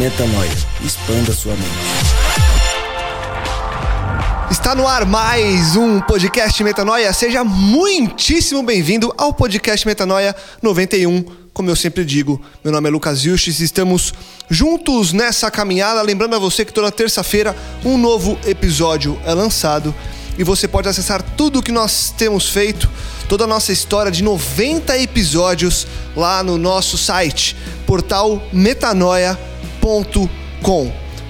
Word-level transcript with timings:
Metanoia. 0.00 0.50
Expanda 0.82 1.30
sua 1.30 1.52
mente. 1.52 1.68
Está 4.50 4.74
no 4.74 4.88
ar 4.88 5.04
mais 5.04 5.76
um 5.76 6.00
podcast 6.00 6.64
Metanoia. 6.64 7.12
Seja 7.12 7.44
muitíssimo 7.44 8.62
bem-vindo 8.62 9.12
ao 9.18 9.34
podcast 9.34 9.86
Metanoia 9.86 10.34
91. 10.62 11.22
Como 11.52 11.68
eu 11.68 11.76
sempre 11.76 12.02
digo, 12.02 12.40
meu 12.64 12.72
nome 12.72 12.88
é 12.88 12.90
Lucas 12.90 13.24
Vilches 13.24 13.60
e 13.60 13.64
estamos 13.64 14.14
juntos 14.48 15.12
nessa 15.12 15.50
caminhada. 15.50 16.00
Lembrando 16.00 16.34
a 16.34 16.38
você 16.38 16.64
que 16.64 16.72
toda 16.72 16.90
terça-feira 16.90 17.54
um 17.84 17.98
novo 17.98 18.38
episódio 18.46 19.20
é 19.26 19.34
lançado 19.34 19.94
e 20.38 20.42
você 20.42 20.66
pode 20.66 20.88
acessar 20.88 21.20
tudo 21.36 21.58
o 21.58 21.62
que 21.62 21.70
nós 21.70 22.14
temos 22.16 22.48
feito, 22.48 22.88
toda 23.28 23.44
a 23.44 23.46
nossa 23.46 23.70
história 23.70 24.10
de 24.10 24.22
90 24.22 24.96
episódios 24.96 25.86
lá 26.16 26.42
no 26.42 26.56
nosso 26.56 26.96
site, 26.96 27.54
portal 27.86 28.42
metanoia.com. 28.50 29.49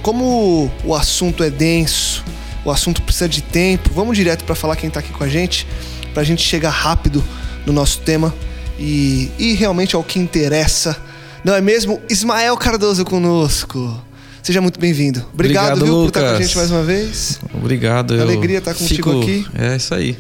Como 0.03 0.71
o 0.85 0.95
assunto 0.95 1.45
é 1.45 1.51
denso, 1.51 2.25
o 2.65 2.71
assunto 2.71 3.03
precisa 3.03 3.29
de 3.29 3.43
tempo, 3.43 3.91
vamos 3.95 4.17
direto 4.17 4.45
para 4.45 4.55
falar 4.55 4.77
quem 4.77 4.89
está 4.89 5.01
aqui 5.01 5.13
com 5.13 5.23
a 5.25 5.29
gente, 5.29 5.67
para 6.13 6.23
a 6.23 6.25
gente 6.25 6.43
chegar 6.43 6.71
rápido 6.71 7.23
no 7.67 7.73
nosso 7.73 8.01
tema 8.01 8.35
e, 8.79 9.31
e 9.39 9.53
realmente 9.55 9.95
ao 9.95 10.03
que 10.03 10.19
interessa. 10.19 10.97
Não 11.45 11.55
é 11.55 11.61
mesmo? 11.61 12.01
Ismael 12.09 12.57
Cardoso 12.57 13.05
conosco. 13.05 14.03
Seja 14.43 14.61
muito 14.61 14.81
bem-vindo. 14.81 15.25
Obrigado, 15.33 15.73
Obrigado, 15.73 15.85
viu, 15.85 15.95
por 16.01 16.09
estar 16.09 16.21
com 16.21 16.37
a 16.37 16.43
gente 16.43 16.57
mais 16.57 16.71
uma 16.71 16.83
vez. 16.83 17.39
Obrigado. 17.53 18.21
Alegria 18.21 18.59
estar 18.59 18.75
contigo 18.75 19.11
fico- 19.11 19.23
aqui. 19.23 19.47
É 19.55 19.77
isso 19.77 19.95
aí. 19.95 20.17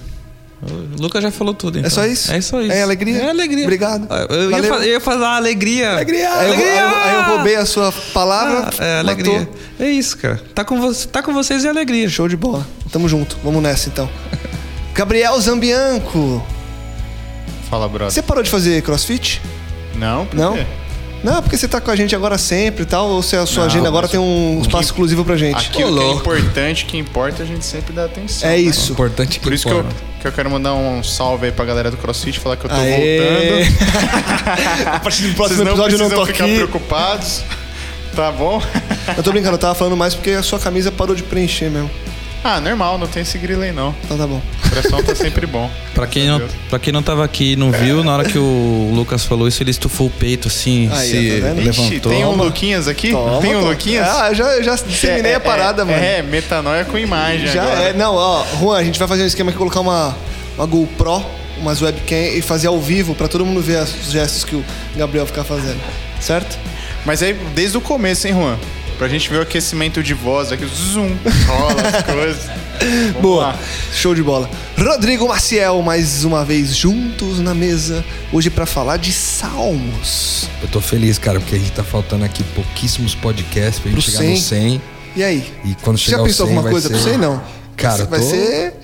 O 0.62 1.00
Lucas 1.03 1.22
já 1.22 1.30
falou 1.30 1.55
tudo, 1.55 1.78
então. 1.78 1.86
É 1.86 1.91
só 1.91 2.05
isso? 2.05 2.30
É 2.30 2.41
só 2.41 2.61
isso. 2.61 2.70
É 2.72 2.83
alegria? 2.83 3.16
É 3.19 3.30
alegria. 3.30 3.64
Obrigado. 3.64 4.06
Eu 4.28 4.50
ia, 4.50 4.62
fa- 4.62 4.75
eu 4.77 4.83
ia 4.92 5.00
falar 5.00 5.36
alegria. 5.36 5.92
Alegria. 5.92 6.30
Aí 6.34 6.48
eu, 6.48 6.55
aí 6.55 6.78
eu- 6.78 6.97
aí 6.98 7.14
eu 7.14 7.22
roubei 7.34 7.56
a 7.56 7.64
sua 7.64 7.91
palavra. 8.12 8.69
Ah, 8.78 8.84
é, 8.84 8.98
alegria. 8.98 9.38
matou. 9.41 9.55
É 9.78 9.88
isso, 9.91 10.19
cara. 10.19 10.38
Tá 10.55 10.62
com, 10.62 10.78
vo 10.78 10.94
tá 11.06 11.22
com 11.22 11.33
vocês 11.33 11.64
e 11.64 11.69
alegria. 11.69 12.06
Show 12.11 12.28
de 12.28 12.36
bola. 12.36 12.66
Tamo 12.92 13.08
junto. 13.08 13.38
Vamos 13.42 13.62
nessa 13.62 13.88
então. 13.88 14.08
Gabriel 14.94 15.41
Zambianco. 15.41 16.44
Fala, 17.70 17.88
brother. 17.88 18.11
Você 18.12 18.20
parou 18.20 18.42
de 18.42 18.50
fazer 18.50 18.83
crossfit? 18.83 19.41
Não? 19.94 20.27
Por 20.27 20.37
Não? 20.38 20.54
quê? 20.56 20.66
Não, 21.22 21.42
porque 21.42 21.56
você 21.56 21.69
tá 21.69 21.81
com 21.81 21.91
a 21.91 21.97
gente 21.97 22.14
agora 22.16 22.38
sempre 22.38 22.82
e 22.82 22.86
tal, 22.86 23.08
ou 23.08 23.22
se 23.22 23.36
a 23.36 23.44
sua 23.44 23.64
Não, 23.64 23.70
agenda 23.70 23.88
agora 23.88 24.08
tem 24.08 24.19
um 24.19 24.58
espaço 24.62 24.78
que- 24.78 24.84
exclusivo 24.91 25.25
pra 25.25 25.36
gente? 25.36 25.56
Aquilo 25.69 25.98
que 25.98 26.04
é 26.04 26.10
importante, 26.12 26.84
que 26.86 26.97
importa, 26.97 27.42
a 27.42 27.47
gente 27.47 27.64
sempre 27.64 27.92
dá 27.92 28.06
atenção. 28.06 28.48
É 28.48 28.53
né? 28.53 28.58
isso. 28.58 28.92
Importante 28.92 29.38
Por 29.41 29.53
isso 29.53 29.66
que 29.66 29.72
eu, 29.72 29.84
que 30.20 30.26
eu 30.26 30.32
quero 30.32 30.50
mandar 30.50 30.72
um 30.75 31.03
salve 31.04 31.47
aí 31.47 31.53
pra 31.53 31.64
galera 31.66 31.91
do 31.91 31.97
CrossFit, 31.98 32.38
falar 32.41 32.56
que 32.56 32.64
eu 32.64 32.70
tô 32.70 32.76
Aê. 32.76 33.64
voltando. 33.64 34.88
a 34.97 35.00
partir 35.00 35.22
do 35.22 35.28
Vocês 35.28 35.36
próximo 35.36 35.64
não 35.64 35.70
episódio 35.72 35.94
eu 35.97 35.98
não 35.98 36.10
tô 36.10 36.26
ficar 36.26 36.44
aqui. 36.44 36.54
preocupados. 36.56 37.42
Tá 38.16 38.32
bom? 38.32 38.60
Eu 39.16 39.22
tô 39.22 39.30
brincando, 39.30 39.54
eu 39.54 39.59
tava 39.59 39.72
falando 39.76 39.97
mais 39.97 40.16
porque 40.16 40.30
a 40.30 40.42
sua 40.42 40.59
camisa 40.59 40.91
parou 40.91 41.14
de 41.14 41.22
preencher 41.22 41.70
mesmo. 41.70 41.88
Ah, 42.42 42.60
normal, 42.60 42.98
não 42.98 43.06
tem 43.06 43.22
esse 43.22 43.38
grilo 43.38 43.62
aí 43.62 43.70
não. 43.70 43.94
Então 44.04 44.19
tá 44.19 44.26
bom. 44.26 44.42
Pressão 44.70 45.03
tá 45.03 45.14
sempre 45.14 45.47
bom. 45.47 45.69
Pra 45.94 46.06
quem, 46.06 46.26
não, 46.28 46.41
pra 46.69 46.78
quem 46.78 46.92
não 46.92 47.03
tava 47.03 47.25
aqui 47.25 47.53
e 47.53 47.56
não 47.56 47.72
viu, 47.72 48.04
na 48.04 48.12
hora 48.14 48.25
que 48.25 48.38
o 48.38 48.91
Lucas 48.94 49.25
falou 49.25 49.48
isso, 49.48 49.62
ele 49.62 49.70
estufou 49.70 50.06
o 50.06 50.10
peito 50.10 50.48
assim, 50.48 50.88
Aí, 50.92 51.08
se 51.08 51.41
tá 51.41 51.47
vendo? 51.48 51.56
levantou. 51.58 51.84
Ixi, 51.86 52.00
tem 52.00 52.25
um 52.25 52.31
Toma. 52.31 52.44
Luquinhas 52.44 52.88
aqui? 52.88 53.10
Toma, 53.10 53.41
tem 53.41 53.50
um 53.56 53.60
toma. 53.60 53.70
Luquinhas? 53.72 54.09
Ah, 54.09 54.28
eu 54.30 54.34
já, 54.34 54.44
eu 54.56 54.62
já 54.62 54.75
disseminei 54.76 55.32
É, 55.32 55.34
a 55.34 55.41
parada, 55.41 55.82
é, 55.82 55.84
mano. 55.84 55.98
É, 55.98 56.22
metanoia 56.22 56.84
com 56.84 56.97
imagem 56.97 57.48
Já 57.48 57.62
agora. 57.62 57.88
é. 57.88 57.92
Não, 57.92 58.14
ó, 58.14 58.44
Juan, 58.60 58.78
a 58.78 58.84
gente 58.84 58.98
vai 58.98 59.09
fazer 59.09 59.25
um 59.25 59.26
esquema 59.26 59.50
aqui, 59.50 59.59
colocar 59.59 59.80
uma, 59.80 60.16
uma 60.56 60.66
GoPro, 60.66 61.25
umas 61.60 61.82
webcam 61.82 62.16
e 62.36 62.41
fazer 62.41 62.69
ao 62.69 62.78
vivo 62.80 63.14
pra 63.14 63.28
todo 63.28 63.44
mundo 63.44 63.60
ver 63.60 63.76
as- 63.78 63.92
os 63.94 64.12
gestos 64.12 64.44
que 64.44 64.54
o 64.54 64.64
Gabriel 64.97 65.26
ficar 65.26 65.44
fazendo. 65.44 65.80
Certo? 66.20 66.56
Mas 67.04 67.22
aí, 67.22 67.34
desde 67.54 67.76
o 67.76 67.80
começo, 67.80 68.26
hein, 68.28 68.34
Juan? 68.34 68.56
Pra 69.00 69.09
gente 69.09 69.31
ver 69.31 69.38
o 69.38 69.41
aquecimento 69.43 70.03
de 70.03 70.12
voz 70.12 70.53
aqui, 70.53 70.66
zoom, 70.66 71.16
rola 71.47 71.81
as 71.81 72.03
coisas. 72.05 72.43
Vamos 73.15 73.22
Boa. 73.22 73.47
lá. 73.47 73.59
Show 73.94 74.15
de 74.15 74.22
bola. 74.22 74.49
Rodrigo 74.78 75.27
Maciel, 75.27 75.81
mais 75.81 76.22
uma 76.22 76.44
vez 76.44 76.77
juntos 76.77 77.39
na 77.41 77.55
mesa, 77.55 78.05
hoje 78.31 78.50
pra 78.50 78.66
falar 78.66 78.99
de 78.99 79.10
salmos. 79.10 80.50
Eu 80.60 80.69
tô 80.69 80.83
feliz, 80.83 81.16
cara, 81.19 81.41
porque 81.41 81.55
a 81.56 81.59
gente 81.59 81.72
tá 81.72 81.83
faltando 81.83 82.27
aqui 82.27 82.44
pouquíssimos 82.44 83.15
podcasts 83.15 83.78
pra 83.78 83.91
gente 83.91 84.03
Pro 84.03 84.12
chegar 84.12 84.19
100. 84.19 84.31
no 84.34 84.37
100. 84.37 84.83
E 85.16 85.25
aí? 85.25 85.50
E 85.65 85.75
quando 85.77 85.97
Você 85.99 86.05
chegar 86.05 86.19
já 86.19 86.25
pensou 86.25 86.47
100 86.47 86.56
alguma 86.56 86.62
vai 86.62 86.72
coisa 86.72 86.89
ser... 86.89 86.94
pra 86.94 87.03
você? 87.03 87.16
Não. 87.16 87.43
Cara, 87.78 88.05
vai 88.05 88.21
tô- 88.21 88.27
ser. 88.28 88.75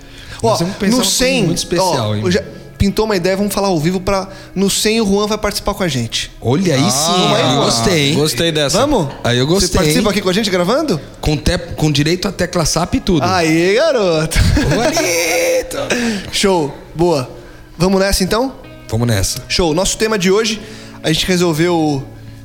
Ó, 0.42 0.58
no 0.58 0.66
uma 0.96 1.04
100. 1.04 1.28
coisa 1.34 1.46
muito 1.46 1.58
especial, 1.58 2.10
ó, 2.10 2.14
hein? 2.16 2.30
já 2.30 2.42
pintou 2.76 3.04
uma 3.04 3.16
ideia, 3.16 3.36
vamos 3.36 3.52
falar 3.52 3.68
ao 3.68 3.80
vivo 3.80 4.00
pra. 4.00 4.28
No 4.54 4.70
100 4.70 5.00
o 5.00 5.06
Juan 5.06 5.26
vai 5.26 5.38
participar 5.38 5.74
com 5.74 5.82
a 5.82 5.88
gente. 5.88 6.30
Olha 6.40 6.74
aí 6.74 6.90
sim, 6.90 7.28
vai, 7.30 7.42
aí 7.42 7.54
eu 7.54 7.62
gostei, 7.62 8.08
hein? 8.08 8.14
Gostei 8.14 8.52
dessa. 8.52 8.78
Vamos? 8.78 9.08
Aí 9.24 9.38
eu 9.38 9.46
gostei, 9.46 9.68
Você 9.68 9.74
participa 9.76 10.10
aqui 10.10 10.20
com 10.20 10.28
a 10.28 10.32
gente 10.32 10.50
gravando? 10.50 11.00
Com, 11.20 11.36
te... 11.36 11.58
com 11.58 11.90
direito 11.90 12.28
a 12.28 12.32
tecla 12.32 12.64
SAP 12.64 12.94
e 12.94 13.00
tudo. 13.00 13.24
Aí, 13.24 13.74
garoto. 13.74 14.38
Bonito! 14.68 15.76
Show. 16.32 16.76
Boa. 16.94 17.30
Vamos 17.78 18.00
nessa 18.00 18.24
então? 18.24 18.54
Vamos 18.88 19.06
nessa. 19.06 19.42
Show. 19.48 19.74
Nosso 19.74 19.98
tema 19.98 20.18
de 20.18 20.30
hoje, 20.30 20.60
a 21.02 21.12
gente 21.12 21.26
resolveu 21.26 22.04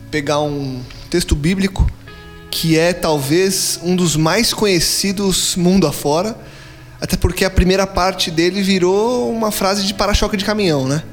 pegar 0.09 0.42
um 0.42 0.81
texto 1.09 1.36
bíblico 1.36 1.90
que 2.52 2.78
é 2.78 2.92
talvez 2.92 3.80
um 3.81 3.96
dos 3.96 4.18
mais 4.18 4.53
conhecidos 4.53 5.56
mundo 5.56 5.88
afora, 5.88 6.38
até 7.01 7.17
porque 7.17 7.44
a 7.44 7.50
primeira 7.50 7.88
parte 7.88 8.29
dele 8.29 8.62
virou 8.62 9.31
uma 9.31 9.51
frase 9.51 9.84
de 9.84 9.94
para-choque 9.94 10.38
de 10.38 10.45
caminhão, 10.45 10.88
né? 10.88 11.03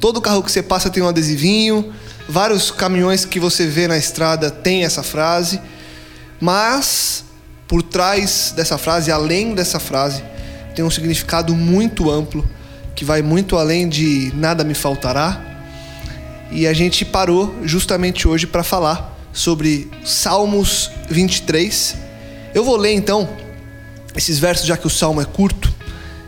Todo 0.00 0.20
carro 0.20 0.42
que 0.42 0.50
você 0.50 0.62
passa 0.62 0.90
tem 0.90 1.00
um 1.00 1.08
adesivinho, 1.08 1.94
vários 2.28 2.72
caminhões 2.72 3.24
que 3.24 3.38
você 3.38 3.64
vê 3.64 3.86
na 3.86 3.96
estrada 3.96 4.50
tem 4.50 4.84
essa 4.84 5.02
frase, 5.02 5.60
mas 6.40 7.24
por 7.68 7.84
trás 7.84 8.52
dessa 8.56 8.76
frase, 8.76 9.12
além 9.12 9.54
dessa 9.54 9.78
frase, 9.78 10.24
tem 10.74 10.84
um 10.84 10.90
significado 10.90 11.54
muito 11.54 12.10
amplo 12.10 12.44
que 12.96 13.04
vai 13.04 13.22
muito 13.22 13.56
além 13.56 13.88
de 13.88 14.32
nada 14.34 14.64
me 14.64 14.74
faltará. 14.74 15.40
E 16.50 16.66
a 16.66 16.72
gente 16.72 17.04
parou 17.04 17.54
justamente 17.62 18.26
hoje 18.26 18.44
para 18.44 18.64
falar 18.64 19.16
sobre 19.32 19.88
Salmos 20.04 20.90
23. 21.08 21.94
Eu 22.52 22.64
vou 22.64 22.76
ler 22.76 22.94
então 22.94 23.28
esses 24.14 24.38
versos, 24.38 24.66
já 24.66 24.76
que 24.76 24.86
o 24.86 24.90
salmo 24.90 25.20
é 25.20 25.24
curto, 25.24 25.72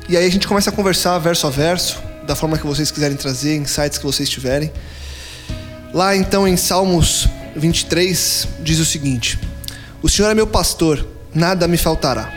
e 0.09 0.17
aí 0.17 0.27
a 0.27 0.31
gente 0.31 0.47
começa 0.47 0.71
a 0.71 0.73
conversar 0.73 1.19
verso 1.19 1.47
a 1.47 1.51
verso, 1.51 1.99
da 2.27 2.35
forma 2.35 2.59
que 2.59 2.67
vocês 2.67 2.91
quiserem 2.91 3.17
trazer, 3.17 3.57
insights 3.57 3.99
que 3.99 4.05
vocês 4.05 4.29
tiverem. 4.29 4.73
Lá 5.93 6.17
então 6.17 6.47
em 6.47 6.57
Salmos 6.57 7.29
23 7.57 8.49
diz 8.63 8.79
o 8.79 8.85
seguinte: 8.85 9.39
O 10.03 10.09
Senhor 10.09 10.31
é 10.31 10.35
meu 10.35 10.47
pastor, 10.47 11.07
nada 11.35 11.67
me 11.67 11.77
faltará. 11.77 12.33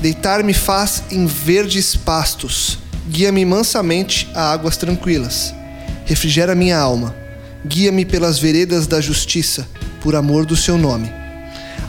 Deitar-me 0.00 0.52
faz 0.52 1.04
em 1.10 1.26
verdes 1.26 1.94
pastos, 1.94 2.78
guia-me 3.08 3.44
mansamente 3.44 4.28
a 4.34 4.52
águas 4.52 4.76
tranquilas. 4.76 5.54
Refrigera 6.04 6.54
minha 6.54 6.78
alma, 6.78 7.14
guia-me 7.64 8.04
pelas 8.04 8.38
veredas 8.38 8.86
da 8.86 9.00
justiça, 9.00 9.66
por 10.00 10.16
amor 10.16 10.44
do 10.44 10.56
seu 10.56 10.76
nome. 10.76 11.21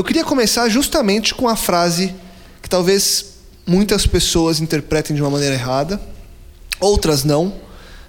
Eu 0.00 0.04
queria 0.04 0.24
começar 0.24 0.66
justamente 0.70 1.34
com 1.34 1.46
a 1.46 1.54
frase 1.54 2.14
que 2.62 2.70
talvez 2.70 3.34
muitas 3.66 4.06
pessoas 4.06 4.58
interpretem 4.58 5.14
de 5.14 5.20
uma 5.20 5.28
maneira 5.28 5.54
errada, 5.54 6.00
outras 6.80 7.22
não. 7.22 7.52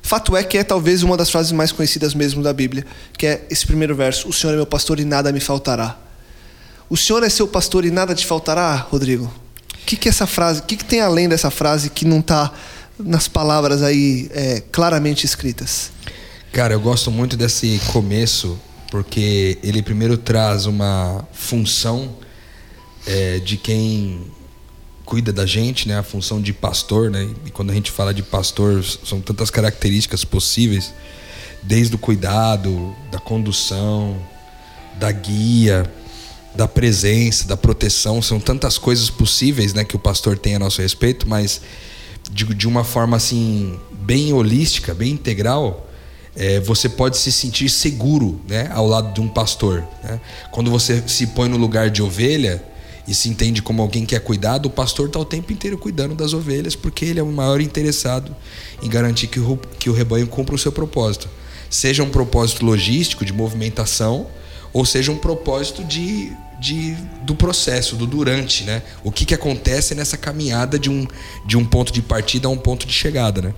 Fato 0.01 0.37
é 0.37 0.41
que 0.41 0.57
é 0.57 0.63
talvez 0.63 1.03
uma 1.03 1.17
das 1.17 1.29
frases 1.29 1.51
mais 1.51 1.69
conhecidas 1.73 2.15
mesmo 2.15 2.41
da 2.41 2.53
Bíblia, 2.53 2.85
que 3.17 3.27
é 3.27 3.45
esse 3.49 3.67
primeiro 3.67 3.93
verso: 3.93 4.29
O 4.29 4.31
Senhor 4.31 4.53
é 4.53 4.55
meu 4.55 4.65
pastor 4.65 5.01
e 5.01 5.03
nada 5.03 5.33
me 5.33 5.41
faltará. 5.41 5.97
O 6.89 6.95
Senhor 6.95 7.23
é 7.23 7.29
seu 7.29 7.45
pastor 7.45 7.83
e 7.83 7.91
nada 7.91 8.15
te 8.15 8.25
faltará, 8.25 8.73
Rodrigo? 8.73 9.25
O 9.25 9.85
que, 9.85 9.97
que 9.97 10.07
essa 10.07 10.25
frase? 10.25 10.61
O 10.61 10.63
que, 10.63 10.77
que 10.77 10.85
tem 10.85 11.01
além 11.01 11.27
dessa 11.27 11.51
frase 11.51 11.89
que 11.89 12.05
não 12.05 12.19
está 12.19 12.53
nas 12.97 13.27
palavras 13.27 13.83
aí 13.83 14.31
é, 14.33 14.63
claramente 14.71 15.25
escritas? 15.25 15.91
Cara, 16.53 16.73
eu 16.73 16.79
gosto 16.79 17.11
muito 17.11 17.35
desse 17.35 17.81
começo 17.91 18.57
porque 18.91 19.57
ele 19.63 19.81
primeiro 19.81 20.17
traz 20.17 20.65
uma 20.65 21.25
função 21.31 22.13
é, 23.07 23.39
de 23.39 23.55
quem 23.55 24.21
cuida 25.05 25.31
da 25.31 25.45
gente, 25.45 25.87
né? 25.87 25.97
A 25.97 26.03
função 26.03 26.41
de 26.41 26.51
pastor, 26.51 27.09
né? 27.09 27.27
E 27.45 27.49
quando 27.49 27.71
a 27.71 27.73
gente 27.73 27.89
fala 27.89 28.13
de 28.13 28.21
pastor, 28.21 28.83
são 28.83 29.21
tantas 29.21 29.49
características 29.49 30.25
possíveis, 30.25 30.93
desde 31.63 31.95
o 31.95 31.97
cuidado, 31.97 32.93
da 33.09 33.17
condução, 33.17 34.21
da 34.99 35.09
guia, 35.09 35.89
da 36.53 36.67
presença, 36.67 37.47
da 37.47 37.55
proteção, 37.55 38.21
são 38.21 38.41
tantas 38.41 38.77
coisas 38.77 39.09
possíveis, 39.09 39.73
né, 39.73 39.85
que 39.85 39.95
o 39.95 39.99
pastor 39.99 40.37
tem 40.37 40.55
a 40.55 40.59
nosso 40.59 40.81
respeito, 40.81 41.27
mas 41.27 41.61
de, 42.29 42.43
de 42.43 42.67
uma 42.67 42.83
forma 42.83 43.15
assim 43.15 43.79
bem 43.91 44.33
holística, 44.33 44.93
bem 44.93 45.13
integral, 45.13 45.89
é, 46.35 46.59
você 46.59 46.87
pode 46.87 47.17
se 47.17 47.31
sentir 47.31 47.69
seguro, 47.69 48.39
né, 48.47 48.69
ao 48.73 48.87
lado 48.87 49.13
de 49.13 49.21
um 49.21 49.27
pastor. 49.27 49.85
Né? 50.03 50.19
Quando 50.51 50.71
você 50.71 51.03
se 51.07 51.27
põe 51.27 51.49
no 51.49 51.57
lugar 51.57 51.89
de 51.89 52.01
ovelha 52.01 52.63
e 53.07 53.13
se 53.13 53.29
entende 53.29 53.61
como 53.61 53.81
alguém 53.81 54.05
que 54.05 54.15
é 54.15 54.19
cuidado, 54.19 54.67
o 54.67 54.69
pastor 54.69 55.07
está 55.07 55.19
o 55.19 55.25
tempo 55.25 55.51
inteiro 55.51 55.77
cuidando 55.77 56.15
das 56.15 56.33
ovelhas, 56.33 56.75
porque 56.75 57.05
ele 57.05 57.19
é 57.19 57.23
o 57.23 57.31
maior 57.31 57.59
interessado 57.59 58.35
em 58.81 58.89
garantir 58.89 59.27
que 59.27 59.39
o, 59.39 59.57
que 59.79 59.89
o 59.89 59.93
rebanho 59.93 60.27
cumpra 60.27 60.55
o 60.55 60.57
seu 60.57 60.71
propósito. 60.71 61.27
Seja 61.69 62.03
um 62.03 62.09
propósito 62.09 62.65
logístico, 62.65 63.25
de 63.25 63.33
movimentação, 63.33 64.27
ou 64.73 64.85
seja 64.85 65.11
um 65.11 65.17
propósito 65.17 65.83
de, 65.83 66.31
de, 66.59 66.95
do 67.23 67.35
processo, 67.35 67.95
do 67.95 68.05
durante, 68.05 68.63
né? 68.63 68.81
O 69.03 69.11
que, 69.11 69.25
que 69.25 69.33
acontece 69.33 69.95
nessa 69.95 70.15
caminhada 70.15 70.79
de 70.79 70.89
um, 70.89 71.05
de 71.45 71.57
um 71.57 71.65
ponto 71.65 71.91
de 71.91 72.01
partida 72.01 72.47
a 72.47 72.51
um 72.51 72.57
ponto 72.57 72.85
de 72.85 72.93
chegada, 72.93 73.41
né? 73.41 73.53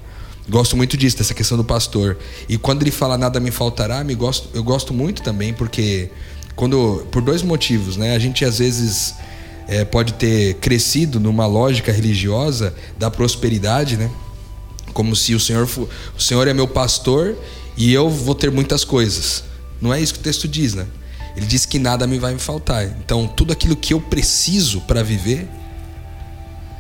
Gosto 0.50 0.76
muito 0.76 0.98
disso, 0.98 1.18
dessa 1.18 1.34
questão 1.34 1.58
do 1.58 1.64
pastor. 1.64 2.18
E 2.50 2.58
quando 2.58 2.84
ele 2.84 2.92
fala 2.92 3.18
nada 3.18 3.40
me 3.40 3.52
faltará, 3.52 4.04
me 4.04 4.14
gosto, 4.14 4.50
eu 4.54 4.64
gosto 4.64 4.94
muito 4.94 5.22
também, 5.22 5.54
porque 5.54 6.10
quando 6.56 7.06
por 7.12 7.22
dois 7.22 7.42
motivos, 7.42 7.96
né? 7.96 8.16
A 8.16 8.20
gente 8.20 8.44
às 8.44 8.60
vezes 8.60 9.16
é, 9.68 9.86
pode 9.86 10.14
ter 10.14 10.56
crescido 10.56 11.20
numa 11.20 11.46
lógica 11.46 11.92
religiosa 11.92 12.74
da 12.98 13.10
prosperidade, 13.10 13.96
né? 13.96 14.10
Como 14.94 15.16
se 15.16 15.34
o 15.34 15.40
Senhor, 15.40 15.68
o 16.18 16.22
Senhor 16.22 16.48
é 16.48 16.54
meu 16.54 16.68
pastor 16.68 17.38
e 17.78 17.94
eu 17.94 18.10
vou 18.10 18.36
ter 18.36 18.52
muitas 18.52 18.84
coisas. 18.84 19.44
Não 19.82 19.94
é 19.94 20.02
isso 20.02 20.14
que 20.14 20.20
o 20.20 20.24
texto 20.24 20.48
diz, 20.48 20.74
né? 20.74 20.86
Ele 21.36 21.46
diz 21.46 21.66
que 21.66 21.80
nada 21.80 22.06
me 22.06 22.20
vai 22.20 22.34
me 22.34 22.40
faltar. 22.40 22.86
Então, 23.04 23.28
tudo 23.28 23.52
aquilo 23.52 23.76
que 23.76 23.94
eu 23.94 24.00
preciso 24.00 24.82
para 24.82 25.02
viver, 25.02 25.50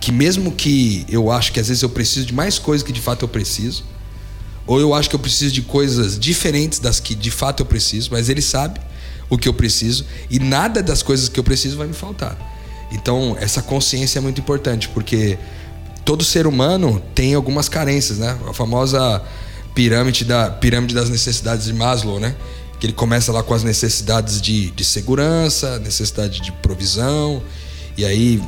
que 0.03 0.11
mesmo 0.11 0.51
que 0.51 1.05
eu 1.07 1.31
acho 1.31 1.53
que 1.53 1.61
às 1.61 1.69
vezes 1.69 1.81
eu 1.81 1.87
preciso 1.87 2.25
de 2.25 2.33
mais 2.33 2.59
coisas 2.59 2.85
que 2.85 2.91
de 2.91 2.99
fato 2.99 3.23
eu 3.23 3.29
preciso, 3.29 3.85
ou 4.67 4.77
eu 4.77 4.93
acho 4.93 5.09
que 5.09 5.15
eu 5.15 5.19
preciso 5.19 5.53
de 5.53 5.61
coisas 5.61 6.19
diferentes 6.19 6.77
das 6.77 6.99
que 6.99 7.15
de 7.15 7.31
fato 7.31 7.61
eu 7.61 7.65
preciso, 7.65 8.09
mas 8.11 8.27
ele 8.27 8.41
sabe 8.41 8.81
o 9.29 9.37
que 9.37 9.47
eu 9.47 9.53
preciso 9.53 10.03
e 10.29 10.39
nada 10.39 10.83
das 10.83 11.01
coisas 11.01 11.29
que 11.29 11.39
eu 11.39 11.43
preciso 11.43 11.77
vai 11.77 11.87
me 11.87 11.93
faltar. 11.93 12.37
Então, 12.91 13.37
essa 13.39 13.61
consciência 13.61 14.19
é 14.19 14.21
muito 14.21 14.41
importante, 14.41 14.89
porque 14.89 15.39
todo 16.03 16.21
ser 16.21 16.47
humano 16.47 17.01
tem 17.15 17.33
algumas 17.33 17.69
carências, 17.69 18.17
né? 18.17 18.37
A 18.45 18.53
famosa 18.53 19.23
pirâmide, 19.73 20.25
da, 20.25 20.49
pirâmide 20.49 20.93
das 20.93 21.07
necessidades 21.09 21.67
de 21.67 21.73
Maslow, 21.73 22.19
né? 22.19 22.35
que 22.77 22.87
ele 22.87 22.93
começa 22.93 23.31
lá 23.31 23.41
com 23.41 23.53
as 23.53 23.63
necessidades 23.63 24.41
de, 24.41 24.69
de 24.71 24.83
segurança, 24.83 25.79
necessidade 25.79 26.41
de 26.41 26.51
provisão, 26.51 27.41
e 27.97 28.05
aí 28.05 28.41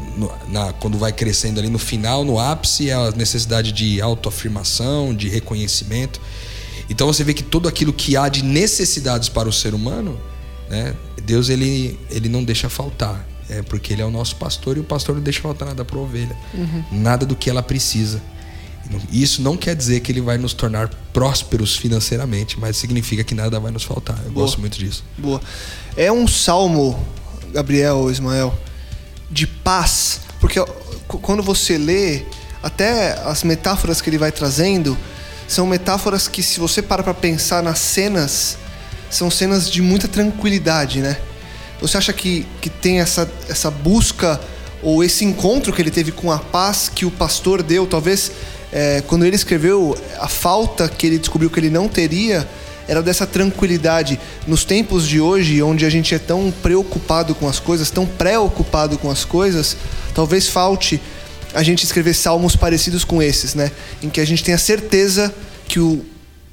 na, 0.48 0.74
quando 0.74 0.98
vai 0.98 1.12
crescendo 1.12 1.60
ali 1.60 1.70
no 1.70 1.78
final, 1.80 2.24
no 2.24 2.40
ápice, 2.40 2.90
é 2.90 2.94
a 2.94 3.12
necessidade 3.12 3.72
de 3.72 4.02
autoafirmação, 4.02 5.14
de 5.14 5.30
reconhecimento. 5.30 6.20
Então 6.90 7.08
você 7.08 7.24
vê 7.24 7.34
que 7.34 7.44
tudo 7.44 7.68
aquilo 7.68 7.94
que 7.94 8.18
há 8.18 8.28
de 8.30 8.44
necessidades 8.44 9.30
para 9.30 9.48
o 9.48 9.54
ser 9.54 9.74
humano, 9.74 10.20
né, 10.70 10.96
Deus 11.24 11.50
ele, 11.50 12.00
ele 12.10 12.30
não 12.30 12.44
deixa 12.44 12.70
faltar. 12.70 13.28
É 13.48 13.62
porque 13.62 13.94
ele 13.94 14.02
é 14.02 14.06
o 14.06 14.10
nosso 14.10 14.36
pastor 14.38 14.76
e 14.76 14.80
o 14.80 14.84
pastor 14.84 15.16
não 15.16 15.22
deixa 15.22 15.40
faltar 15.40 15.68
nada 15.68 15.86
para 15.86 15.98
a 15.98 16.02
ovelha. 16.02 16.36
Uhum. 16.52 16.84
Nada 16.92 17.28
do 17.28 17.36
que 17.36 17.48
ela 17.48 17.62
precisa. 17.62 18.20
Isso 19.12 19.42
não 19.42 19.58
quer 19.58 19.76
dizer 19.76 20.00
que 20.00 20.12
ele 20.12 20.22
vai 20.22 20.38
nos 20.38 20.54
tornar 20.54 20.90
prósperos 21.12 21.76
financeiramente, 21.76 22.60
mas 22.60 22.78
significa 22.78 23.24
que 23.24 23.34
nada 23.34 23.60
vai 23.60 23.72
nos 23.72 23.84
faltar. 23.84 24.18
Eu 24.26 24.32
Boa. 24.32 24.46
gosto 24.46 24.60
muito 24.60 24.78
disso. 24.78 25.04
Boa. 25.18 25.42
É 25.98 26.12
um 26.12 26.28
salmo, 26.28 26.98
Gabriel 27.52 27.98
ou 27.98 28.12
Ismael, 28.12 28.58
de 29.30 29.48
paz, 29.48 30.22
porque 30.40 30.60
quando 31.08 31.42
você 31.42 31.78
lê, 31.78 32.24
até 32.62 33.14
as 33.26 33.44
metáforas 33.44 34.02
que 34.02 34.10
ele 34.10 34.18
vai 34.18 34.32
trazendo 34.32 34.98
são 35.48 35.68
metáforas 35.68 36.28
que, 36.28 36.42
se 36.42 36.60
você 36.60 36.82
para 36.82 37.04
para 37.04 37.14
pensar 37.14 37.62
nas 37.62 37.80
cenas, 37.80 38.58
são 39.10 39.30
cenas 39.30 39.70
de 39.70 39.82
muita 39.82 40.08
tranquilidade, 40.08 41.02
né? 41.02 41.18
Você 41.80 41.98
acha 41.98 42.12
que, 42.12 42.48
que 42.62 42.70
tem 42.70 43.00
essa, 43.00 43.30
essa 43.48 43.70
busca 43.70 44.40
ou 44.82 45.04
esse 45.04 45.24
encontro 45.24 45.72
que 45.72 45.82
ele 45.82 45.92
teve 45.92 46.12
com 46.12 46.32
a 46.32 46.40
paz 46.40 46.90
que 46.94 47.06
o 47.06 47.12
pastor 47.12 47.62
deu, 47.62 47.86
talvez 47.86 48.32
é, 48.72 49.02
quando 49.08 49.26
ele 49.26 49.36
escreveu, 49.36 49.98
a 50.20 50.28
falta 50.28 50.88
que 50.90 51.06
ele 51.06 51.20
descobriu 51.20 51.50
que 51.50 51.60
ele 51.60 51.70
não 51.70 51.88
teria 51.88 52.48
era 52.88 53.02
dessa 53.02 53.26
tranquilidade. 53.26 54.20
Nos 54.48 54.64
tempos 54.64 55.08
de 55.08 55.20
hoje, 55.20 55.62
onde 55.62 55.86
a 55.86 55.90
gente 55.90 56.14
é 56.14 56.20
tão 56.20 56.54
preocupado 56.62 57.34
com 57.36 57.48
as 57.48 57.60
coisas, 57.60 57.90
tão 57.90 58.06
preocupado 58.06 58.98
com 58.98 59.10
as 59.10 59.26
coisas, 59.26 59.76
talvez 60.14 60.48
falte 60.48 61.02
a 61.54 61.64
gente 61.64 61.84
escrever 61.84 62.14
salmos 62.14 62.56
parecidos 62.56 63.04
com 63.04 63.22
esses, 63.22 63.56
né? 63.56 63.72
Em 64.04 64.10
que 64.10 64.20
a 64.20 64.26
gente 64.26 64.44
tenha 64.44 64.58
certeza 64.58 65.34
que 65.68 65.80
o 65.80 66.04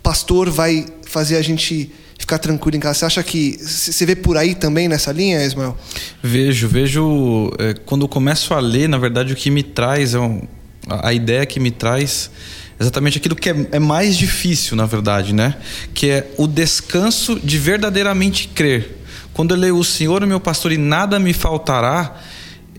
pastor 0.03 0.49
vai 0.49 0.87
fazer 1.05 1.37
a 1.37 1.43
gente 1.43 1.93
ficar 2.19 2.39
tranquilo 2.39 2.77
em 2.77 2.81
casa. 2.81 3.01
Você 3.01 3.05
acha 3.05 3.23
que 3.23 3.59
você 3.61 4.07
vê 4.07 4.15
por 4.15 4.37
aí 4.37 4.55
também 4.55 4.89
nessa 4.89 5.11
linha, 5.12 5.45
Ismael? 5.45 5.77
Vejo, 6.23 6.69
vejo. 6.69 7.51
É, 7.59 7.75
quando 7.85 8.03
eu 8.03 8.09
começo 8.09 8.55
a 8.55 8.61
ler, 8.61 8.89
na 8.89 8.99
verdade, 8.99 9.33
o 9.33 9.37
que 9.37 9.51
me 9.51 9.62
traz 9.62 10.15
é 10.15 10.21
um 10.21 10.43
a 10.89 11.12
ideia 11.12 11.47
que 11.47 11.61
me 11.61 11.71
traz 11.71 12.31
exatamente 12.79 13.19
aquilo 13.19 13.37
que 13.37 13.50
é, 13.50 13.69
é, 13.73 13.79
mais 13.79 14.17
difícil, 14.17 14.76
na 14.76 14.87
verdade, 14.87 15.33
né? 15.33 15.57
Que 15.95 16.11
é 16.11 16.31
o 16.37 16.47
descanso 16.47 17.38
de 17.38 17.59
verdadeiramente 17.59 18.49
crer. 18.49 18.99
Quando 19.33 19.55
eu 19.55 19.57
leio 19.57 19.76
o 19.76 19.85
Senhor, 19.85 20.23
o 20.23 20.26
meu 20.26 20.41
pastor, 20.41 20.73
e 20.73 20.79
nada 20.79 21.19
me 21.19 21.33
faltará, 21.33 22.21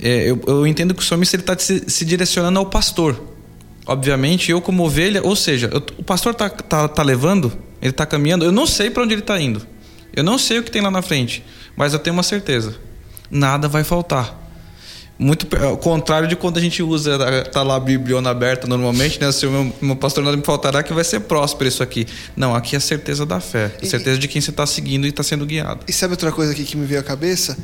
é, 0.02 0.30
eu, 0.30 0.42
eu, 0.46 0.68
entendo 0.68 0.94
que 0.94 1.02
o 1.02 1.06
salmista 1.06 1.36
está 1.36 1.58
se, 1.58 1.84
se, 1.88 2.06
direcionando 2.06 2.60
ao 2.60 2.66
pastor. 2.66 3.22
Obviamente, 3.86 4.52
eu 4.52 4.62
como 4.62 4.84
ovelha, 4.84 5.22
ou 5.24 5.36
seja, 5.36 5.70
eu, 5.72 5.84
o 5.98 6.04
pastor 6.04 6.34
está 6.34 6.50
tá, 6.50 6.88
tá 6.88 7.04
levando, 7.04 7.52
ele 7.82 7.92
está 7.92 8.06
caminhando, 8.06 8.46
eu 8.46 8.52
não 8.52 8.68
sei 8.68 8.90
para 8.90 9.04
onde 9.04 9.14
ele 9.14 9.22
está 9.22 9.40
indo. 9.40 9.66
Eu 10.16 10.24
não 10.24 10.38
sei 10.38 10.60
o 10.60 10.64
que 10.64 10.70
tem 10.70 10.82
lá 10.82 10.92
na 10.92 11.02
frente, 11.02 11.44
mas 11.76 11.94
eu 11.94 12.00
tenho 12.00 12.16
uma 12.16 12.24
certeza: 12.24 12.76
nada 13.32 13.68
vai 13.68 13.84
faltar 13.84 14.43
muito 15.18 15.48
ao 15.58 15.78
contrário 15.78 16.28
de 16.28 16.36
quando 16.36 16.58
a 16.58 16.62
gente 16.62 16.82
usa 16.82 17.46
tá 17.52 17.62
lá 17.62 17.76
a 17.76 17.80
bibliona 17.80 18.30
aberta 18.30 18.68
normalmente, 18.68 19.20
né? 19.22 19.32
Se 19.32 19.46
o 19.46 19.52
meu, 19.52 19.74
meu 19.82 19.96
pastor 19.96 20.24
nada 20.24 20.36
me 20.36 20.44
faltará 20.44 20.82
que 20.82 20.94
vai 20.94 21.04
ser 21.04 21.22
próspero 21.22 21.68
isso 21.68 21.84
aqui. 21.84 22.08
Não, 22.36 22.56
aqui 22.56 22.76
é 22.76 22.78
a 22.78 22.82
certeza 22.82 23.26
da 23.26 23.40
fé, 23.40 23.72
a 23.82 23.86
certeza 23.86 24.18
de 24.18 24.28
quem 24.28 24.42
você 24.42 24.50
está 24.50 24.66
seguindo 24.66 25.06
e 25.06 25.10
está 25.10 25.24
sendo 25.24 25.46
guiado. 25.46 25.82
E 25.88 25.94
sabe 25.94 26.14
outra 26.14 26.32
coisa 26.32 26.52
aqui 26.52 26.64
que 26.64 26.76
me 26.76 26.86
veio 26.86 27.00
à 27.00 27.04
cabeça? 27.04 27.58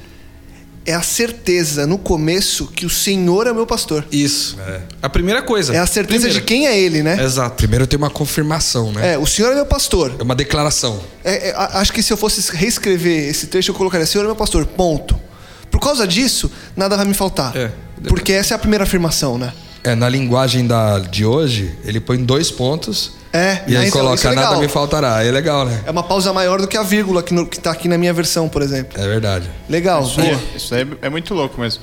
É 0.86 0.94
a 0.94 1.02
certeza 1.02 1.86
no 1.86 1.98
começo 1.98 2.68
que 2.68 2.86
o 2.86 2.90
Senhor 2.90 3.46
é 3.46 3.54
meu 3.54 3.68
pastor. 3.68 4.06
Isso. 4.12 4.58
É. 4.60 4.82
A 5.02 5.10
primeira 5.10 5.42
coisa. 5.42 5.76
É 5.76 5.78
a 5.78 5.86
certeza 5.86 6.22
primeira. 6.22 6.40
de 6.40 6.46
quem 6.46 6.68
é 6.68 6.80
Ele, 6.80 7.04
né? 7.04 7.22
Exato. 7.22 7.58
Primeiro 7.58 7.86
tem 7.86 7.98
uma 7.98 8.10
confirmação, 8.10 8.92
né? 8.92 9.14
É, 9.14 9.18
o 9.18 9.26
Senhor 9.26 9.52
é 9.52 9.56
meu 9.56 9.66
pastor. 9.66 10.16
É 10.18 10.24
uma 10.24 10.36
declaração. 10.36 11.00
É, 11.24 11.50
é, 11.50 11.54
acho 11.56 11.92
que 11.92 12.02
se 12.02 12.12
eu 12.12 12.18
fosse 12.18 12.56
reescrever 12.56 13.30
esse 13.30 13.48
trecho, 13.48 13.72
eu 13.72 13.76
colocaria: 13.76 14.06
Senhor 14.06 14.24
é 14.24 14.28
meu 14.28 14.36
pastor, 14.36 14.66
ponto. 14.66 15.29
Por 15.72 15.80
causa 15.80 16.08
disso, 16.08 16.52
nada 16.76 16.96
vai 16.98 17.06
me 17.06 17.14
faltar. 17.14 17.56
É. 17.56 17.72
Porque 18.08 18.32
essa 18.34 18.54
é 18.54 18.56
a 18.56 18.60
primeira 18.60 18.84
afirmação, 18.84 19.38
né? 19.38 19.54
É, 19.84 19.96
na 19.96 20.10
linguagem 20.10 20.68
da, 20.68 21.00
de 21.00 21.26
hoje, 21.26 21.74
ele 21.86 22.00
põe 22.00 22.24
dois 22.24 22.52
pontos. 22.52 23.14
É, 23.32 23.62
e 23.68 23.78
aí 23.78 23.88
então, 23.88 24.02
coloca 24.02 24.28
é 24.28 24.34
nada 24.34 24.58
me 24.58 24.68
faltará. 24.68 25.24
É 25.24 25.32
legal, 25.32 25.66
né? 25.66 25.84
É 25.86 25.92
uma 25.92 26.04
pausa 26.04 26.34
maior 26.34 26.60
do 26.60 26.68
que 26.68 26.76
a 26.76 26.84
vírgula 26.84 27.22
que, 27.22 27.34
no, 27.34 27.46
que 27.46 27.60
tá 27.60 27.72
aqui 27.72 27.88
na 27.88 27.98
minha 27.98 28.12
versão, 28.12 28.50
por 28.50 28.62
exemplo. 28.62 29.00
É 29.00 29.08
verdade. 29.08 29.50
Legal. 29.70 30.04
Isso, 30.04 30.20
é, 30.20 30.40
isso 30.56 30.76
é, 30.76 30.88
é 31.04 31.10
muito 31.10 31.34
louco 31.34 31.62
mesmo. 31.62 31.82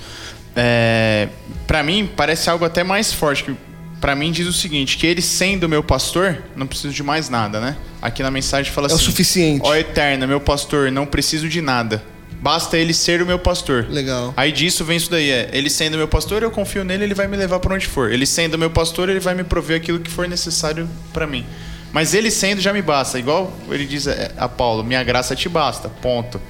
é, 0.57 1.29
para 1.67 1.83
mim 1.83 2.11
parece 2.17 2.51
algo 2.51 2.65
até 2.65 2.83
mais 2.83 3.13
forte 3.13 3.45
que 3.45 3.57
para 4.01 4.15
mim 4.15 4.31
diz 4.31 4.47
o 4.47 4.53
seguinte, 4.53 4.99
que 4.99 5.07
ele 5.07 5.23
sendo 5.23 5.69
meu 5.69 5.83
pastor, 5.83 6.43
não 6.55 6.67
preciso 6.67 6.93
de 6.93 7.03
mais 7.03 7.29
nada, 7.29 7.61
né? 7.61 7.77
Aqui 8.03 8.23
na 8.23 8.31
mensagem 8.31 8.71
fala 8.71 8.89
É 8.89 8.93
o 8.93 8.95
assim: 8.97 9.05
suficiente. 9.05 9.63
Ó 9.65 9.75
eterna, 9.75 10.27
meu 10.27 10.41
pastor, 10.41 10.93
não 10.93 11.07
preciso 11.07 11.49
de 11.49 11.63
nada. 11.63 12.03
Basta 12.41 12.77
ele 12.77 12.93
ser 12.93 13.23
o 13.23 13.27
meu 13.27 13.39
pastor. 13.39 13.87
Legal. 13.89 14.33
Aí 14.37 14.53
disso 14.53 14.85
vem 14.85 14.97
isso 14.97 15.11
daí, 15.11 15.31
é, 15.31 15.51
ele 15.53 15.71
sendo 15.71 15.97
meu 15.97 16.07
pastor, 16.07 16.43
eu 16.43 16.51
confio 16.51 16.85
nele, 16.85 17.05
ele 17.05 17.15
vai 17.15 17.27
me 17.27 17.37
levar 17.37 17.59
para 17.59 17.75
onde 17.75 17.87
for. 17.87 18.13
Ele 18.13 18.27
sendo 18.27 18.59
meu 18.59 18.71
pastor, 18.71 19.09
ele 19.09 19.21
vai 19.21 19.35
me 19.35 19.43
prover 19.43 19.79
aquilo 19.79 19.99
que 19.99 20.11
for 20.11 20.29
necessário 20.29 20.89
para 21.13 21.27
mim. 21.27 21.45
Mas 21.93 22.15
ele 22.15 22.31
sendo 22.31 22.61
já 22.61 22.73
me 22.73 22.83
basta, 22.83 23.19
igual 23.19 23.53
ele 23.71 23.87
diz 23.87 24.07
é, 24.07 24.31
a 24.37 24.49
Paulo, 24.49 24.85
minha 24.85 25.03
graça 25.03 25.35
te 25.35 25.49
basta, 25.49 25.89
ponto. 25.89 26.41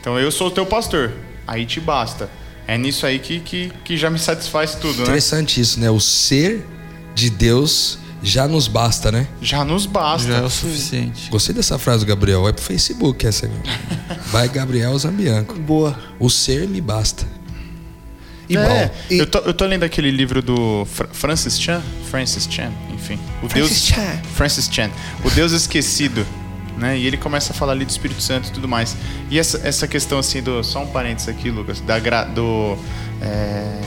Então 0.00 0.18
eu 0.18 0.30
sou 0.30 0.48
o 0.48 0.50
teu 0.50 0.64
pastor, 0.64 1.12
aí 1.46 1.66
te 1.66 1.80
basta. 1.80 2.30
É 2.66 2.78
nisso 2.78 3.04
aí 3.04 3.18
que, 3.18 3.40
que, 3.40 3.72
que 3.84 3.96
já 3.96 4.08
me 4.08 4.18
satisfaz 4.18 4.74
tudo, 4.74 4.98
né? 4.98 5.02
Interessante 5.02 5.60
isso, 5.60 5.78
né? 5.78 5.90
O 5.90 6.00
ser 6.00 6.64
de 7.14 7.28
Deus 7.28 7.98
já 8.22 8.46
nos 8.46 8.68
basta, 8.68 9.10
né? 9.10 9.26
Já 9.40 9.64
nos 9.64 9.86
basta. 9.86 10.28
Já 10.28 10.38
é 10.38 10.42
o 10.42 10.50
suficiente. 10.50 11.30
Gostei 11.30 11.54
dessa 11.54 11.78
frase 11.78 12.04
Gabriel. 12.04 12.46
É 12.48 12.52
pro 12.52 12.62
Facebook 12.62 13.26
essa. 13.26 13.50
Vai 14.26 14.48
Gabriel 14.48 14.96
Zambianco. 14.98 15.54
Boa. 15.58 15.98
O 16.18 16.28
ser 16.28 16.68
me 16.68 16.80
basta. 16.80 17.26
E 18.48 18.56
É, 18.56 18.66
bom, 18.68 18.90
e- 19.10 19.18
eu, 19.18 19.26
tô, 19.26 19.38
eu 19.38 19.54
tô 19.54 19.64
lendo 19.64 19.84
aquele 19.84 20.10
livro 20.10 20.42
do 20.42 20.84
Fra- 20.86 21.08
Francis 21.12 21.58
Chan, 21.60 21.80
Francis 22.10 22.48
Chan, 22.50 22.72
enfim. 22.92 23.18
O 23.42 23.48
Francis 23.48 23.54
Deus, 23.70 23.86
Chan. 23.86 24.22
Francis 24.34 24.68
Chan, 24.70 24.90
o 25.24 25.30
Deus 25.30 25.52
esquecido, 25.52 26.26
né? 26.76 26.98
E 26.98 27.06
ele 27.06 27.16
começa 27.16 27.52
a 27.52 27.54
falar 27.54 27.72
ali 27.72 27.84
do 27.84 27.90
Espírito 27.90 28.20
Santo 28.20 28.48
e 28.48 28.50
tudo 28.50 28.66
mais. 28.66 28.96
E 29.30 29.38
essa, 29.38 29.60
essa 29.62 29.86
questão 29.86 30.18
assim 30.18 30.42
do, 30.42 30.64
só 30.64 30.82
um 30.82 30.86
parênteses 30.88 31.28
aqui, 31.28 31.48
Lucas, 31.48 31.80
da 31.80 31.96
gra, 32.00 32.24
do 32.24 32.76
é, 33.22 33.80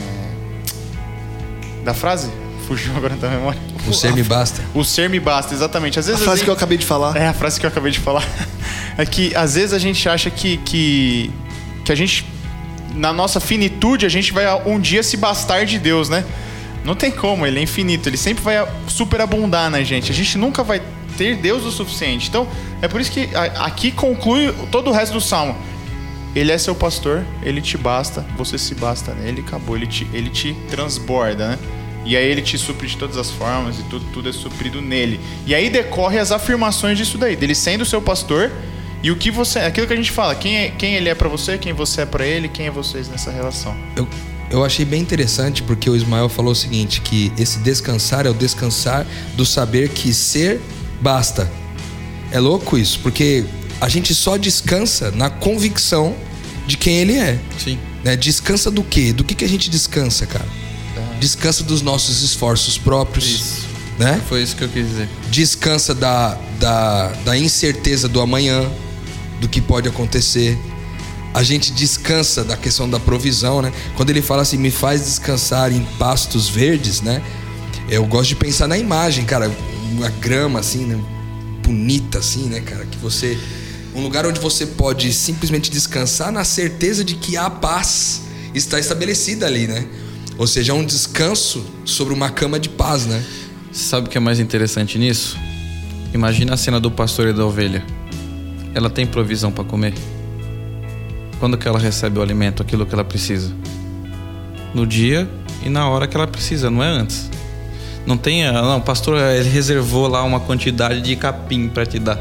da 1.84 1.92
frase, 1.92 2.30
fugiu 2.66 2.96
agora 2.96 3.14
da 3.16 3.28
memória. 3.28 3.60
O 3.86 3.92
ser 3.92 4.12
me 4.12 4.22
basta. 4.22 4.62
O 4.74 4.84
ser 4.84 5.08
me 5.10 5.20
basta, 5.20 5.54
exatamente. 5.54 5.98
Às 5.98 6.06
a 6.08 6.12
vezes 6.12 6.24
frase 6.24 6.38
gente- 6.38 6.44
que 6.46 6.50
eu 6.50 6.54
acabei 6.54 6.78
de 6.78 6.84
falar. 6.86 7.16
é 7.16 7.28
a 7.28 7.32
frase 7.34 7.60
que 7.60 7.66
eu 7.66 7.70
acabei 7.70 7.92
de 7.92 7.98
falar. 8.00 8.24
É 8.96 9.04
que 9.04 9.34
às 9.34 9.56
vezes 9.56 9.72
a 9.72 9.78
gente 9.78 10.08
acha 10.08 10.30
que, 10.30 10.56
que, 10.58 11.28
que 11.84 11.90
a 11.90 11.96
gente, 11.96 12.24
na 12.94 13.12
nossa 13.12 13.40
finitude, 13.40 14.06
a 14.06 14.08
gente 14.08 14.32
vai 14.32 14.44
um 14.64 14.78
dia 14.78 15.02
se 15.02 15.16
bastar 15.16 15.66
de 15.66 15.80
Deus, 15.80 16.08
né? 16.08 16.24
Não 16.84 16.94
tem 16.94 17.10
como, 17.10 17.44
ele 17.44 17.58
é 17.58 17.62
infinito, 17.62 18.08
ele 18.08 18.16
sempre 18.16 18.44
vai 18.44 18.64
superabundar 18.86 19.68
na 19.68 19.82
gente. 19.82 20.12
A 20.12 20.14
gente 20.14 20.38
nunca 20.38 20.62
vai 20.62 20.80
ter 21.18 21.34
Deus 21.38 21.64
o 21.64 21.72
suficiente. 21.72 22.28
Então, 22.28 22.46
é 22.80 22.86
por 22.86 23.00
isso 23.00 23.10
que 23.10 23.28
a- 23.34 23.64
aqui 23.66 23.90
conclui 23.90 24.54
todo 24.70 24.90
o 24.90 24.92
resto 24.92 25.14
do 25.14 25.20
salmo. 25.20 25.56
Ele 26.32 26.52
é 26.52 26.58
seu 26.58 26.74
pastor, 26.74 27.24
ele 27.42 27.60
te 27.60 27.76
basta, 27.76 28.24
você 28.36 28.56
se 28.56 28.76
basta 28.76 29.12
nele, 29.12 29.40
acabou, 29.44 29.76
ele 29.76 29.88
te, 29.88 30.06
ele 30.12 30.30
te 30.30 30.54
transborda, 30.70 31.48
né? 31.50 31.58
E 32.04 32.16
aí 32.16 32.26
ele 32.26 32.42
te 32.42 32.58
supre 32.58 32.86
de 32.86 32.96
todas 32.96 33.16
as 33.16 33.30
formas 33.30 33.78
e 33.78 33.82
tudo, 33.84 34.04
tudo 34.12 34.28
é 34.28 34.32
suprido 34.32 34.82
nele. 34.82 35.18
E 35.46 35.54
aí 35.54 35.70
decorre 35.70 36.18
as 36.18 36.30
afirmações 36.32 36.98
disso 36.98 37.16
daí, 37.16 37.34
dele 37.34 37.54
sendo 37.54 37.84
seu 37.84 38.02
pastor 38.02 38.50
e 39.02 39.10
o 39.10 39.16
que 39.16 39.30
você, 39.30 39.58
aquilo 39.58 39.86
que 39.86 39.92
a 39.92 39.96
gente 39.96 40.10
fala, 40.10 40.34
quem, 40.34 40.56
é, 40.56 40.70
quem 40.70 40.94
ele 40.94 41.10
é 41.10 41.14
pra 41.14 41.28
você, 41.28 41.58
quem 41.58 41.74
você 41.74 42.00
é 42.00 42.06
pra 42.06 42.26
ele, 42.26 42.48
quem 42.48 42.66
é 42.66 42.70
vocês 42.70 43.06
nessa 43.06 43.30
relação. 43.30 43.76
Eu, 43.94 44.08
eu 44.50 44.64
achei 44.64 44.84
bem 44.84 45.02
interessante 45.02 45.62
porque 45.62 45.90
o 45.90 45.94
Ismael 45.94 46.28
falou 46.28 46.52
o 46.52 46.54
seguinte: 46.54 47.00
que 47.02 47.30
esse 47.36 47.58
descansar 47.58 48.26
é 48.26 48.30
o 48.30 48.34
descansar 48.34 49.06
do 49.36 49.44
saber 49.44 49.90
que 49.90 50.14
ser 50.14 50.58
basta. 51.02 51.50
É 52.30 52.40
louco 52.40 52.78
isso, 52.78 52.98
porque 53.00 53.44
a 53.78 53.88
gente 53.90 54.14
só 54.14 54.38
descansa 54.38 55.10
na 55.10 55.28
convicção 55.28 56.16
de 56.66 56.78
quem 56.78 56.96
ele 56.96 57.14
é. 57.18 57.38
Sim. 57.58 57.78
né? 58.02 58.16
Descansa 58.16 58.70
do 58.70 58.82
quê? 58.82 59.12
Do 59.12 59.22
que, 59.22 59.34
que 59.34 59.44
a 59.44 59.48
gente 59.48 59.68
descansa, 59.68 60.26
cara? 60.26 60.48
Descansa 61.24 61.64
dos 61.64 61.80
nossos 61.80 62.20
esforços 62.20 62.76
próprios. 62.76 63.24
Isso. 63.24 63.66
Né? 63.98 64.20
Foi 64.28 64.42
isso 64.42 64.54
que 64.54 64.62
eu 64.62 64.68
quis 64.68 64.86
dizer. 64.86 65.08
Descansa 65.30 65.94
da, 65.94 66.38
da, 66.60 67.12
da 67.24 67.38
incerteza 67.38 68.06
do 68.06 68.20
amanhã, 68.20 68.70
do 69.40 69.48
que 69.48 69.58
pode 69.58 69.88
acontecer. 69.88 70.58
A 71.32 71.42
gente 71.42 71.72
descansa 71.72 72.44
da 72.44 72.58
questão 72.58 72.90
da 72.90 73.00
provisão, 73.00 73.62
né? 73.62 73.72
Quando 73.96 74.10
ele 74.10 74.20
fala 74.20 74.42
assim, 74.42 74.58
me 74.58 74.70
faz 74.70 75.02
descansar 75.02 75.72
em 75.72 75.82
pastos 75.98 76.50
verdes, 76.50 77.00
né? 77.00 77.22
Eu 77.88 78.04
gosto 78.04 78.28
de 78.28 78.36
pensar 78.36 78.68
na 78.68 78.76
imagem, 78.76 79.24
cara, 79.24 79.50
uma 79.92 80.10
grama 80.10 80.60
assim, 80.60 80.84
né? 80.84 81.02
bonita 81.62 82.18
assim, 82.18 82.50
né, 82.50 82.60
cara, 82.60 82.84
que 82.84 82.98
você 82.98 83.38
um 83.94 84.02
lugar 84.02 84.26
onde 84.26 84.38
você 84.38 84.66
pode 84.66 85.10
simplesmente 85.14 85.70
descansar 85.70 86.30
na 86.30 86.44
certeza 86.44 87.02
de 87.02 87.14
que 87.14 87.34
a 87.38 87.48
paz 87.48 88.20
está 88.52 88.78
estabelecida 88.78 89.46
ali, 89.46 89.66
né? 89.66 89.86
Ou 90.36 90.46
seja, 90.46 90.72
é 90.72 90.74
um 90.74 90.84
descanso 90.84 91.64
sobre 91.84 92.12
uma 92.12 92.30
cama 92.30 92.58
de 92.58 92.68
paz, 92.68 93.06
né? 93.06 93.24
Sabe 93.72 94.06
o 94.06 94.10
que 94.10 94.18
é 94.18 94.20
mais 94.20 94.40
interessante 94.40 94.98
nisso? 94.98 95.36
Imagina 96.12 96.54
a 96.54 96.56
cena 96.56 96.80
do 96.80 96.90
pastor 96.90 97.28
e 97.28 97.32
da 97.32 97.44
ovelha. 97.44 97.84
Ela 98.74 98.90
tem 98.90 99.06
provisão 99.06 99.52
para 99.52 99.64
comer? 99.64 99.94
Quando 101.38 101.56
que 101.56 101.66
ela 101.66 101.78
recebe 101.78 102.18
o 102.18 102.22
alimento, 102.22 102.62
aquilo 102.62 102.86
que 102.86 102.94
ela 102.94 103.04
precisa? 103.04 103.52
No 104.72 104.86
dia 104.86 105.28
e 105.64 105.68
na 105.68 105.88
hora 105.88 106.06
que 106.06 106.16
ela 106.16 106.26
precisa, 106.26 106.70
não 106.70 106.82
é 106.82 106.88
antes. 106.88 107.30
Não 108.06 108.16
tem, 108.16 108.46
ah, 108.46 108.52
não, 108.52 108.78
o 108.78 108.82
pastor 108.82 109.18
ele 109.18 109.48
reservou 109.48 110.08
lá 110.08 110.22
uma 110.22 110.40
quantidade 110.40 111.00
de 111.00 111.16
capim 111.16 111.68
para 111.68 111.86
te 111.86 111.98
dar. 111.98 112.18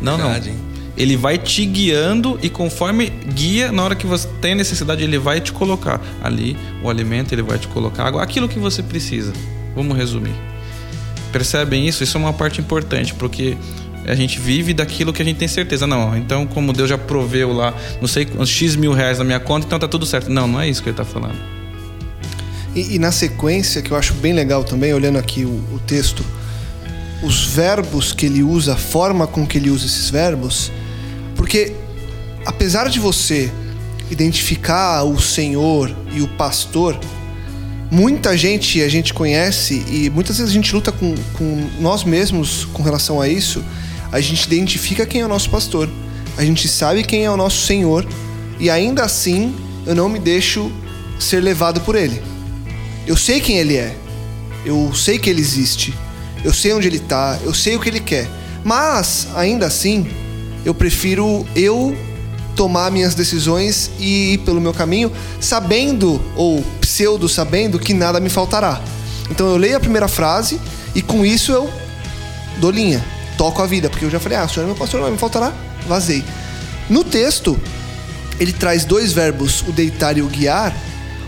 não, 0.00 0.16
verdade, 0.16 0.50
não. 0.50 0.56
hein? 0.56 0.65
Ele 0.96 1.16
vai 1.16 1.36
te 1.36 1.64
guiando 1.66 2.38
e 2.42 2.48
conforme 2.48 3.10
guia, 3.34 3.70
na 3.70 3.84
hora 3.84 3.94
que 3.94 4.06
você 4.06 4.26
tem 4.40 4.54
necessidade, 4.54 5.02
ele 5.04 5.18
vai 5.18 5.40
te 5.40 5.52
colocar 5.52 6.00
ali 6.22 6.56
o 6.82 6.88
alimento, 6.88 7.32
ele 7.32 7.42
vai 7.42 7.58
te 7.58 7.68
colocar 7.68 8.04
água, 8.04 8.22
aquilo 8.22 8.48
que 8.48 8.58
você 8.58 8.82
precisa. 8.82 9.32
Vamos 9.74 9.96
resumir. 9.96 10.34
Percebem 11.30 11.86
isso? 11.86 12.02
Isso 12.02 12.16
é 12.16 12.20
uma 12.20 12.32
parte 12.32 12.60
importante, 12.60 13.12
porque 13.12 13.58
a 14.06 14.14
gente 14.14 14.38
vive 14.38 14.72
daquilo 14.72 15.12
que 15.12 15.20
a 15.20 15.24
gente 15.24 15.36
tem 15.36 15.48
certeza. 15.48 15.86
Não, 15.86 16.16
então 16.16 16.46
como 16.46 16.72
Deus 16.72 16.88
já 16.88 16.96
proveu 16.96 17.52
lá, 17.52 17.74
não 18.00 18.08
sei 18.08 18.24
quantos 18.24 18.48
X 18.48 18.74
mil 18.74 18.92
reais 18.92 19.18
na 19.18 19.24
minha 19.24 19.40
conta, 19.40 19.66
então 19.66 19.78
tá 19.78 19.88
tudo 19.88 20.06
certo. 20.06 20.30
Não, 20.30 20.46
não 20.46 20.60
é 20.60 20.68
isso 20.68 20.82
que 20.82 20.88
ele 20.88 20.96
tá 20.96 21.04
falando. 21.04 21.36
E, 22.74 22.94
e 22.94 22.98
na 22.98 23.12
sequência, 23.12 23.82
que 23.82 23.90
eu 23.90 23.96
acho 23.96 24.14
bem 24.14 24.32
legal 24.32 24.64
também, 24.64 24.94
olhando 24.94 25.18
aqui 25.18 25.44
o, 25.44 25.62
o 25.74 25.80
texto, 25.86 26.24
os 27.22 27.44
verbos 27.44 28.12
que 28.12 28.26
ele 28.26 28.42
usa, 28.42 28.74
a 28.74 28.76
forma 28.76 29.26
com 29.26 29.46
que 29.46 29.58
ele 29.58 29.70
usa 29.70 29.86
esses 29.86 30.10
verbos, 30.10 30.70
porque 31.36 31.72
apesar 32.44 32.88
de 32.88 32.98
você 32.98 33.50
identificar 34.10 35.02
o 35.04 35.20
Senhor 35.20 35.94
e 36.12 36.22
o 36.22 36.28
pastor, 36.28 36.98
muita 37.90 38.36
gente 38.36 38.82
a 38.82 38.88
gente 38.88 39.12
conhece 39.12 39.84
e 39.88 40.10
muitas 40.10 40.38
vezes 40.38 40.50
a 40.50 40.54
gente 40.54 40.74
luta 40.74 40.92
com, 40.92 41.14
com 41.34 41.68
nós 41.80 42.04
mesmos 42.04 42.64
com 42.72 42.82
relação 42.82 43.20
a 43.20 43.28
isso. 43.28 43.62
A 44.12 44.20
gente 44.20 44.44
identifica 44.44 45.04
quem 45.04 45.20
é 45.20 45.24
o 45.24 45.28
nosso 45.28 45.50
pastor, 45.50 45.88
a 46.36 46.44
gente 46.44 46.68
sabe 46.68 47.02
quem 47.02 47.24
é 47.24 47.30
o 47.30 47.36
nosso 47.36 47.66
Senhor 47.66 48.06
e 48.58 48.70
ainda 48.70 49.04
assim 49.04 49.54
eu 49.84 49.94
não 49.94 50.08
me 50.08 50.18
deixo 50.18 50.70
ser 51.18 51.40
levado 51.40 51.80
por 51.80 51.94
ele. 51.94 52.20
Eu 53.06 53.16
sei 53.16 53.40
quem 53.40 53.58
ele 53.58 53.76
é. 53.76 53.94
Eu 54.64 54.92
sei 54.94 55.18
que 55.18 55.30
ele 55.30 55.40
existe. 55.40 55.94
Eu 56.42 56.52
sei 56.52 56.72
onde 56.72 56.88
ele 56.88 56.98
tá. 56.98 57.38
Eu 57.44 57.54
sei 57.54 57.76
o 57.76 57.80
que 57.80 57.88
ele 57.88 58.00
quer. 58.00 58.28
Mas, 58.64 59.28
ainda 59.36 59.66
assim, 59.66 60.08
eu 60.66 60.74
prefiro 60.74 61.46
eu 61.54 61.96
tomar 62.56 62.90
minhas 62.90 63.14
decisões 63.14 63.88
e 64.00 64.32
ir 64.34 64.38
pelo 64.38 64.60
meu 64.60 64.74
caminho, 64.74 65.12
sabendo, 65.40 66.20
ou 66.34 66.60
pseudo 66.80 67.28
sabendo, 67.28 67.78
que 67.78 67.94
nada 67.94 68.18
me 68.18 68.28
faltará. 68.28 68.80
Então 69.30 69.48
eu 69.48 69.56
leio 69.56 69.76
a 69.76 69.80
primeira 69.80 70.08
frase 70.08 70.60
e 70.92 71.00
com 71.00 71.24
isso 71.24 71.52
eu 71.52 71.70
dou 72.58 72.72
linha, 72.72 73.04
toco 73.38 73.62
a 73.62 73.66
vida, 73.66 73.88
porque 73.88 74.04
eu 74.04 74.10
já 74.10 74.18
falei, 74.18 74.38
ah, 74.38 74.44
o 74.44 74.48
senhor 74.48 74.64
é 74.64 74.66
meu 74.66 74.74
pastor, 74.74 75.00
não 75.00 75.12
me 75.12 75.18
faltará, 75.18 75.52
vazei. 75.86 76.24
No 76.90 77.04
texto, 77.04 77.56
ele 78.40 78.52
traz 78.52 78.84
dois 78.84 79.12
verbos, 79.12 79.62
o 79.68 79.70
deitar 79.70 80.18
e 80.18 80.22
o 80.22 80.26
guiar, 80.26 80.74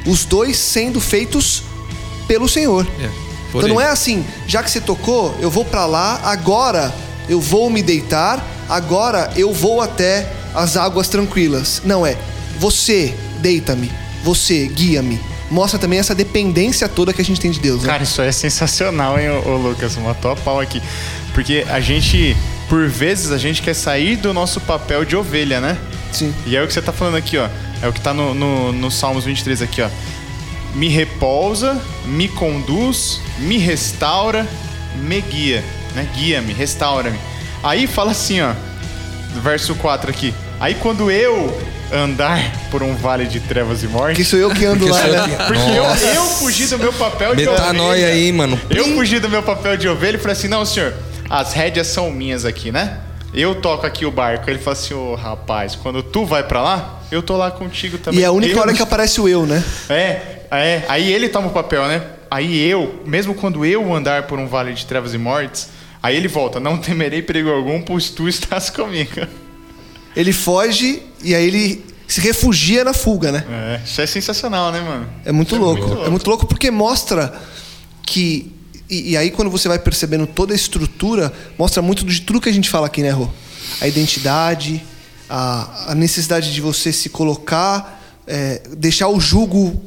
os 0.05 0.25
dois 0.25 0.57
sendo 0.57 1.01
feitos 1.01 1.63
pelo 2.27 2.49
Senhor. 2.49 2.85
É, 2.99 3.09
então 3.51 3.69
não 3.69 3.81
é 3.81 3.87
assim, 3.87 4.25
já 4.49 4.65
que 4.65 4.71
você 4.71 4.81
tocou, 4.81 5.33
eu 5.41 5.49
vou 5.51 5.65
pra 5.65 5.87
lá, 5.87 6.21
agora 6.25 6.93
eu 7.29 7.41
vou 7.41 7.71
me 7.71 7.83
deitar, 7.83 8.45
agora 8.69 9.31
eu 9.37 9.53
vou 9.53 9.81
até 9.81 10.31
as 10.55 10.77
águas 10.77 11.09
tranquilas. 11.09 11.83
Não 11.85 12.07
é, 12.07 12.17
você 12.59 13.15
deita-me, 13.41 13.91
você 14.23 14.67
guia-me. 14.67 15.21
Mostra 15.51 15.79
também 15.79 15.99
essa 15.99 16.15
dependência 16.15 16.89
toda 16.89 17.13
que 17.13 17.23
a 17.23 17.25
gente 17.25 17.41
tem 17.41 17.51
de 17.51 17.59
Deus. 17.59 17.83
Né? 17.83 17.89
Cara, 17.89 18.03
isso 18.03 18.21
é 18.21 18.31
sensacional, 18.31 19.19
hein, 19.19 19.31
ô, 19.31 19.49
ô 19.49 19.57
Lucas? 19.57 19.97
Matou 19.97 20.31
a 20.31 20.37
pau 20.37 20.61
aqui. 20.61 20.83
Porque 21.33 21.65
a 21.69 21.81
gente, 21.81 22.37
por 22.69 22.87
vezes, 22.89 23.31
a 23.33 23.39
gente 23.39 23.63
quer 23.63 23.75
sair 23.75 24.17
do 24.17 24.35
nosso 24.35 24.61
papel 24.61 25.05
de 25.05 25.17
ovelha, 25.17 25.61
né? 25.61 25.79
Sim. 26.13 26.35
E 26.47 26.57
é 26.57 26.63
o 26.63 26.67
que 26.67 26.73
você 26.73 26.83
tá 26.83 26.93
falando 26.93 27.17
aqui, 27.17 27.39
ó. 27.39 27.49
É 27.81 27.89
o 27.89 27.93
que 27.93 28.01
tá 28.01 28.13
no, 28.13 28.35
no, 28.35 28.73
no 28.73 28.91
Salmos 28.91 29.25
23 29.25 29.63
aqui, 29.63 29.81
ó. 29.81 29.89
Me 30.75 30.89
repousa, 30.89 31.81
me 32.05 32.29
conduz, 32.29 33.21
me 33.39 33.57
restaura, 33.57 34.47
me 34.97 35.21
guia. 35.21 35.65
Né? 35.95 36.07
Guia-me, 36.15 36.53
restaura-me. 36.53 37.19
Aí 37.63 37.87
fala 37.87 38.13
assim, 38.13 38.41
ó. 38.41 38.53
Verso 39.43 39.75
4 39.75 40.11
aqui. 40.11 40.35
Aí 40.61 40.75
quando 40.75 41.11
eu 41.11 41.57
andar 41.93 42.41
por 42.71 42.83
um 42.83 42.95
vale 42.95 43.27
de 43.27 43.41
trevas 43.41 43.83
e 43.83 43.87
morte. 43.87 44.17
Que 44.17 44.25
sou 44.25 44.39
eu 44.39 44.51
que 44.51 44.65
ando 44.65 44.87
lá, 44.89 45.03
né? 45.07 45.23
que- 45.29 45.45
Porque 45.45 45.71
eu, 45.71 45.85
eu 46.15 46.23
fugi 46.25 46.67
do 46.67 46.79
meu 46.79 46.93
papel 46.93 47.35
de 47.35 47.47
Metanoia 47.47 47.91
ovelha. 48.07 48.07
aí, 48.09 48.33
mano. 48.33 48.61
Eu 48.71 48.85
fugi 48.97 49.19
do 49.19 49.29
meu 49.29 49.43
papel 49.43 49.77
de 49.77 49.89
ovelha 49.89 50.17
e 50.17 50.21
falei 50.21 50.37
assim: 50.37 50.49
não, 50.49 50.65
senhor, 50.65 50.93
as 51.31 51.53
rédeas 51.53 51.87
são 51.87 52.11
minhas 52.11 52.45
aqui, 52.45 52.73
né? 52.73 52.99
Eu 53.33 53.55
toco 53.57 53.87
aqui 53.87 54.05
o 54.07 54.11
barco. 54.11 54.49
Ele 54.51 54.59
falou 54.59 54.73
assim: 54.79 54.95
ô 54.95 55.15
rapaz, 55.15 55.75
quando 55.77 56.03
tu 56.03 56.25
vai 56.27 56.43
pra 56.43 56.63
lá, 56.63 57.01
eu 57.13 57.23
tô 57.23 57.37
lá 57.37 57.51
contigo 57.51 57.97
também. 57.99 58.21
E 58.21 58.23
é 58.23 58.27
a 58.27 58.33
única 58.33 58.55
Eu- 58.55 58.61
hora 58.61 58.73
que 58.73 58.83
aparece 58.83 59.21
o 59.21 59.29
eu, 59.29 59.47
né? 59.47 59.63
É, 59.89 60.21
é. 60.51 60.83
Aí 60.89 61.13
ele 61.13 61.29
toma 61.29 61.47
o 61.49 61.51
papel, 61.51 61.87
né? 61.87 62.03
Aí 62.31 62.69
eu, 62.69 63.03
mesmo 63.07 63.35
quando 63.35 63.65
eu 63.65 63.95
andar 63.95 64.25
por 64.25 64.39
um 64.39 64.47
vale 64.47 64.73
de 64.75 64.85
trevas 64.85 65.15
e 65.15 65.19
mortes, 65.19 65.69
aí 66.03 66.17
ele 66.17 66.29
volta: 66.29 66.61
não 66.61 66.79
temerei 66.79 67.23
perigo 67.23 67.51
algum, 67.51 67.81
pois 67.83 68.11
tu 68.11 68.29
estás 68.29 68.71
comigo. 68.71 69.27
Ele 70.17 70.33
foge 70.33 71.03
e 71.23 71.35
aí 71.35 71.47
ele 71.47 71.85
se 72.07 72.21
refugia 72.21 72.83
na 72.83 72.95
fuga, 72.95 73.31
né? 73.31 73.45
É, 73.51 73.81
isso 73.85 74.01
é 74.01 74.07
sensacional, 74.07 74.73
né, 74.73 74.81
mano? 74.81 75.09
É 75.25 75.31
muito 75.31 75.57
louco. 75.57 75.81
muito 75.81 75.95
louco. 75.95 76.07
É 76.07 76.11
muito 76.11 76.29
louco 76.29 76.47
porque 76.47 76.71
mostra 76.71 77.39
que. 78.03 78.53
E, 78.89 79.11
e 79.11 79.17
aí, 79.17 79.31
quando 79.31 79.51
você 79.51 79.69
vai 79.69 79.79
percebendo 79.79 80.27
toda 80.27 80.55
a 80.55 80.57
estrutura, 80.57 81.31
mostra 81.59 81.83
muito 81.83 82.07
de 82.07 82.23
tudo 82.23 82.41
que 82.41 82.49
a 82.49 82.53
gente 82.53 82.71
fala 82.71 82.87
aqui, 82.87 83.03
né, 83.03 83.11
Rô? 83.11 83.29
A 83.83 83.87
identidade, 83.87 84.83
a, 85.29 85.91
a 85.93 85.95
necessidade 85.95 86.55
de 86.55 86.61
você 86.63 86.91
se 86.91 87.11
colocar, 87.11 88.03
é, 88.27 88.63
deixar 88.77 89.09
o 89.09 89.21
jugo 89.21 89.79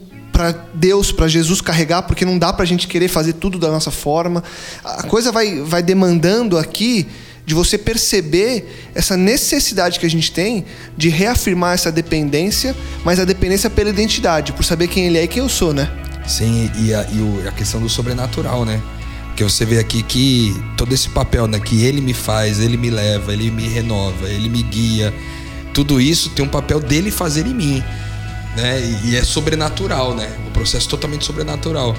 para 0.42 0.66
Deus, 0.74 1.12
para 1.12 1.28
Jesus 1.28 1.62
carregar, 1.62 2.02
porque 2.02 2.26
não 2.26 2.40
dá 2.40 2.52
pra 2.52 2.66
gente 2.66 2.88
querer 2.88 3.08
fazer 3.08 3.34
tudo 3.34 3.60
da 3.60 3.70
nossa 3.70 3.92
forma. 3.92 4.44
A 4.84 5.04
coisa 5.04 5.32
vai, 5.32 5.62
vai 5.62 5.84
demandando 5.84 6.58
aqui 6.58 7.06
de 7.46 7.54
você 7.54 7.78
perceber 7.78 8.92
essa 8.96 9.16
necessidade 9.16 10.00
que 10.00 10.06
a 10.06 10.10
gente 10.10 10.32
tem 10.32 10.66
de 10.98 11.10
reafirmar 11.10 11.76
essa 11.76 11.92
dependência, 11.92 12.76
mas 13.06 13.20
a 13.20 13.26
dependência 13.26 13.70
pela 13.70 13.92
identidade, 13.92 14.52
por 14.52 14.64
saber 14.64 14.88
quem 14.88 15.06
ele 15.06 15.20
é 15.20 15.24
e 15.24 15.28
quem 15.28 15.44
eu 15.44 15.50
sou, 15.50 15.74
né? 15.74 15.92
Sim, 16.26 16.72
e 16.80 16.92
a, 16.92 17.06
e 17.12 17.48
a 17.48 17.52
questão 17.52 17.80
do 17.80 17.90
sobrenatural, 17.90 18.66
né? 18.66 18.82
Porque 19.28 19.44
você 19.44 19.64
vê 19.64 19.78
aqui 19.78 20.02
que 20.02 20.56
todo 20.76 20.92
esse 20.92 21.10
papel, 21.10 21.46
né? 21.48 21.60
Que 21.60 21.84
ele 21.84 22.02
me 22.02 22.16
faz, 22.16 22.60
ele 22.60 22.78
me 22.78 22.90
leva, 22.90 23.32
ele 23.32 23.52
me 23.52 23.68
renova, 23.68 24.28
ele 24.28 24.50
me 24.50 24.64
guia. 24.64 25.14
Tudo 25.72 26.02
isso 26.02 26.32
tem 26.32 26.44
um 26.44 26.50
papel 26.50 26.80
dele 26.80 27.12
fazer 27.12 27.46
em 27.46 27.54
mim, 27.54 27.84
né? 28.56 28.80
E, 28.80 29.12
e 29.12 29.16
é 29.16 29.24
sobrenatural, 29.24 30.16
né? 30.16 30.30
O 30.48 30.52
processo 30.52 30.88
totalmente 30.90 31.26
sobrenatural. 31.26 31.96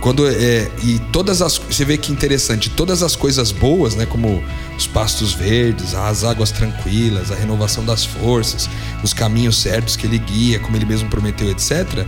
Quando 0.00 0.28
é 0.28 0.70
e 0.82 1.00
todas 1.12 1.42
as 1.42 1.58
você 1.58 1.84
vê 1.84 1.96
que 1.98 2.12
interessante, 2.12 2.70
todas 2.70 3.02
as 3.02 3.16
coisas 3.16 3.50
boas, 3.50 3.96
né, 3.96 4.06
como 4.06 4.42
os 4.76 4.86
pastos 4.86 5.32
verdes, 5.32 5.94
as 5.94 6.22
águas 6.22 6.52
tranquilas, 6.52 7.32
a 7.32 7.34
renovação 7.34 7.84
das 7.84 8.04
forças, 8.04 8.68
os 9.02 9.12
caminhos 9.12 9.56
certos 9.60 9.96
que 9.96 10.06
ele 10.06 10.18
guia, 10.18 10.60
como 10.60 10.76
ele 10.76 10.84
mesmo 10.84 11.08
prometeu, 11.08 11.50
etc. 11.50 12.06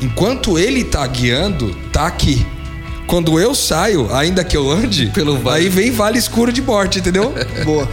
Enquanto 0.00 0.58
ele 0.58 0.84
tá 0.84 1.06
guiando, 1.06 1.74
tá 1.92 2.06
aqui. 2.06 2.46
Quando 3.06 3.40
eu 3.40 3.54
saio, 3.54 4.14
ainda 4.14 4.44
que 4.44 4.56
eu 4.56 4.70
ande, 4.70 5.06
Pelo 5.14 5.38
vale. 5.38 5.64
aí 5.64 5.68
vem 5.68 5.90
vale 5.90 6.18
escuro 6.18 6.52
de 6.52 6.62
morte, 6.62 6.98
entendeu? 6.98 7.34
Boa. 7.64 7.88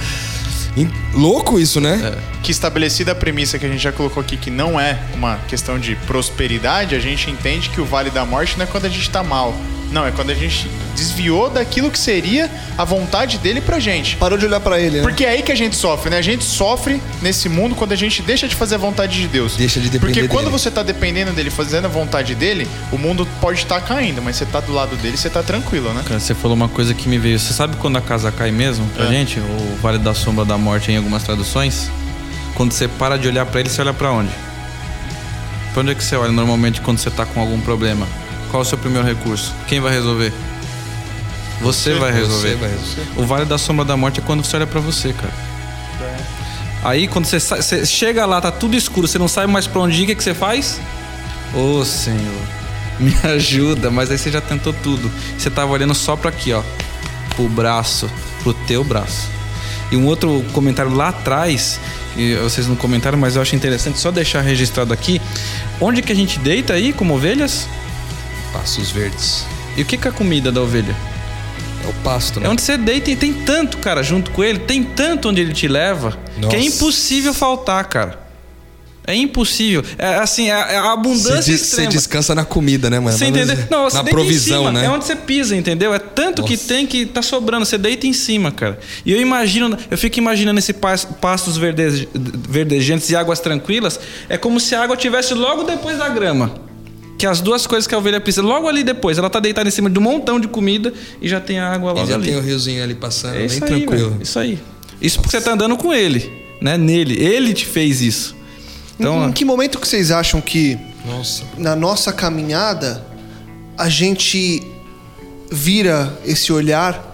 Louco 1.13 1.59
isso, 1.59 1.79
né? 1.79 2.17
que 2.43 2.51
estabelecida 2.51 3.13
a 3.13 3.15
premissa 3.15 3.57
que 3.57 3.65
a 3.65 3.69
gente 3.69 3.81
já 3.81 3.91
colocou 3.91 4.21
aqui, 4.21 4.37
que 4.37 4.51
não 4.51 4.79
é 4.79 4.99
uma 5.15 5.37
questão 5.47 5.79
de 5.79 5.95
prosperidade, 5.95 6.93
a 6.93 6.99
gente 6.99 7.31
entende 7.31 7.69
que 7.69 7.81
o 7.81 7.85
Vale 7.85 8.11
da 8.11 8.23
Morte 8.23 8.57
não 8.57 8.65
é 8.65 8.67
quando 8.67 8.85
a 8.85 8.89
gente 8.89 9.09
tá 9.09 9.23
mal. 9.23 9.55
Não, 9.91 10.05
é 10.05 10.11
quando 10.11 10.29
a 10.31 10.33
gente 10.33 10.69
desviou 10.95 11.49
daquilo 11.49 11.89
que 11.89 11.97
seria 11.99 12.49
a 12.77 12.83
vontade 12.83 13.37
dele 13.37 13.61
pra 13.61 13.79
gente. 13.79 14.17
Parou 14.17 14.37
de 14.37 14.45
olhar 14.45 14.59
pra 14.59 14.79
ele, 14.79 14.97
né? 14.97 15.03
Porque 15.03 15.23
é 15.23 15.29
aí 15.29 15.41
que 15.43 15.51
a 15.51 15.55
gente 15.55 15.75
sofre, 15.75 16.09
né? 16.09 16.17
A 16.17 16.21
gente 16.21 16.43
sofre 16.43 17.01
nesse 17.21 17.47
mundo 17.47 17.75
quando 17.75 17.93
a 17.93 17.95
gente 17.95 18.21
deixa 18.21 18.45
de 18.47 18.55
fazer 18.55 18.75
a 18.75 18.77
vontade 18.77 19.19
de 19.21 19.27
Deus. 19.27 19.55
Deixa 19.55 19.79
de 19.79 19.89
depender 19.89 20.13
Porque 20.13 20.27
quando 20.27 20.45
dele. 20.45 20.57
você 20.57 20.69
tá 20.69 20.83
dependendo 20.83 21.31
dele, 21.31 21.49
fazendo 21.49 21.85
a 21.85 21.87
vontade 21.87 22.35
dele, 22.35 22.67
o 22.91 22.97
mundo 22.97 23.25
pode 23.39 23.59
estar 23.59 23.79
caindo, 23.81 24.21
mas 24.21 24.35
você 24.35 24.45
tá 24.45 24.59
do 24.59 24.73
lado 24.73 24.95
dele, 24.97 25.15
você 25.15 25.29
tá 25.29 25.41
tranquilo, 25.41 25.93
né? 25.93 26.03
Cara, 26.05 26.19
você 26.19 26.33
falou 26.35 26.57
uma 26.57 26.67
coisa 26.69 26.93
que 26.93 27.07
me 27.07 27.17
veio. 27.17 27.39
Você 27.39 27.53
sabe 27.53 27.77
quando 27.77 27.97
a 27.97 28.01
casa 28.01 28.31
cai 28.31 28.51
mesmo 28.51 28.85
pra 28.89 29.05
É. 29.05 29.09
gente? 29.09 29.39
O 29.39 29.77
Vale 29.81 29.97
da 29.99 30.13
Sombra 30.13 30.43
da 30.43 30.57
Morte 30.57 30.91
em 30.91 30.97
algumas 30.97 31.23
traduções? 31.23 31.89
Quando 32.55 32.73
você 32.73 32.87
para 32.87 33.17
de 33.17 33.27
olhar 33.27 33.45
pra 33.45 33.59
ele, 33.61 33.69
você 33.69 33.79
olha 33.81 33.93
pra 33.93 34.11
onde? 34.11 34.31
Pra 35.73 35.81
onde 35.81 35.91
é 35.91 35.95
que 35.95 36.03
você 36.03 36.15
olha 36.15 36.31
normalmente 36.31 36.81
quando 36.81 36.97
você 36.97 37.09
tá 37.11 37.25
com 37.25 37.39
algum 37.39 37.59
problema? 37.61 38.07
Qual 38.55 38.61
é 38.61 38.65
o 38.65 38.69
seu 38.69 38.77
primeiro 38.77 39.05
recurso? 39.05 39.53
Quem 39.67 39.81
vai 39.81 39.91
resolver? 39.91 40.31
Você, 41.59 41.93
vai 41.95 42.09
resolver. 42.13 42.51
Você 42.51 42.55
vai 42.55 42.69
resolver. 42.69 43.01
O 43.17 43.25
Vale 43.25 43.43
da 43.43 43.57
Sombra 43.57 43.83
da 43.83 43.97
Morte 43.97 44.21
é 44.21 44.23
quando 44.23 44.45
você 44.45 44.55
olha 44.55 44.65
pra 44.65 44.79
você, 44.79 45.11
cara. 45.11 45.33
Aí 46.81 47.05
quando 47.05 47.25
você, 47.25 47.37
sai- 47.37 47.61
você 47.61 47.85
chega 47.85 48.25
lá, 48.25 48.39
tá 48.39 48.51
tudo 48.51 48.77
escuro, 48.77 49.09
você 49.09 49.17
não 49.19 49.27
sabe 49.27 49.51
mais 49.51 49.67
pra 49.67 49.81
onde 49.81 49.99
ir, 49.99 50.03
o 50.03 50.07
que, 50.07 50.15
que 50.15 50.23
você 50.23 50.33
faz? 50.33 50.79
Ô 51.53 51.83
Senhor, 51.83 52.17
me 52.97 53.13
ajuda, 53.29 53.91
mas 53.91 54.09
aí 54.09 54.17
você 54.17 54.31
já 54.31 54.39
tentou 54.39 54.71
tudo. 54.71 55.11
Você 55.37 55.49
tava 55.49 55.73
olhando 55.73 55.93
só 55.93 56.15
pra 56.15 56.29
aqui, 56.29 56.53
ó. 56.53 56.63
Pro 57.35 57.49
braço, 57.49 58.09
pro 58.41 58.53
teu 58.53 58.85
braço. 58.85 59.27
E 59.91 59.97
um 59.97 60.05
outro 60.05 60.45
comentário 60.53 60.93
lá 60.95 61.09
atrás, 61.09 61.77
e 62.15 62.35
vocês 62.35 62.67
não 62.67 62.75
comentaram, 62.77 63.17
mas 63.17 63.35
eu 63.35 63.41
acho 63.41 63.53
interessante 63.53 63.99
só 63.99 64.11
deixar 64.11 64.39
registrado 64.39 64.93
aqui. 64.93 65.21
Onde 65.81 66.01
que 66.01 66.13
a 66.13 66.15
gente 66.15 66.39
deita 66.39 66.71
aí 66.71 66.93
como 66.93 67.15
ovelhas? 67.15 67.67
Passos 68.59 68.91
verdes. 68.91 69.45
E 69.75 69.81
o 69.81 69.85
que, 69.85 69.97
que 69.97 70.07
é 70.07 70.11
a 70.11 70.13
comida 70.13 70.51
da 70.51 70.61
ovelha? 70.61 70.95
É 71.85 71.89
o 71.89 71.93
pasto, 72.03 72.39
né? 72.39 72.47
É 72.47 72.49
onde 72.49 72.61
você 72.61 72.77
deita 72.77 73.11
e 73.11 73.15
tem 73.15 73.33
tanto, 73.33 73.77
cara, 73.79 74.01
junto 74.01 74.31
com 74.31 74.43
ele, 74.43 74.59
tem 74.59 74.83
tanto 74.83 75.29
onde 75.29 75.41
ele 75.41 75.53
te 75.53 75.67
leva, 75.67 76.17
Nossa. 76.37 76.49
que 76.49 76.55
é 76.55 76.65
impossível 76.65 77.33
faltar, 77.33 77.83
cara. 77.85 78.23
É 79.07 79.13
impossível. 79.13 79.83
É 79.99 80.15
assim, 80.15 80.49
é 80.49 80.53
é 80.73 80.77
a 80.77 80.93
abundância 80.93 81.41
Você, 81.43 81.51
des- 81.51 81.59
você 81.61 81.65
extrema. 81.67 81.91
descansa 81.91 82.33
na 82.33 82.43
comida, 82.43 82.89
né, 82.89 82.99
mano? 82.99 83.15
Você 83.15 83.25
entendeu? 83.25 83.55
Não, 83.69 83.83
você 83.83 83.97
na 83.97 84.03
provisão, 84.05 84.63
em 84.63 84.65
cima, 84.67 84.71
né? 84.71 84.85
É 84.87 84.89
onde 84.89 85.05
você 85.05 85.15
pisa, 85.15 85.55
entendeu? 85.55 85.93
É 85.93 85.99
tanto 85.99 86.43
que 86.43 86.53
Nossa. 86.53 86.67
tem 86.69 86.87
que 86.87 87.05
tá 87.05 87.21
sobrando. 87.21 87.65
Você 87.67 87.77
deita 87.77 88.07
em 88.07 88.13
cima, 88.13 88.51
cara. 88.51 88.79
E 89.05 89.11
eu 89.11 89.21
imagino, 89.21 89.77
eu 89.91 89.97
fico 89.97 90.17
imaginando 90.17 90.57
esse 90.57 90.73
pas- 90.73 91.05
pastos 91.05 91.55
verdejantes 91.55 93.09
e 93.11 93.15
águas 93.15 93.39
tranquilas. 93.39 93.99
É 94.27 94.39
como 94.39 94.59
se 94.59 94.73
a 94.73 94.81
água 94.81 94.97
tivesse 94.97 95.35
logo 95.35 95.63
depois 95.65 95.99
da 95.99 96.09
grama. 96.09 96.64
Que 97.17 97.25
as 97.25 97.39
duas 97.39 97.65
coisas 97.65 97.87
que 97.87 97.95
a 97.95 97.97
ovelha 97.97 98.19
precisa, 98.19 98.45
logo 98.45 98.67
ali 98.67 98.83
depois. 98.83 99.17
Ela 99.17 99.29
tá 99.29 99.39
deitada 99.39 99.67
em 99.67 99.71
cima 99.71 99.89
de 99.89 99.97
um 99.97 100.01
montão 100.01 100.39
de 100.39 100.47
comida 100.47 100.93
e 101.21 101.29
já 101.29 101.39
tem 101.39 101.59
a 101.59 101.71
água 101.71 101.91
E 101.91 101.95
logo 101.95 102.07
já 102.07 102.15
ali. 102.15 102.25
tem 102.27 102.35
o 102.37 102.41
riozinho 102.41 102.83
ali 102.83 102.93
passando, 102.95 103.35
É 103.35 103.37
bem 103.39 103.45
isso 103.47 103.63
aí, 103.63 103.69
tranquilo. 103.69 104.09
velho, 104.11 104.21
isso 104.21 104.39
aí. 104.39 104.59
Isso 105.01 105.19
porque 105.21 105.37
você 105.37 105.41
tá 105.43 105.53
andando 105.53 105.77
com 105.77 105.93
ele, 105.93 106.29
né? 106.61 106.77
Nele. 106.77 107.17
Ele 107.21 107.53
te 107.53 107.65
fez 107.65 108.01
isso. 108.01 108.35
Então, 108.99 109.29
em 109.29 109.31
que 109.31 109.43
momento 109.45 109.79
que 109.79 109.87
vocês 109.87 110.09
acham 110.11 110.39
que 110.41 110.77
Nossa. 111.05 111.43
na 111.57 111.75
nossa 111.75 112.11
caminhada 112.13 113.05
a 113.77 113.89
gente 113.89 114.61
vira 115.51 116.17
esse 116.25 116.51
olhar 116.51 117.13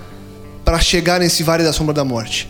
para 0.63 0.79
chegar 0.79 1.19
nesse 1.19 1.43
vale 1.43 1.63
da 1.63 1.73
sombra 1.73 1.93
da 1.93 2.03
morte? 2.05 2.47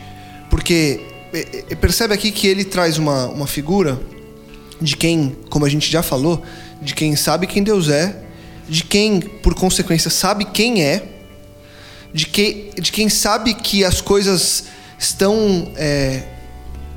Porque 0.50 1.00
é, 1.32 1.64
é, 1.70 1.74
percebe 1.74 2.12
aqui 2.14 2.30
que 2.30 2.46
ele 2.46 2.64
traz 2.64 2.98
uma, 2.98 3.26
uma 3.26 3.46
figura 3.46 3.98
de 4.80 4.96
quem, 4.96 5.36
como 5.48 5.64
a 5.64 5.68
gente 5.68 5.90
já 5.90 6.02
falou, 6.02 6.42
de 6.82 6.94
quem 6.94 7.14
sabe 7.16 7.46
quem 7.46 7.62
Deus 7.62 7.88
é, 7.88 8.16
de 8.68 8.84
quem, 8.84 9.20
por 9.20 9.54
consequência, 9.54 10.10
sabe 10.10 10.44
quem 10.44 10.82
é, 10.82 11.04
de, 12.12 12.26
que, 12.26 12.70
de 12.78 12.92
quem 12.92 13.08
sabe 13.08 13.54
que 13.54 13.84
as 13.84 14.00
coisas 14.00 14.64
estão 14.98 15.70
é, 15.76 16.22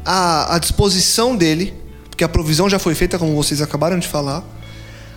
à, 0.03 0.55
à 0.55 0.59
disposição 0.59 1.35
dele, 1.35 1.73
porque 2.09 2.23
a 2.23 2.29
provisão 2.29 2.69
já 2.69 2.79
foi 2.79 2.95
feita, 2.95 3.17
como 3.19 3.35
vocês 3.35 3.61
acabaram 3.61 3.99
de 3.99 4.07
falar. 4.07 4.43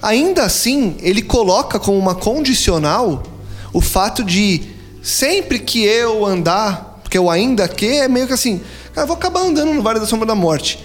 Ainda 0.00 0.44
assim, 0.44 0.96
ele 1.00 1.22
coloca 1.22 1.78
como 1.78 1.98
uma 1.98 2.14
condicional 2.14 3.22
o 3.72 3.81
fato 3.81 4.22
de 4.22 4.62
sempre 5.02 5.59
que 5.59 5.85
eu 5.85 6.24
andar, 6.24 7.00
porque 7.02 7.18
o 7.18 7.31
ainda 7.31 7.66
que 7.68 7.87
é 7.87 8.09
meio 8.09 8.26
que 8.26 8.33
assim, 8.33 8.61
cara, 8.92 9.07
vou 9.07 9.16
acabar 9.16 9.40
andando 9.40 9.72
no 9.72 9.83
Vale 9.83 10.00
da 10.00 10.07
Sombra 10.07 10.26
da 10.26 10.35
Morte. 10.35 10.78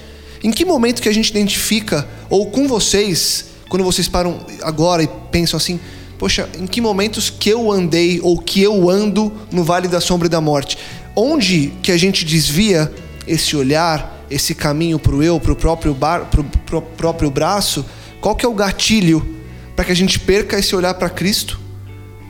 Em 0.44 0.52
que 0.52 0.66
momento 0.66 1.02
que 1.02 1.10
a 1.10 1.14
gente 1.14 1.30
identifica, 1.30 2.08
ou 2.30 2.52
com 2.52 2.68
vocês, 2.68 3.53
quando 3.74 3.84
vocês 3.84 4.08
param 4.08 4.40
agora 4.62 5.02
e 5.02 5.08
pensam 5.32 5.58
assim, 5.58 5.80
poxa, 6.20 6.48
em 6.60 6.68
que 6.68 6.80
momentos 6.80 7.32
que 7.32 7.50
eu 7.50 7.72
andei 7.72 8.20
ou 8.22 8.38
que 8.38 8.62
eu 8.62 8.88
ando 8.88 9.34
no 9.52 9.64
Vale 9.64 9.88
da 9.88 10.00
Sombra 10.00 10.28
e 10.28 10.30
da 10.30 10.40
Morte? 10.40 10.78
Onde 11.16 11.74
que 11.82 11.92
a 11.92 11.98
gente 11.98 12.24
desvia 12.24 12.94
esse 13.26 13.56
olhar, 13.56 14.24
esse 14.30 14.54
caminho 14.54 15.00
para 15.00 15.16
o 15.16 15.24
eu, 15.24 15.40
para 15.40 15.54
o 15.54 15.56
próprio, 15.56 15.92
bar, 15.96 16.26
pro, 16.30 16.44
pro 16.44 16.84
próprio 16.84 17.32
braço? 17.32 17.84
Qual 18.22 18.36
que 18.36 18.46
é 18.46 18.48
o 18.48 18.54
gatilho 18.54 19.28
para 19.76 19.86
que 19.86 19.92
a 19.92 19.96
gente 19.96 20.20
perca 20.20 20.60
esse 20.60 20.76
olhar 20.76 20.94
para 20.94 21.10
Cristo 21.10 21.60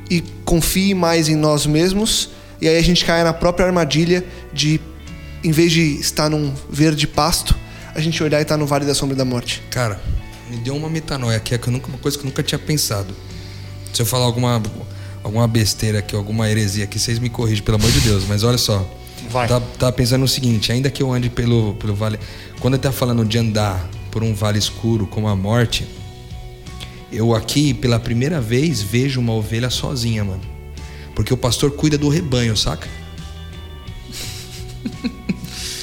e 0.10 0.22
confie 0.46 0.94
mais 0.94 1.28
em 1.28 1.36
nós 1.36 1.66
mesmos? 1.66 2.30
E 2.62 2.70
aí 2.70 2.78
a 2.78 2.82
gente 2.82 3.04
caia 3.04 3.26
na 3.26 3.34
própria 3.34 3.66
armadilha 3.66 4.24
de, 4.54 4.80
em 5.44 5.52
vez 5.52 5.74
de 5.74 6.00
estar 6.00 6.30
num 6.30 6.54
verde 6.70 7.06
pasto, 7.06 7.54
a 7.94 8.00
gente 8.00 8.24
olhar 8.24 8.40
e 8.40 8.44
estar 8.44 8.56
no 8.56 8.66
vale 8.66 8.86
da 8.86 8.96
sombra 8.96 9.14
da 9.14 9.26
morte. 9.26 9.62
Cara, 9.70 10.00
me 10.50 10.58
deu 10.58 10.76
uma 10.76 10.90
metanoia 10.90 11.38
aqui, 11.38 11.54
é 11.54 11.58
que 11.58 11.68
eu 11.68 11.72
nunca, 11.72 11.88
uma 11.88 11.98
coisa 11.98 12.18
que 12.18 12.24
eu 12.24 12.30
nunca 12.30 12.44
tinha 12.44 12.60
pensado. 12.60 13.14
Se 13.94 14.02
eu 14.02 14.06
falar 14.06 14.26
alguma, 14.26 14.62
alguma 15.24 15.48
besteira 15.48 16.00
aqui, 16.00 16.16
alguma 16.16 16.50
heresia 16.50 16.84
aqui, 16.84 17.00
vocês 17.00 17.20
me 17.20 17.30
corrigem, 17.30 17.64
pelo 17.64 17.78
amor 17.78 17.92
de 17.92 18.02
Deus. 18.02 18.26
Mas 18.28 18.44
olha 18.44 18.58
só. 18.58 18.88
Vai. 19.30 19.48
Tava, 19.48 19.66
tava 19.78 19.92
pensando 19.92 20.22
no 20.22 20.28
seguinte, 20.28 20.72
ainda 20.72 20.90
que 20.90 21.02
eu 21.02 21.14
ande 21.14 21.30
pelo, 21.30 21.76
pelo 21.76 21.96
vale. 21.96 22.20
Quando 22.60 22.74
ele 22.74 22.84
tá 22.84 22.92
falando 22.92 23.24
de 23.24 23.38
andar 23.38 23.90
por 24.12 24.24
um 24.24 24.34
vale 24.34 24.60
escuro 24.60 25.08
como 25.08 25.28
a 25.28 25.36
morte, 25.36 25.88
eu 27.12 27.34
aqui, 27.36 27.74
pela 27.74 28.00
primeira 28.00 28.42
vez, 28.42 28.82
vejo 28.82 29.20
uma 29.20 29.34
ovelha 29.34 29.70
sozinha, 29.70 30.24
mano. 30.24 30.42
Porque 31.16 31.34
o 31.34 31.38
pastor 31.38 31.72
cuida 31.72 31.98
do 31.98 32.10
rebanho, 32.10 32.58
saca? 32.58 32.88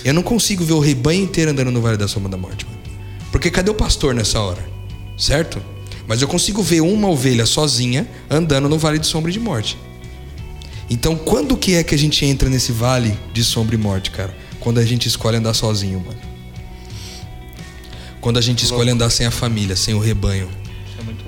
Eu 0.05 0.14
não 0.14 0.23
consigo 0.23 0.64
ver 0.64 0.73
o 0.73 0.81
rebanho 0.81 1.23
inteiro 1.23 1.51
andando 1.51 1.70
no 1.70 1.81
Vale 1.81 1.96
da 1.96 2.09
Sombra 2.09 2.31
da 2.31 2.37
Morte, 2.37 2.64
mano. 2.64 2.69
Porque 3.31 3.51
cadê 3.51 3.71
o 3.71 3.75
pastor 3.75 4.14
nessa 4.14 4.40
hora? 4.40 4.64
Certo? 5.16 5.62
Mas 6.07 6.21
eu 6.23 6.29
consigo 6.29 6.62
ver 6.62 6.81
uma 6.81 7.09
ovelha 7.09 7.47
sozinha 7.47 8.09
andando 8.29 8.69
no 8.69 8.79
Vale 8.79 8.99
de 8.99 9.07
Sombra 9.07 9.31
e 9.31 9.35
de 9.35 9.38
Morte. 9.40 9.79
Então, 10.88 11.14
quando 11.14 11.57
que 11.57 11.75
é 11.75 11.85
que 11.85 11.95
a 11.95 11.99
gente 11.99 12.25
entra 12.25 12.49
nesse 12.49 12.73
Vale 12.73 13.16
de 13.33 13.45
Sombra 13.45 13.77
e 13.77 13.79
Morte, 13.79 14.11
cara? 14.11 14.35
Quando 14.59 14.79
a 14.81 14.85
gente 14.85 15.07
escolhe 15.07 15.37
andar 15.37 15.55
sozinho, 15.55 16.01
mano. 16.01 16.19
Quando 18.21 18.38
a 18.38 18.43
gente 18.43 18.64
escolhe 18.64 18.90
andar 18.90 19.09
sem 19.11 19.27
a 19.27 19.31
família, 19.31 19.77
sem 19.77 19.95
o 19.95 19.99
rebanho. 19.99 20.49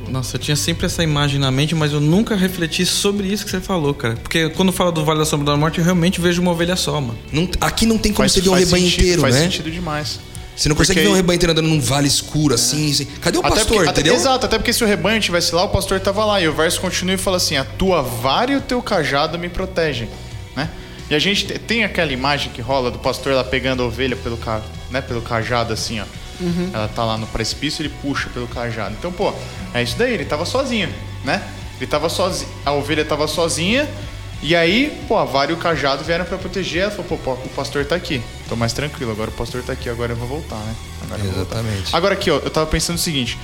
Nossa, 0.09 0.37
eu 0.37 0.41
tinha 0.41 0.57
sempre 0.57 0.85
essa 0.85 1.03
imagem 1.03 1.38
na 1.41 1.51
mente, 1.51 1.75
mas 1.75 1.93
eu 1.93 2.01
nunca 2.01 2.37
refleti 2.37 2.85
sobre 2.85 3.29
isso 3.29 3.45
que 3.47 3.51
você 3.51 3.61
falou, 3.61 3.95
cara. 3.95 4.15
Porque 4.17 4.51
quando 4.51 4.71
fala 4.71 4.93
do 4.93 5.03
Vale 5.05 5.21
da 5.21 5.25
Sombra 5.25 5.47
da 5.53 5.57
Morte, 5.57 5.79
eu 5.79 5.85
realmente 5.85 6.21
vejo 6.21 6.43
uma 6.43 6.51
ovelha 6.51 6.77
só, 6.77 7.01
mano. 7.01 7.19
Não- 7.33 7.49
aqui 7.61 7.87
não 7.87 7.97
tem 7.97 8.12
como 8.12 8.25
Faz, 8.29 8.33
você 8.33 8.41
ver 8.43 8.51
um 8.51 8.53
faz 8.53 8.65
rebanho 8.67 8.85
sentido, 8.85 9.01
inteiro, 9.03 9.23
faz 9.23 9.35
né? 9.35 9.41
sentido 9.45 9.71
demais. 9.71 10.21
Você 10.62 10.68
não 10.68 10.77
consegue 10.77 11.01
Porque- 11.01 11.09
ver 11.09 11.12
um 11.12 11.16
rebanho 11.16 11.35
inteiro 11.37 11.51
andando 11.53 11.66
num 11.68 11.81
vale 11.81 12.07
escuro 12.07 12.55
assim. 12.55 12.88
assim. 12.92 13.05
Cadê 13.20 13.37
o 13.37 13.40
Até 13.40 13.51
pastor, 13.51 13.66
porque- 13.79 13.88
até- 13.90 14.01
entendeu? 14.03 14.14
exato, 14.14 14.46
até 14.46 14.59
porque 14.59 14.72
se 14.72 14.85
o 14.85 14.87
rebanho 14.87 15.18
estivesse 15.18 15.53
lá, 15.53 15.64
o 15.64 15.68
pastor 15.70 15.96
estava 15.98 16.25
lá. 16.25 16.40
E 16.40 16.46
o 16.46 16.53
verso 16.55 16.81
continua 16.81 17.14
e 17.16 17.18
fala 17.18 17.38
assim: 17.38 17.57
A 17.57 17.64
tua 17.64 18.01
vara 18.01 18.53
e 18.53 18.57
o 18.57 18.61
teu 18.61 18.81
cajado 18.81 19.37
me 19.40 19.48
protegem. 19.48 20.09
Né? 20.55 20.70
E 21.11 21.14
a 21.16 21.18
gente 21.18 21.46
te- 21.46 21.59
tem 21.59 21.83
aquela 21.83 22.12
imagem 22.12 22.53
que 22.53 22.61
rola 22.62 22.92
do 22.92 22.98
pastor 23.01 23.35
lá 23.35 23.42
pegando 23.42 23.83
a 23.83 23.87
ovelha 23.87 24.14
pelo, 24.14 24.37
ca, 24.37 24.62
né, 24.88 25.01
pelo 25.01 25.20
cajado, 25.20 25.72
assim, 25.72 25.98
ó. 26.01 26.05
Ela 26.72 26.87
tá 26.87 27.05
lá 27.05 27.18
no 27.18 27.27
precipício, 27.27 27.83
ele 27.83 27.92
puxa 28.01 28.29
pelo 28.33 28.46
cajado. 28.46 28.94
Então, 28.96 29.11
pô, 29.12 29.33
é 29.75 29.83
isso 29.83 29.96
daí, 29.98 30.14
ele 30.14 30.25
tava 30.25 30.44
sozinho, 30.44 30.88
né? 31.25 31.42
Ele 31.81 31.87
tava 31.88 32.09
sozinho, 32.09 32.48
a 32.64 32.70
ovelha 32.72 33.05
tava 33.05 33.27
sozinha, 33.27 33.88
e 34.42 34.55
aí, 34.55 34.96
pô, 35.09 35.16
a 35.18 35.25
vara 35.25 35.51
e 35.51 35.55
o 35.55 35.57
cajado 35.57 36.05
vieram 36.05 36.25
pra 36.25 36.38
proteger. 36.38 36.83
Ela 36.85 36.90
falou, 36.92 37.07
pô, 37.09 37.16
pô, 37.16 37.33
o 37.33 37.48
pastor 37.51 37.85
tá 37.85 37.94
aqui. 37.96 38.20
Tô 38.53 38.57
mais 38.57 38.75
tranquilo, 38.75 39.11
agora 39.12 39.31
o 39.31 39.33
pastor 39.33 39.62
tá 39.62 39.73
aqui, 39.73 39.88
agora 39.88 40.12
eu 40.12 40.17
vou 40.17 40.29
voltar, 40.29 40.59
né? 40.59 40.75
Agora 41.05 41.21
eu 41.23 41.25
vou 41.25 41.35
voltar. 41.37 41.61
Exatamente. 41.61 41.97
Agora 41.97 42.12
aqui, 42.12 42.31
ó, 42.31 42.37
eu 42.37 42.51
tava 42.51 42.67
pensando 42.67 42.97
o 42.97 43.01
seguinte: 43.01 43.38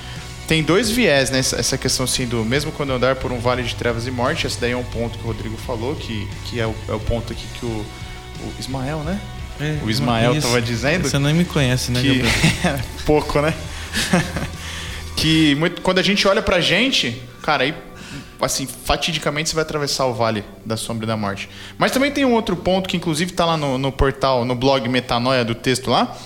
tem 0.46 0.62
dois 0.62 0.90
viés 0.90 1.30
nessa 1.30 1.56
essa 1.56 1.78
questão 1.78 2.04
assim 2.04 2.26
do 2.26 2.44
mesmo 2.44 2.70
quando 2.72 2.90
eu 2.90 2.96
andar 2.96 3.16
por 3.16 3.32
um 3.32 3.38
vale 3.40 3.62
de 3.62 3.74
trevas 3.74 4.06
e 4.06 4.10
morte, 4.10 4.46
esse 4.46 4.60
daí 4.60 4.72
é 4.72 4.76
um 4.76 4.84
ponto 4.84 5.16
que 5.18 5.24
o 5.24 5.28
Rodrigo 5.28 5.56
falou, 5.56 5.96
que, 5.96 6.28
que 6.44 6.60
é, 6.60 6.66
o, 6.66 6.74
é 6.86 6.92
o 6.92 7.00
ponto 7.00 7.32
aqui 7.32 7.46
que 7.58 7.64
o, 7.64 7.68
o 7.70 8.54
Ismael, 8.60 8.98
né? 8.98 9.18
o 9.82 9.88
Ismael 9.88 10.34
Isso. 10.34 10.46
tava 10.46 10.60
dizendo 10.60 11.08
Você 11.08 11.18
nem 11.18 11.32
me 11.32 11.46
conhece, 11.46 11.90
né, 11.90 12.02
que 12.02 12.22
pouco, 13.06 13.40
né? 13.40 13.54
que 15.16 15.54
muito- 15.54 15.80
quando 15.80 16.00
a 16.00 16.02
gente 16.02 16.28
olha 16.28 16.42
pra 16.42 16.60
gente, 16.60 17.18
cara, 17.42 17.64
aí 17.64 17.74
assim, 18.40 18.66
fatidicamente 18.66 19.48
você 19.48 19.54
vai 19.54 19.62
atravessar 19.62 20.06
o 20.06 20.14
vale 20.14 20.44
da 20.64 20.76
sombra 20.76 21.06
da 21.06 21.16
morte. 21.16 21.48
Mas 21.76 21.92
também 21.92 22.10
tem 22.10 22.24
um 22.24 22.34
outro 22.34 22.56
ponto 22.56 22.88
que 22.88 22.96
inclusive 22.96 23.32
tá 23.32 23.44
lá 23.44 23.56
no, 23.56 23.78
no 23.78 23.90
portal, 23.90 24.44
no 24.44 24.54
blog 24.54 24.88
Metanoia 24.88 25.44
do 25.44 25.54
texto 25.54 25.90
lá, 25.90 26.16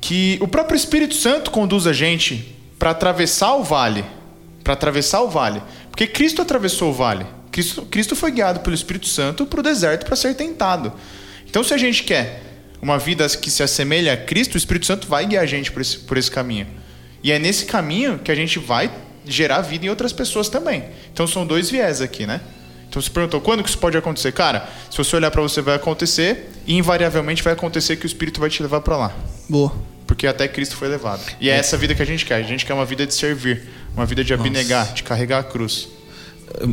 que 0.00 0.38
o 0.40 0.48
próprio 0.48 0.76
Espírito 0.76 1.14
Santo 1.14 1.50
conduz 1.50 1.86
a 1.86 1.92
gente 1.92 2.56
para 2.78 2.90
atravessar 2.90 3.54
o 3.54 3.62
vale, 3.62 4.04
para 4.64 4.72
atravessar 4.72 5.20
o 5.20 5.28
vale, 5.28 5.62
porque 5.90 6.06
Cristo 6.06 6.40
atravessou 6.40 6.90
o 6.90 6.92
vale. 6.92 7.26
Cristo, 7.52 7.82
Cristo 7.82 8.16
foi 8.16 8.30
guiado 8.30 8.60
pelo 8.60 8.74
Espírito 8.74 9.06
Santo 9.06 9.44
para 9.44 9.60
o 9.60 9.62
deserto 9.62 10.06
para 10.06 10.16
ser 10.16 10.34
tentado. 10.34 10.92
Então, 11.48 11.64
se 11.64 11.74
a 11.74 11.78
gente 11.78 12.04
quer 12.04 12.42
uma 12.80 12.98
vida 12.98 13.28
que 13.28 13.50
se 13.50 13.62
assemelha 13.62 14.12
a 14.12 14.16
Cristo, 14.16 14.54
o 14.54 14.56
Espírito 14.56 14.86
Santo 14.86 15.08
vai 15.08 15.26
guiar 15.26 15.42
a 15.42 15.46
gente 15.46 15.70
por 15.70 15.82
esse, 15.82 15.98
por 15.98 16.16
esse 16.16 16.30
caminho. 16.30 16.66
E 17.22 17.30
é 17.32 17.38
nesse 17.38 17.66
caminho 17.66 18.18
que 18.18 18.30
a 18.30 18.34
gente 18.34 18.58
vai 18.58 18.90
gerar 19.26 19.60
vida 19.60 19.86
em 19.86 19.88
outras 19.88 20.12
pessoas 20.12 20.48
também. 20.48 20.84
Então, 21.12 21.26
são 21.26 21.46
dois 21.46 21.70
viés 21.70 22.00
aqui, 22.00 22.26
né? 22.26 22.40
Então, 22.88 23.00
você 23.00 23.08
perguntou 23.08 23.40
quando 23.40 23.62
que 23.62 23.68
isso 23.68 23.78
pode 23.78 23.96
acontecer? 23.96 24.32
Cara, 24.32 24.68
se 24.90 24.98
você 24.98 25.14
olhar 25.14 25.30
para 25.30 25.40
você, 25.40 25.60
vai 25.62 25.76
acontecer 25.76 26.50
e 26.66 26.76
invariavelmente 26.76 27.42
vai 27.42 27.52
acontecer 27.52 27.96
que 27.96 28.04
o 28.04 28.08
Espírito 28.08 28.40
vai 28.40 28.50
te 28.50 28.60
levar 28.62 28.80
para 28.80 28.96
lá. 28.96 29.12
Boa. 29.48 29.72
Porque 30.06 30.26
até 30.26 30.48
Cristo 30.48 30.74
foi 30.74 30.88
levado. 30.88 31.22
E 31.40 31.48
é 31.48 31.56
essa 31.56 31.76
vida 31.76 31.94
que 31.94 32.02
a 32.02 32.04
gente 32.04 32.26
quer. 32.26 32.34
A 32.34 32.42
gente 32.42 32.66
quer 32.66 32.74
uma 32.74 32.84
vida 32.84 33.06
de 33.06 33.14
servir, 33.14 33.62
uma 33.94 34.04
vida 34.04 34.24
de 34.24 34.34
abnegar, 34.34 34.92
de 34.92 35.04
carregar 35.04 35.38
a 35.38 35.44
cruz. 35.44 35.88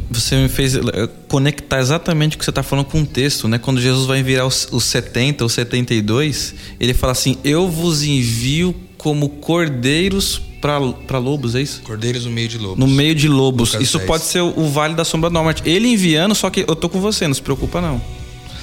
Você 0.09 0.35
me 0.35 0.49
fez 0.49 0.75
eh, 0.75 0.81
conectar 1.27 1.79
exatamente 1.79 2.35
o 2.35 2.39
que 2.39 2.43
você 2.43 2.49
está 2.49 2.63
falando 2.63 2.85
com 2.85 3.01
o 3.01 3.05
texto, 3.05 3.47
né? 3.47 3.59
Quando 3.59 3.79
Jesus 3.79 4.07
vai 4.07 4.23
virar 4.23 4.47
os, 4.47 4.67
os 4.71 4.85
70 4.85 5.43
ou 5.43 5.49
72, 5.49 6.55
ele 6.79 6.95
fala 6.95 7.11
assim: 7.11 7.37
Eu 7.43 7.69
vos 7.69 8.01
envio 8.01 8.75
como 8.97 9.29
cordeiros 9.29 10.41
para 10.59 11.17
lobos, 11.19 11.55
é 11.55 11.61
isso? 11.61 11.81
Cordeiros 11.83 12.25
no 12.25 12.31
meio 12.31 12.47
de 12.47 12.57
lobos. 12.57 12.77
No 12.79 12.87
meio 12.87 13.13
de 13.15 13.27
lobos. 13.27 13.73
Lucas 13.73 13.87
Isso 13.87 13.97
10. 13.97 14.07
pode 14.07 14.23
ser 14.23 14.41
o, 14.41 14.69
Vale 14.69 14.95
da 14.95 15.05
Sombra 15.05 15.29
da 15.29 15.41
Morte. 15.41 15.61
Ele 15.65 15.87
enviando, 15.87 16.33
só 16.33 16.49
que 16.49 16.65
eu 16.67 16.75
tô 16.75 16.89
com 16.89 16.99
você, 16.99 17.27
não 17.27 17.33
se 17.33 17.41
preocupa 17.41 17.79
não. 17.79 18.01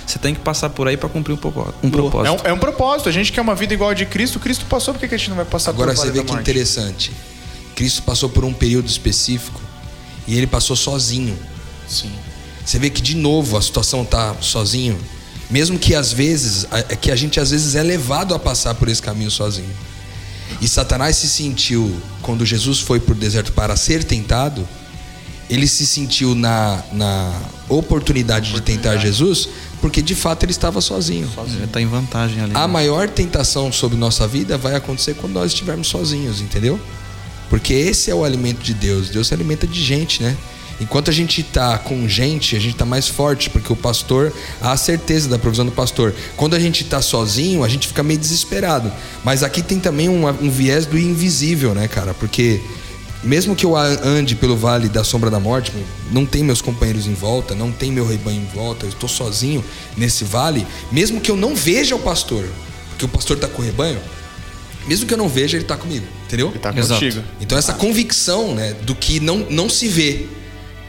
Você 0.07 0.18
tem 0.18 0.35
que 0.35 0.40
passar 0.40 0.68
por 0.70 0.87
aí 0.87 0.96
para 0.96 1.09
cumprir 1.09 1.33
um, 1.33 1.38
um 1.83 1.88
É 1.88 1.90
propósito. 1.90 2.44
um, 2.44 2.48
é 2.48 2.52
um 2.52 2.59
propósito. 2.59 3.09
A 3.09 3.12
gente 3.12 3.33
quer 3.33 3.40
uma 3.40 3.54
vida 3.54 3.72
igual 3.72 3.90
a 3.90 3.94
de 3.94 4.04
Cristo. 4.04 4.38
Cristo 4.38 4.66
passou, 4.66 4.92
por 4.92 5.09
que 5.09 5.14
a 5.14 5.18
gente 5.18 5.30
não 5.30 5.37
vai 5.37 5.46
passar 5.46 5.70
Agora 5.70 5.92
por 5.92 5.96
você 5.96 6.09
vale 6.09 6.18
vê 6.20 6.24
da 6.26 6.35
que 6.35 6.40
interessante. 6.40 7.12
Cristo 7.74 8.02
passou 8.02 8.28
por 8.28 8.44
um 8.44 8.52
período 8.52 8.87
específico 8.87 9.61
e 10.28 10.37
ele 10.37 10.46
passou 10.46 10.76
sozinho. 10.76 11.37
Sim. 11.88 12.11
Você 12.64 12.78
vê 12.78 12.90
que 12.90 13.00
de 13.00 13.16
novo 13.16 13.57
a 13.57 13.62
situação 13.62 14.04
tá 14.04 14.35
sozinho, 14.40 14.98
mesmo 15.50 15.78
que 15.78 15.94
às 15.94 16.12
vezes 16.12 16.66
é 16.70 16.96
que 16.96 17.11
a 17.11 17.16
gente 17.16 17.38
às 17.40 17.50
vezes 17.50 17.74
é 17.74 17.83
levado 17.83 18.35
a 18.35 18.38
passar 18.38 18.74
por 18.74 18.88
esse 18.88 19.02
caminho 19.02 19.30
sozinho. 19.30 19.70
E 20.61 20.68
Satanás 20.68 21.16
se 21.16 21.28
sentiu 21.28 21.94
quando 22.22 22.44
Jesus 22.44 22.80
foi 22.80 23.00
para 23.00 23.12
o 23.12 23.16
deserto 23.16 23.52
para 23.52 23.76
ser 23.76 24.04
tentado, 24.04 24.66
ele 25.48 25.66
se 25.66 25.87
sentiu 25.87 26.35
na, 26.35 26.83
na 26.92 27.33
oportunidade 27.68 28.52
de 28.52 28.61
tentar 28.62 28.96
Jesus, 28.96 29.48
porque 29.80 30.00
de 30.00 30.14
fato 30.14 30.44
ele 30.44 30.52
estava 30.52 30.80
sozinho. 30.80 31.28
Ele 31.57 31.66
tá 31.66 31.80
em 31.80 31.87
vantagem 31.87 32.40
ali. 32.40 32.52
A 32.54 32.66
né? 32.66 32.72
maior 32.72 33.09
tentação 33.09 33.70
sobre 33.70 33.96
nossa 33.96 34.26
vida 34.26 34.57
vai 34.57 34.74
acontecer 34.74 35.14
quando 35.14 35.35
nós 35.35 35.52
estivermos 35.52 35.88
sozinhos, 35.88 36.40
entendeu? 36.40 36.80
Porque 37.50 37.74
esse 37.74 38.11
é 38.11 38.14
o 38.14 38.24
alimento 38.24 38.62
de 38.62 38.72
Deus. 38.72 39.11
Deus 39.11 39.28
se 39.28 39.35
alimenta 39.35 39.66
de 39.66 39.83
gente, 39.83 40.22
né? 40.22 40.37
Enquanto 40.81 41.09
a 41.09 41.13
gente 41.13 41.43
tá 41.43 41.79
com 41.79 42.09
gente, 42.09 42.57
a 42.57 42.61
gente 42.61 42.77
tá 42.77 42.85
mais 42.85 43.09
forte, 43.09 43.49
porque 43.49 43.73
o 43.73 43.77
pastor, 43.77 44.33
há 44.61 44.73
a 44.73 44.77
certeza 44.77 45.29
da 45.29 45.39
provisão 45.39 45.65
do 45.65 45.73
pastor. 45.73 46.15
Quando 46.37 46.55
a 46.55 46.59
gente 46.59 46.85
tá 46.85 47.01
sozinho, 47.01 47.63
a 47.63 47.69
gente 47.69 47.87
fica 47.87 48.03
meio 48.03 48.19
desesperado. 48.19 48.93
Mas 49.23 49.43
aqui 49.43 49.63
tem 49.63 49.79
também 49.79 50.09
um, 50.09 50.27
um 50.27 50.51
viés 50.51 50.85
do 50.87 50.99
invisível, 50.99 51.75
né, 51.75 51.87
cara? 51.87 52.13
Porque 52.13 52.61
mesmo 53.25 53.57
que 53.57 53.65
eu 53.65 53.75
ande 53.77 54.35
pelo 54.35 54.57
vale 54.57 54.89
da 54.89 55.03
sombra 55.03 55.31
da 55.31 55.41
morte, 55.41 55.73
não 56.11 56.27
tem 56.27 56.45
meus 56.45 56.61
companheiros 56.61 57.07
em 57.07 57.15
volta, 57.15 57.55
não 57.55 57.73
tem 57.73 57.91
meu 57.91 58.07
rebanho 58.07 58.43
em 58.43 58.55
volta, 58.55 58.85
eu 58.85 58.91
estou 58.91 59.09
sozinho 59.09 59.65
nesse 59.97 60.25
vale, 60.25 60.67
mesmo 60.93 61.21
que 61.21 61.31
eu 61.31 61.37
não 61.37 61.55
veja 61.55 61.97
o 61.97 61.99
pastor, 61.99 62.45
porque 62.91 63.07
o 63.07 63.09
pastor 63.09 63.37
está 63.37 63.49
com 63.49 63.63
o 63.63 63.65
rebanho, 63.65 63.99
mesmo 64.87 65.07
que 65.07 65.15
eu 65.15 65.19
não 65.19 65.29
veja, 65.29 65.57
ele 65.57 65.65
está 65.65 65.77
comigo, 65.77 66.07
entendeu? 66.27 66.49
Ele 66.49 66.59
tá 66.59 66.71
Exato. 66.77 67.01
contigo. 67.01 67.25
Então 67.41 67.57
essa 67.57 67.73
convicção 67.73 68.55
né, 68.55 68.75
do 68.83 68.95
que 68.95 69.19
não, 69.21 69.39
não 69.51 69.69
se 69.69 69.89
vê. 69.89 70.27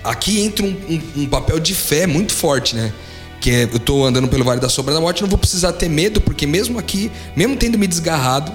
Aqui 0.05 0.41
entra 0.41 0.65
um, 0.65 0.69
um- 0.89 1.21
um 1.23 1.25
papel 1.27 1.59
de 1.59 1.73
fé 1.73 2.05
muito 2.07 2.33
forte, 2.33 2.75
né? 2.75 2.93
Que 3.41 3.51
é, 3.51 3.63
eu 3.63 3.79
tô 3.79 4.05
andando 4.05 4.27
pelo 4.27 4.43
Vale 4.43 4.59
da 4.61 4.69
Sombra 4.69 4.93
da 4.93 5.01
Morte, 5.01 5.21
não 5.21 5.29
vou 5.29 5.37
precisar 5.37 5.73
ter 5.73 5.89
medo, 5.89 6.21
porque 6.21 6.45
mesmo 6.47 6.79
aqui, 6.79 7.11
mesmo 7.35 7.55
tendo 7.55 7.77
me 7.77 7.85
desgarrado, 7.87 8.51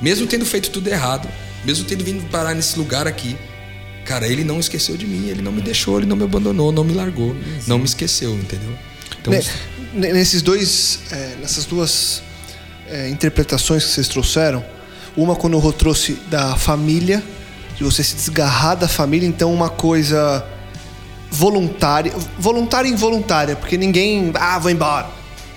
mesmo 0.00 0.26
tendo 0.26 0.44
feito 0.46 0.70
tudo 0.70 0.88
errado, 0.88 1.28
mesmo 1.64 1.84
tendo 1.84 2.04
vindo 2.04 2.24
parar 2.30 2.54
nesse 2.54 2.78
lugar 2.78 3.06
aqui, 3.06 3.36
cara, 4.04 4.26
ele 4.26 4.44
não 4.44 4.58
esqueceu 4.58 4.96
de 4.96 5.06
mim, 5.06 5.28
ele 5.28 5.42
não 5.42 5.52
me 5.52 5.60
deixou, 5.60 5.98
ele 5.98 6.06
não 6.06 6.16
me 6.16 6.24
abandonou, 6.24 6.72
não 6.72 6.84
me 6.84 6.94
largou, 6.94 7.36
não 7.66 7.78
me 7.78 7.84
esqueceu, 7.84 8.32
entendeu? 8.34 8.70
Então, 9.20 9.32
ne- 9.92 10.12
Nesses 10.12 10.40
dois, 10.42 11.00
é, 11.10 11.34
nessas 11.40 11.64
duas 11.66 12.22
é, 12.88 13.08
interpretações 13.10 13.84
que 13.84 13.90
vocês 13.90 14.08
trouxeram, 14.08 14.64
uma 15.16 15.36
quando 15.36 15.54
o 15.54 15.58
Rô 15.58 15.72
trouxe 15.72 16.14
da 16.30 16.56
família, 16.56 17.22
de 17.76 17.84
você 17.84 18.02
se 18.02 18.14
desgarrar 18.14 18.74
da 18.76 18.88
família, 18.88 19.26
então 19.26 19.52
uma 19.52 19.68
coisa 19.68 20.44
voluntária, 21.30 22.12
voluntária 22.38 22.88
e 22.88 22.92
involuntária, 22.92 23.56
porque 23.56 23.76
ninguém, 23.76 24.32
ah, 24.34 24.58
vou 24.58 24.70
embora. 24.70 25.08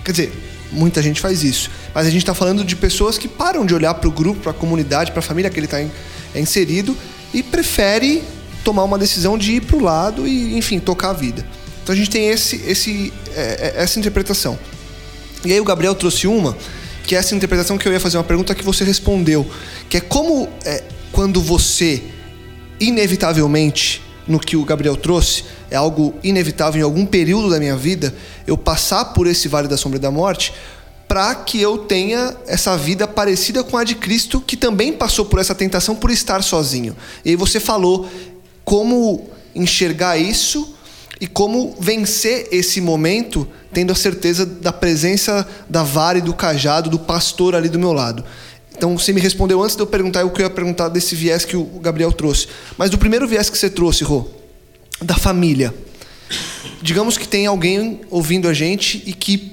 Quer 0.04 0.12
dizer, 0.12 0.32
muita 0.70 1.02
gente 1.02 1.20
faz 1.20 1.42
isso, 1.42 1.70
mas 1.92 2.06
a 2.06 2.10
gente 2.10 2.22
está 2.22 2.34
falando 2.34 2.64
de 2.64 2.76
pessoas 2.76 3.18
que 3.18 3.26
param 3.26 3.66
de 3.66 3.74
olhar 3.74 3.94
para 3.94 4.08
o 4.08 4.12
grupo, 4.12 4.40
para 4.40 4.50
a 4.52 4.54
comunidade, 4.54 5.10
para 5.10 5.20
a 5.20 5.22
família 5.22 5.50
que 5.50 5.58
ele 5.58 5.66
está 5.66 5.78
inserido 6.34 6.96
e 7.32 7.42
prefere 7.42 8.22
tomar 8.62 8.84
uma 8.84 8.98
decisão 8.98 9.36
de 9.36 9.52
ir 9.52 9.60
para 9.62 9.76
o 9.76 9.82
lado 9.82 10.26
e, 10.26 10.56
enfim, 10.56 10.78
tocar 10.78 11.10
a 11.10 11.12
vida. 11.12 11.44
Então 11.82 11.92
a 11.92 11.96
gente 11.96 12.08
tem 12.08 12.28
esse, 12.28 12.56
esse, 12.66 13.12
é, 13.34 13.74
é, 13.76 13.82
essa 13.82 13.98
interpretação. 13.98 14.58
E 15.44 15.52
aí 15.52 15.60
o 15.60 15.64
Gabriel 15.64 15.94
trouxe 15.94 16.26
uma, 16.26 16.56
que 17.06 17.14
é 17.14 17.18
essa 17.18 17.34
interpretação 17.34 17.76
que 17.76 17.86
eu 17.86 17.92
ia 17.92 18.00
fazer 18.00 18.16
uma 18.16 18.24
pergunta 18.24 18.54
que 18.54 18.64
você 18.64 18.84
respondeu, 18.84 19.48
que 19.88 19.98
é 19.98 20.00
como 20.00 20.48
é, 20.64 20.82
quando 21.12 21.42
você 21.42 22.02
inevitavelmente 22.80 24.02
no 24.26 24.38
que 24.38 24.56
o 24.56 24.64
Gabriel 24.64 24.96
trouxe, 24.96 25.44
é 25.70 25.76
algo 25.76 26.14
inevitável 26.22 26.80
em 26.80 26.84
algum 26.84 27.04
período 27.04 27.50
da 27.50 27.58
minha 27.58 27.76
vida 27.76 28.14
eu 28.46 28.56
passar 28.56 29.06
por 29.06 29.26
esse 29.26 29.48
vale 29.48 29.68
da 29.68 29.76
sombra 29.76 29.98
da 29.98 30.10
morte, 30.10 30.52
para 31.06 31.34
que 31.34 31.60
eu 31.60 31.78
tenha 31.78 32.34
essa 32.46 32.76
vida 32.76 33.06
parecida 33.06 33.62
com 33.62 33.76
a 33.76 33.84
de 33.84 33.94
Cristo, 33.94 34.40
que 34.40 34.56
também 34.56 34.92
passou 34.92 35.24
por 35.24 35.38
essa 35.38 35.54
tentação 35.54 35.94
por 35.94 36.10
estar 36.10 36.42
sozinho. 36.42 36.96
E 37.24 37.30
aí 37.30 37.36
você 37.36 37.60
falou 37.60 38.08
como 38.64 39.28
enxergar 39.54 40.16
isso 40.16 40.74
e 41.20 41.26
como 41.26 41.76
vencer 41.78 42.48
esse 42.50 42.80
momento, 42.80 43.46
tendo 43.72 43.92
a 43.92 43.94
certeza 43.94 44.44
da 44.44 44.72
presença 44.72 45.46
da 45.68 45.82
vara 45.82 46.18
e 46.18 46.22
do 46.22 46.34
cajado 46.34 46.90
do 46.90 46.98
pastor 46.98 47.54
ali 47.54 47.68
do 47.68 47.78
meu 47.78 47.92
lado. 47.92 48.24
Então 48.76 48.96
você 48.98 49.12
me 49.12 49.20
respondeu 49.20 49.62
antes 49.62 49.76
de 49.76 49.82
eu 49.82 49.86
perguntar 49.86 50.24
o 50.24 50.30
que 50.30 50.42
eu 50.42 50.46
ia 50.46 50.50
perguntar 50.50 50.88
desse 50.88 51.14
viés 51.14 51.44
que 51.44 51.56
o 51.56 51.64
Gabriel 51.80 52.12
trouxe. 52.12 52.48
Mas 52.76 52.90
do 52.90 52.98
primeiro 52.98 53.26
viés 53.26 53.48
que 53.48 53.56
você 53.56 53.70
trouxe, 53.70 54.04
Rô, 54.04 54.26
da 55.00 55.14
família. 55.14 55.74
Digamos 56.82 57.16
que 57.16 57.26
tem 57.26 57.46
alguém 57.46 58.02
ouvindo 58.10 58.48
a 58.48 58.52
gente 58.52 59.02
e 59.06 59.12
que, 59.12 59.52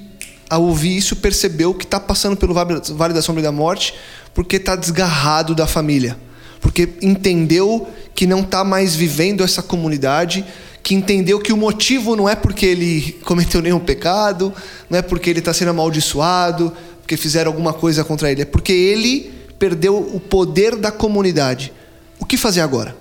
ao 0.49 0.63
ouvir 0.63 0.97
isso, 0.97 1.15
percebeu 1.15 1.73
que 1.73 1.85
está 1.85 1.99
passando 1.99 2.35
pelo 2.35 2.53
Vale 2.53 3.13
da 3.13 3.21
Sombra 3.21 3.41
da 3.41 3.51
Morte 3.51 3.93
porque 4.33 4.57
está 4.57 4.75
desgarrado 4.75 5.55
da 5.55 5.67
família. 5.67 6.17
Porque 6.59 6.89
entendeu 7.01 7.87
que 8.13 8.27
não 8.27 8.41
está 8.41 8.63
mais 8.63 8.95
vivendo 8.95 9.43
essa 9.43 9.63
comunidade, 9.63 10.45
que 10.83 10.93
entendeu 10.93 11.39
que 11.39 11.53
o 11.53 11.57
motivo 11.57 12.15
não 12.15 12.27
é 12.27 12.35
porque 12.35 12.65
ele 12.65 13.19
cometeu 13.25 13.61
nenhum 13.61 13.79
pecado, 13.79 14.53
não 14.89 14.99
é 14.99 15.01
porque 15.01 15.29
ele 15.29 15.39
está 15.39 15.53
sendo 15.53 15.69
amaldiçoado, 15.69 16.71
porque 17.11 17.17
fizeram 17.17 17.51
alguma 17.51 17.73
coisa 17.73 18.05
contra 18.05 18.31
ele, 18.31 18.43
é 18.43 18.45
porque 18.45 18.71
ele 18.71 19.33
perdeu 19.59 19.97
o 19.97 20.17
poder 20.17 20.77
da 20.77 20.91
comunidade. 20.91 21.73
O 22.17 22.25
que 22.25 22.37
fazer 22.37 22.61
agora? 22.61 22.95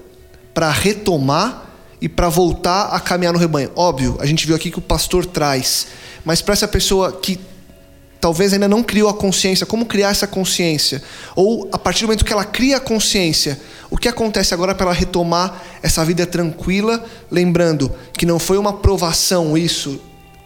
Para 0.53 0.69
retomar 0.69 1.71
e 2.01 2.09
para 2.09 2.29
voltar 2.29 2.87
a 2.87 2.99
caminhar 2.99 3.33
no 3.33 3.39
rebanho. 3.39 3.71
Óbvio, 3.77 4.19
a 4.19 4.27
gente 4.27 4.49
viu 4.49 4.57
aqui 4.57 4.69
que 4.69 4.81
o 4.81 4.83
pastor 4.83 5.25
traz, 5.25 5.87
mas 6.25 6.43
para 6.43 6.55
essa 6.55 6.67
pessoa 6.67 7.13
que 7.13 7.39
talvez 8.21 8.53
ainda 8.53 8.67
não 8.67 8.83
criou 8.83 9.09
a 9.09 9.15
consciência, 9.15 9.65
como 9.65 9.87
criar 9.87 10.11
essa 10.11 10.27
consciência? 10.27 11.01
Ou 11.37 11.69
a 11.71 11.79
partir 11.79 12.01
do 12.01 12.09
momento 12.09 12.25
que 12.25 12.33
ela 12.33 12.45
cria 12.45 12.79
a 12.79 12.81
consciência, 12.81 13.61
o 13.89 13.97
que 13.97 14.09
acontece 14.09 14.53
agora 14.53 14.75
para 14.75 14.87
ela 14.87 14.95
retomar 14.95 15.63
essa 15.85 16.05
vida 16.05 16.27
tranquila, 16.27 17.05
lembrando 17.31 17.93
que 18.13 18.27
não 18.27 18.41
foi 18.41 18.59
uma 18.59 18.73
provação 18.73 19.57
isso 19.57 20.01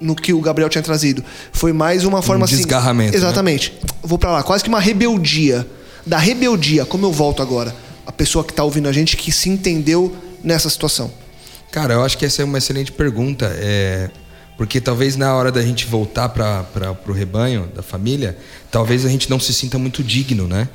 no 0.05 0.15
que 0.15 0.33
o 0.33 0.41
Gabriel 0.41 0.69
tinha 0.69 0.83
trazido, 0.83 1.25
foi 1.53 1.73
mais 1.73 2.05
uma 2.05 2.21
forma 2.23 2.43
um 2.43 2.45
assim, 2.45 2.57
desgarramento. 2.57 3.13
Né? 3.13 3.17
Exatamente. 3.17 3.73
Né? 3.73 3.89
Vou 4.03 4.19
para 4.19 4.31
lá, 4.31 4.43
quase 4.43 4.63
que 4.63 4.69
uma 4.69 4.81
rebeldia. 4.81 5.67
Da 6.07 6.19
rebeldia, 6.19 6.85
como 6.85 7.07
eu 7.07 7.13
volto 7.13 7.43
agora? 7.43 7.75
A 8.07 8.13
pessoa 8.13 8.45
que 8.45 8.53
está 8.53 8.63
ouvindo 8.63 8.89
a 8.89 8.93
gente 8.93 9.17
que 9.17 9.33
se 9.33 9.49
entendeu 9.49 10.15
nessa 10.43 10.69
situação. 10.69 11.11
Cara, 11.73 11.95
eu 11.95 12.05
acho 12.05 12.19
que 12.19 12.27
essa 12.27 12.43
é 12.43 12.45
uma 12.45 12.59
excelente 12.59 12.93
pergunta. 12.93 13.51
É, 13.57 14.11
porque 14.57 14.81
talvez 14.81 15.17
na 15.17 15.35
hora 15.35 15.51
da 15.51 15.63
gente 15.63 15.87
voltar 15.87 16.29
para 16.29 16.97
o 17.09 17.13
rebanho 17.13 17.69
da 17.75 17.83
família, 17.83 18.37
talvez 18.71 19.05
a 19.05 19.09
gente 19.09 19.29
não 19.31 19.41
se 19.41 19.53
sinta 19.53 19.79
muito 19.79 20.03
digno, 20.03 20.47
né? 20.47 20.69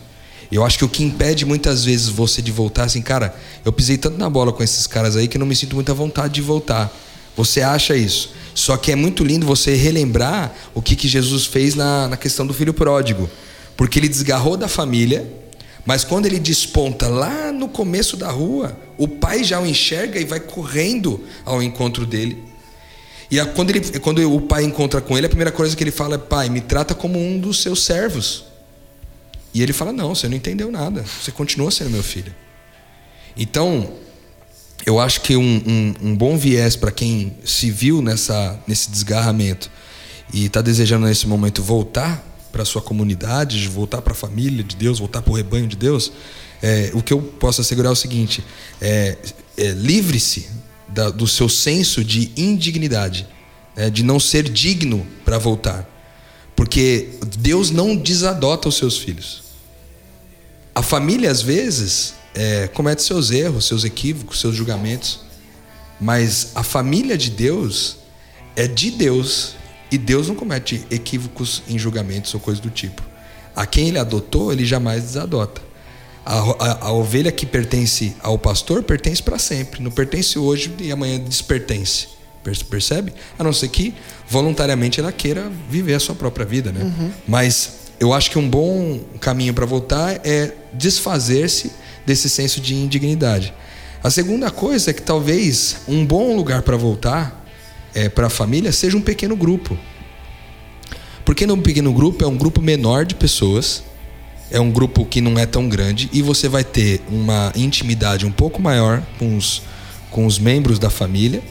Eu 0.52 0.66
acho 0.66 0.80
que 0.80 0.86
o 0.86 0.90
que 0.90 1.04
impede 1.04 1.46
muitas 1.46 1.86
vezes 1.86 2.10
você 2.10 2.42
de 2.42 2.52
voltar, 2.52 2.86
assim, 2.86 3.02
cara, 3.02 3.36
eu 3.64 3.72
pisei 3.72 3.98
tanto 3.98 4.18
na 4.18 4.28
bola 4.30 4.52
com 4.52 4.64
esses 4.64 4.88
caras 4.88 5.16
aí 5.16 5.28
que 5.28 5.38
eu 5.38 5.40
não 5.40 5.46
me 5.46 5.56
sinto 5.56 5.76
muita 5.76 5.94
vontade 5.94 6.34
de 6.34 6.42
voltar. 6.42 6.92
Você 7.40 7.62
acha 7.62 7.96
isso. 7.96 8.34
Só 8.54 8.76
que 8.76 8.92
é 8.92 8.96
muito 8.96 9.24
lindo 9.24 9.46
você 9.46 9.76
relembrar 9.76 10.54
o 10.74 10.82
que, 10.82 10.96
que 10.96 11.08
Jesus 11.08 11.46
fez 11.46 11.74
na, 11.74 12.10
na 12.10 12.18
questão 12.18 12.46
do 12.46 12.54
filho 12.54 12.74
pródigo. 12.74 13.30
Porque 13.78 13.98
ele 13.98 14.10
desgarrou 14.10 14.58
da 14.58 14.68
família, 14.68 15.26
mas 15.86 16.04
quando 16.04 16.26
ele 16.26 16.38
desponta 16.38 17.08
lá 17.08 17.54
no 17.54 17.70
começo 17.70 18.18
da 18.18 18.30
rua, 18.30 18.78
o 18.98 19.08
pai 19.08 19.44
já 19.46 19.62
o 19.62 19.66
enxerga 19.66 20.20
e 20.20 20.26
vai 20.26 20.42
correndo 20.42 21.24
ao 21.46 21.64
encontro 21.64 22.06
dele 22.06 22.50
e 23.32 23.40
a, 23.40 23.46
quando, 23.46 23.70
ele, 23.70 24.00
quando 24.00 24.36
o 24.36 24.42
pai 24.42 24.64
encontra 24.64 25.00
com 25.00 25.18
ele, 25.18 25.28
a 25.28 25.30
primeira 25.30 25.52
coisa 25.52 25.76
que 25.76 25.84
ele 25.84 25.92
fala 25.92 26.16
é: 26.16 26.18
Pai, 26.18 26.50
me 26.50 26.62
trata 26.62 26.96
como 26.96 27.20
um 27.20 27.40
dos 27.40 27.62
seus 27.62 27.86
servos. 27.86 28.46
E 29.54 29.62
ele 29.62 29.72
fala: 29.72 29.94
Não, 29.94 30.16
você 30.16 30.28
não 30.28 30.36
entendeu 30.36 30.72
nada. 30.72 31.06
Você 31.22 31.32
continua 31.32 31.70
sendo 31.70 31.92
meu 31.92 32.04
filho. 32.04 32.34
Então, 33.38 33.94
eu 34.86 35.00
acho 35.00 35.22
que 35.22 35.36
um, 35.36 35.42
um, 35.42 36.10
um 36.10 36.16
bom 36.16 36.38
viés 36.38 36.76
para 36.76 36.92
quem 36.92 37.34
se 37.44 37.70
viu 37.70 38.02
nessa, 38.02 38.60
nesse 38.68 38.90
desgarramento 38.90 39.70
e 40.34 40.46
está 40.46 40.62
desejando 40.62 41.06
nesse 41.06 41.28
momento 41.28 41.62
voltar 41.62 42.26
para 42.52 42.66
sua 42.66 42.82
comunidade, 42.82 43.68
voltar 43.68 44.02
para 44.02 44.14
a 44.14 44.16
família 44.16 44.64
de 44.64 44.76
Deus, 44.76 45.00
voltar 45.00 45.22
para 45.22 45.32
o 45.32 45.36
rebanho 45.36 45.68
de 45.68 45.76
Deus, 45.76 46.12
é, 46.62 46.92
o 46.94 47.02
que 47.02 47.14
eu 47.14 47.22
posso 47.22 47.62
assegurar 47.62 47.90
é 47.90 47.94
o 47.94 47.96
seguinte: 47.96 48.44
é, 48.82 49.18
é 49.58 49.72
livre-se 49.72 50.50
do 51.16 51.28
seu 51.28 51.48
senso 51.48 52.04
de 52.04 52.32
indignidade, 52.36 53.28
né, 53.76 53.90
de 53.90 54.04
não 54.04 54.20
ser 54.20 54.44
digno 54.50 55.06
para 55.24 55.38
voltar. 55.38 55.88
Porque 56.56 57.10
Deus 57.38 57.70
não 57.72 57.96
desadota 57.96 58.68
os 58.68 58.76
seus 58.76 58.98
filhos. 58.98 59.44
A 60.76 60.82
família, 60.82 61.32
às 61.32 61.42
vezes, 61.42 62.16
é, 62.34 62.68
comete 62.68 63.02
seus 63.02 63.32
erros, 63.32 63.66
seus 63.66 63.84
equívocos, 63.84 64.40
seus 64.40 64.56
julgamentos. 64.56 65.22
Mas 66.00 66.52
a 66.56 66.64
família 66.64 67.18
de 67.18 67.30
Deus 67.30 67.98
é 68.56 68.68
de 68.68 68.92
Deus 68.92 69.56
e 69.92 69.98
Deus 69.98 70.28
não 70.28 70.36
comete 70.36 70.86
equívocos 70.90 71.64
em 71.68 71.78
julgamentos 71.78 72.34
ou 72.34 72.40
coisa 72.40 72.62
do 72.62 72.70
tipo. 72.70 73.02
A 73.56 73.66
quem 73.66 73.90
ele 73.90 74.00
adotou, 74.00 74.54
ele 74.54 74.66
jamais 74.66 75.04
desadota. 75.04 75.62
A, 76.26 76.38
a, 76.38 76.86
a 76.88 76.92
ovelha 76.92 77.32
que 77.32 77.46
pertence 77.46 78.16
ao 78.22 78.38
pastor 78.38 78.84
pertence 78.84 79.22
para 79.22 79.40
sempre. 79.40 79.82
Não 79.82 79.92
pertence 79.92 80.38
hoje 80.38 80.74
e 80.80 80.92
amanhã 80.92 81.20
despertence. 81.20 82.20
Percebe? 82.70 83.14
A 83.38 83.44
não 83.44 83.52
ser 83.52 83.68
que 83.68 83.94
voluntariamente 84.28 85.00
ela 85.00 85.12
queira 85.12 85.52
viver 85.70 85.96
a 85.96 86.00
sua 86.00 86.16
própria 86.16 86.46
vida, 86.46 86.72
né? 86.72 86.84
Uhum. 86.84 87.12
Mas 87.28 87.80
eu 88.00 88.14
acho 88.14 88.32
que 88.32 88.40
um 88.40 88.50
bom 88.50 89.00
caminho 89.20 89.54
para 89.54 89.66
voltar 89.66 90.22
é 90.24 90.54
desfazer-se 90.74 91.72
desse 92.10 92.28
senso 92.28 92.60
de 92.60 92.74
indignidade. 92.74 93.54
A 94.04 94.10
segunda 94.10 94.50
coisa 94.50 94.90
é 94.90 94.94
que 94.94 95.02
talvez 95.04 95.78
um 95.88 96.04
bom 96.04 96.36
lugar 96.36 96.64
para 96.64 96.76
voltar 96.76 97.46
é, 97.94 98.10
para 98.10 98.26
a 98.26 98.30
família 98.32 98.72
seja 98.72 98.98
um 98.98 99.02
pequeno 99.02 99.36
grupo. 99.36 99.78
Porque 101.24 101.46
num 101.46 101.62
pequeno 101.62 101.94
grupo 101.94 102.24
é 102.24 102.28
um 102.28 102.36
grupo 102.36 102.62
menor 102.64 103.06
de 103.06 103.14
pessoas 103.14 103.84
é 104.52 104.60
um 104.60 104.72
grupo 104.72 105.06
que 105.06 105.22
não 105.22 105.38
é 105.38 105.46
tão 105.46 105.70
grande 105.70 106.10
e 106.12 106.24
você 106.24 106.50
vai 106.50 106.64
ter 106.64 107.04
uma 107.08 107.54
intimidade 107.56 108.26
um 108.26 108.32
pouco 108.32 108.60
maior 108.60 109.04
com 109.20 109.38
os, 109.38 109.62
com 110.10 110.26
os 110.26 110.40
membros 110.40 110.80
da 110.80 110.90
família, 110.90 111.44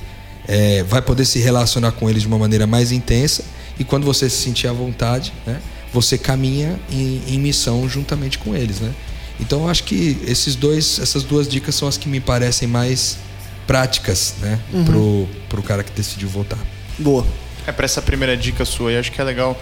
é, 0.49 0.83
vai 0.83 1.01
poder 1.01 1.25
se 1.25 1.39
relacionar 1.39 1.93
com 1.93 2.11
eles 2.11 2.23
de 2.23 2.27
uma 2.27 2.39
maneira 2.39 2.67
mais 2.67 2.91
intensa 2.91 3.45
e 3.79 3.85
quando 3.85 4.05
você 4.05 4.29
se 4.29 4.43
sentir 4.43 4.67
à 4.67 4.73
vontade, 4.73 5.33
né, 5.47 5.61
você 5.93 6.19
caminha 6.19 6.77
em, 6.91 7.23
em 7.29 7.39
missão 7.39 7.89
juntamente 7.89 8.37
com 8.37 8.57
eles, 8.57 8.81
né? 8.81 8.93
Então 9.41 9.63
eu 9.63 9.69
acho 9.69 9.85
que 9.85 10.19
esses 10.27 10.57
dois, 10.57 10.99
essas 10.99 11.23
duas 11.23 11.49
dicas 11.49 11.75
são 11.75 11.87
as 11.87 11.97
que 11.97 12.09
me 12.09 12.21
parecem 12.21 12.67
mais 12.67 13.19
práticas, 13.67 14.35
né, 14.41 14.59
uhum. 14.73 14.85
pro, 14.85 15.29
pro 15.49 15.63
cara 15.63 15.85
que 15.85 15.93
decidiu 15.93 16.29
voltar. 16.29 16.59
Boa. 16.99 17.27
É 17.67 17.73
para 17.73 17.85
essa 17.85 18.01
primeira 18.01 18.37
dica 18.37 18.65
sua, 18.65 18.93
eu 18.93 19.01
acho 19.01 19.13
que 19.13 19.21
é 19.21 19.25
legal 19.25 19.61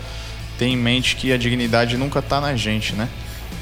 ter 0.57 0.67
em 0.67 0.77
mente 0.77 1.17
que 1.17 1.33
a 1.33 1.37
dignidade 1.37 1.97
nunca 1.97 2.21
está 2.21 2.41
na 2.41 2.55
gente, 2.55 2.95
né? 2.95 3.09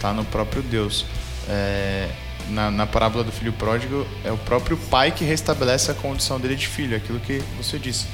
está 0.04 0.12
no 0.12 0.24
próprio 0.26 0.62
Deus. 0.62 1.06
É, 1.48 2.08
na, 2.50 2.70
na, 2.70 2.86
parábola 2.86 3.24
do 3.24 3.32
filho 3.32 3.52
pródigo, 3.54 4.06
é 4.22 4.30
o 4.30 4.36
próprio 4.36 4.76
pai 4.76 5.10
que 5.10 5.24
restabelece 5.24 5.90
a 5.90 5.94
condição 5.94 6.38
dele 6.38 6.56
de 6.56 6.66
filho, 6.66 6.94
aquilo 6.94 7.18
que 7.20 7.42
você 7.56 7.78
disse. 7.78 8.06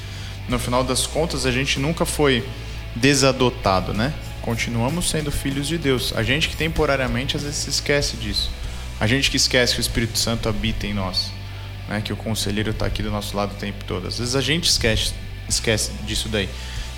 No 0.48 0.58
final 0.58 0.84
das 0.84 1.04
contas, 1.04 1.44
a 1.44 1.50
gente 1.50 1.80
nunca 1.80 2.04
foi 2.04 2.46
desadotado, 2.94 3.92
né? 3.92 4.12
Continuamos 4.50 5.08
sendo 5.08 5.30
filhos 5.30 5.68
de 5.68 5.78
Deus. 5.78 6.12
A 6.16 6.24
gente 6.24 6.48
que 6.48 6.56
temporariamente 6.56 7.36
às 7.36 7.44
vezes 7.44 7.58
se 7.58 7.70
esquece 7.70 8.16
disso. 8.16 8.50
A 8.98 9.06
gente 9.06 9.30
que 9.30 9.36
esquece 9.36 9.74
que 9.74 9.78
o 9.78 9.80
Espírito 9.80 10.18
Santo 10.18 10.48
habita 10.48 10.88
em 10.88 10.92
nós, 10.92 11.30
né? 11.88 12.00
Que 12.04 12.12
o 12.12 12.16
conselheiro 12.16 12.72
está 12.72 12.84
aqui 12.84 13.00
do 13.00 13.12
nosso 13.12 13.36
lado 13.36 13.52
o 13.52 13.54
tempo 13.54 13.84
todo. 13.84 14.08
Às 14.08 14.18
vezes 14.18 14.34
a 14.34 14.40
gente 14.40 14.68
esquece, 14.68 15.14
esquece 15.48 15.92
disso 16.04 16.28
daí. 16.28 16.48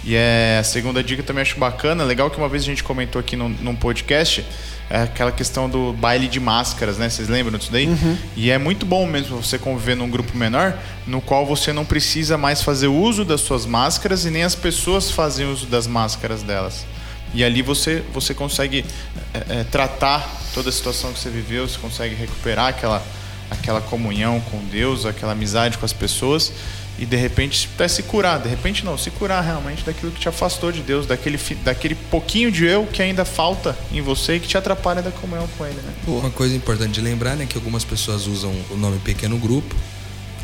E 0.02 0.16
é, 0.16 0.56
a 0.60 0.64
segunda 0.64 1.04
dica 1.04 1.22
também 1.22 1.42
acho 1.42 1.58
bacana, 1.58 2.04
legal 2.04 2.30
que 2.30 2.38
uma 2.38 2.48
vez 2.48 2.62
a 2.62 2.66
gente 2.66 2.82
comentou 2.82 3.20
aqui 3.20 3.36
num, 3.36 3.50
num 3.50 3.76
podcast, 3.76 4.46
é 4.88 5.02
aquela 5.02 5.30
questão 5.30 5.68
do 5.68 5.92
baile 5.92 6.28
de 6.28 6.40
máscaras, 6.40 6.96
né? 6.96 7.10
Vocês 7.10 7.28
lembram 7.28 7.58
disso 7.58 7.70
daí? 7.70 7.86
Uhum. 7.86 8.16
E 8.34 8.50
é 8.50 8.56
muito 8.56 8.86
bom 8.86 9.06
mesmo 9.06 9.42
você 9.42 9.58
conviver 9.58 9.94
num 9.94 10.08
grupo 10.08 10.34
menor, 10.34 10.78
no 11.06 11.20
qual 11.20 11.44
você 11.44 11.70
não 11.70 11.84
precisa 11.84 12.38
mais 12.38 12.62
fazer 12.62 12.86
uso 12.86 13.26
das 13.26 13.42
suas 13.42 13.66
máscaras 13.66 14.24
e 14.24 14.30
nem 14.30 14.42
as 14.42 14.54
pessoas 14.54 15.10
fazem 15.10 15.46
uso 15.46 15.66
das 15.66 15.86
máscaras 15.86 16.42
delas. 16.42 16.86
E 17.34 17.42
ali 17.42 17.62
você, 17.62 18.02
você 18.12 18.34
consegue 18.34 18.84
é, 19.32 19.60
é, 19.60 19.64
tratar 19.64 20.40
toda 20.54 20.68
a 20.68 20.72
situação 20.72 21.12
que 21.12 21.18
você 21.18 21.30
viveu, 21.30 21.66
você 21.66 21.78
consegue 21.78 22.14
recuperar 22.14 22.68
aquela, 22.68 23.02
aquela 23.50 23.80
comunhão 23.80 24.40
com 24.40 24.58
Deus, 24.64 25.06
aquela 25.06 25.32
amizade 25.32 25.78
com 25.78 25.84
as 25.84 25.92
pessoas 25.92 26.52
e 26.98 27.06
de 27.06 27.16
repente 27.16 27.70
até 27.74 27.88
se 27.88 28.02
curar, 28.02 28.38
de 28.38 28.48
repente 28.50 28.84
não, 28.84 28.98
se 28.98 29.10
curar 29.10 29.42
realmente 29.42 29.82
daquilo 29.82 30.12
que 30.12 30.20
te 30.20 30.28
afastou 30.28 30.70
de 30.70 30.82
Deus, 30.82 31.06
daquele, 31.06 31.38
daquele 31.64 31.94
pouquinho 31.94 32.52
de 32.52 32.66
eu 32.66 32.86
que 32.86 33.00
ainda 33.00 33.24
falta 33.24 33.76
em 33.90 34.02
você 34.02 34.36
e 34.36 34.40
que 34.40 34.46
te 34.46 34.58
atrapalha 34.58 35.00
da 35.00 35.10
comunhão 35.10 35.48
com 35.56 35.64
Ele, 35.64 35.80
né? 35.80 35.92
Uma 36.06 36.30
coisa 36.30 36.54
importante 36.54 36.92
de 36.92 37.00
lembrar, 37.00 37.34
né, 37.34 37.46
que 37.46 37.56
algumas 37.56 37.82
pessoas 37.82 38.26
usam 38.26 38.54
o 38.70 38.76
nome 38.76 38.98
pequeno 38.98 39.38
grupo 39.38 39.74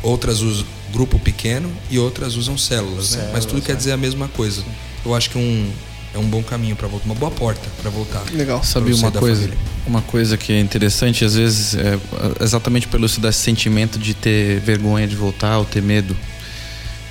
outras 0.01 0.41
usam 0.41 0.65
grupo 0.91 1.19
pequeno 1.19 1.71
e 1.89 1.99
outras 1.99 2.35
usam 2.35 2.57
células, 2.57 3.15
né? 3.15 3.29
Mas 3.33 3.45
tudo 3.45 3.61
Células, 3.61 3.65
quer 3.65 3.73
é. 3.73 3.75
dizer 3.75 3.91
a 3.91 3.97
mesma 3.97 4.27
coisa. 4.29 4.63
Eu 5.05 5.13
acho 5.13 5.29
que 5.29 5.37
um, 5.37 5.71
é 6.13 6.17
um 6.17 6.27
bom 6.27 6.41
caminho 6.41 6.75
para 6.75 6.87
voltar, 6.87 7.05
uma 7.05 7.15
boa 7.15 7.31
porta 7.31 7.69
para 7.81 7.89
voltar. 7.89 8.23
Legal. 8.31 8.63
Sabe 8.63 8.91
você 8.91 9.01
uma 9.01 9.11
da 9.11 9.19
coisa, 9.19 9.41
família. 9.41 9.57
uma 9.85 10.01
coisa 10.01 10.37
que 10.37 10.51
é 10.51 10.59
interessante, 10.59 11.23
às 11.23 11.35
vezes, 11.35 11.75
é, 11.75 11.99
exatamente 12.41 12.87
pelo 12.87 13.05
esse 13.05 13.19
desse 13.19 13.39
sentimento 13.39 13.99
de 13.99 14.13
ter 14.13 14.59
vergonha 14.59 15.07
de 15.07 15.15
voltar 15.15 15.57
ou 15.57 15.65
ter 15.65 15.81
medo, 15.81 16.15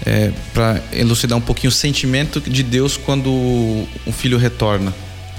é, 0.05 0.33
para 0.53 0.83
elucidar 0.93 1.39
um 1.39 1.41
pouquinho 1.41 1.71
o 1.71 1.75
sentimento 1.75 2.41
de 2.41 2.63
Deus 2.63 2.97
quando 2.97 3.31
um 3.31 4.13
filho 4.13 4.39
retorna. 4.39 4.93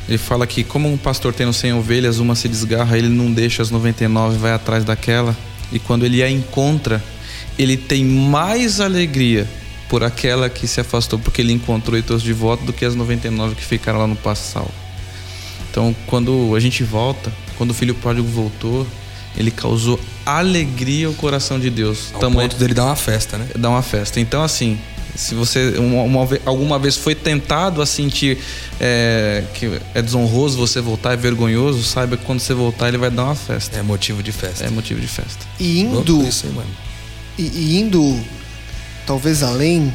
Ele 0.08 0.18
fala 0.18 0.48
que 0.48 0.64
como 0.64 0.92
um 0.92 0.98
pastor 0.98 1.34
tendo 1.34 1.54
100 1.54 1.74
ovelhas, 1.74 2.18
uma 2.18 2.36
se 2.36 2.48
desgarra, 2.48 2.98
ele 2.98 3.10
não 3.10 3.32
deixa 3.32 3.62
as 3.62 3.70
99, 3.70 4.38
vai 4.38 4.54
atrás 4.54 4.84
daquela, 4.84 5.38
e 5.72 5.80
quando 5.80 6.06
ele 6.06 6.24
a 6.24 6.30
encontra, 6.30 7.04
ele 7.58 7.78
tem 7.78 8.04
mais 8.04 8.80
alegria 8.80 9.48
por 9.90 10.04
aquela 10.04 10.50
que 10.50 10.68
se 10.68 10.80
afastou 10.80 11.18
porque 11.20 11.42
ele 11.42 11.52
encontrou 11.52 11.98
e 11.98 12.02
trouxe 12.04 12.24
de 12.24 12.32
volta 12.32 12.64
do 12.64 12.72
que 12.72 12.86
as 12.86 12.96
99 12.96 13.56
que 13.56 13.66
ficaram 13.66 14.00
lá 14.00 14.08
no 14.08 14.16
passal. 14.16 14.70
Então, 15.70 15.96
quando 16.08 16.56
a 16.56 16.60
gente 16.60 16.84
volta, 16.84 17.32
quando 17.58 17.72
o 17.72 17.74
filho 17.74 17.96
pródigo 17.96 18.28
voltou, 18.28 18.88
ele 19.36 19.52
causou 19.52 20.00
alegria 20.26 21.08
ao 21.08 21.14
coração 21.14 21.60
de 21.60 21.70
Deus. 21.70 22.12
Ao 22.14 22.20
Tamanho- 22.20 22.50
ponto 22.50 22.60
dele 22.60 22.74
dar 22.74 22.86
uma 22.86 22.96
festa, 22.96 23.38
né? 23.38 23.48
dar 23.58 23.70
uma 23.70 23.82
festa. 23.82 24.20
Então, 24.20 24.44
assim, 24.44 24.80
se 25.16 25.34
você 25.34 25.74
uma, 25.78 26.04
uma 26.04 26.28
alguma 26.46 26.78
vez 26.80 26.96
foi 26.96 27.16
tentado 27.16 27.82
a 27.82 27.86
sentir 27.86 28.38
é, 28.80 29.44
que 29.54 29.80
é 29.94 30.02
desonroso 30.02 30.58
você 30.58 30.82
voltar, 30.82 31.14
é 31.14 31.18
vergonhoso, 31.18 31.84
saiba 31.84 32.16
que 32.16 32.26
quando 32.26 32.40
você 32.40 32.54
voltar, 32.54 32.88
ele 32.88 32.98
vai 32.98 33.10
dar 33.10 33.26
uma 33.26 33.36
festa. 33.36 33.78
É 33.78 33.82
motivo 33.82 34.22
de 34.22 34.32
festa. 34.32 34.66
É 34.66 34.70
motivo 34.70 35.00
de 35.00 35.08
festa. 35.08 35.46
E 35.60 35.82
indo, 35.82 36.16
mano? 36.56 36.70
e, 37.38 37.44
e 37.44 37.80
indo 37.80 38.20
talvez 39.10 39.42
além 39.42 39.92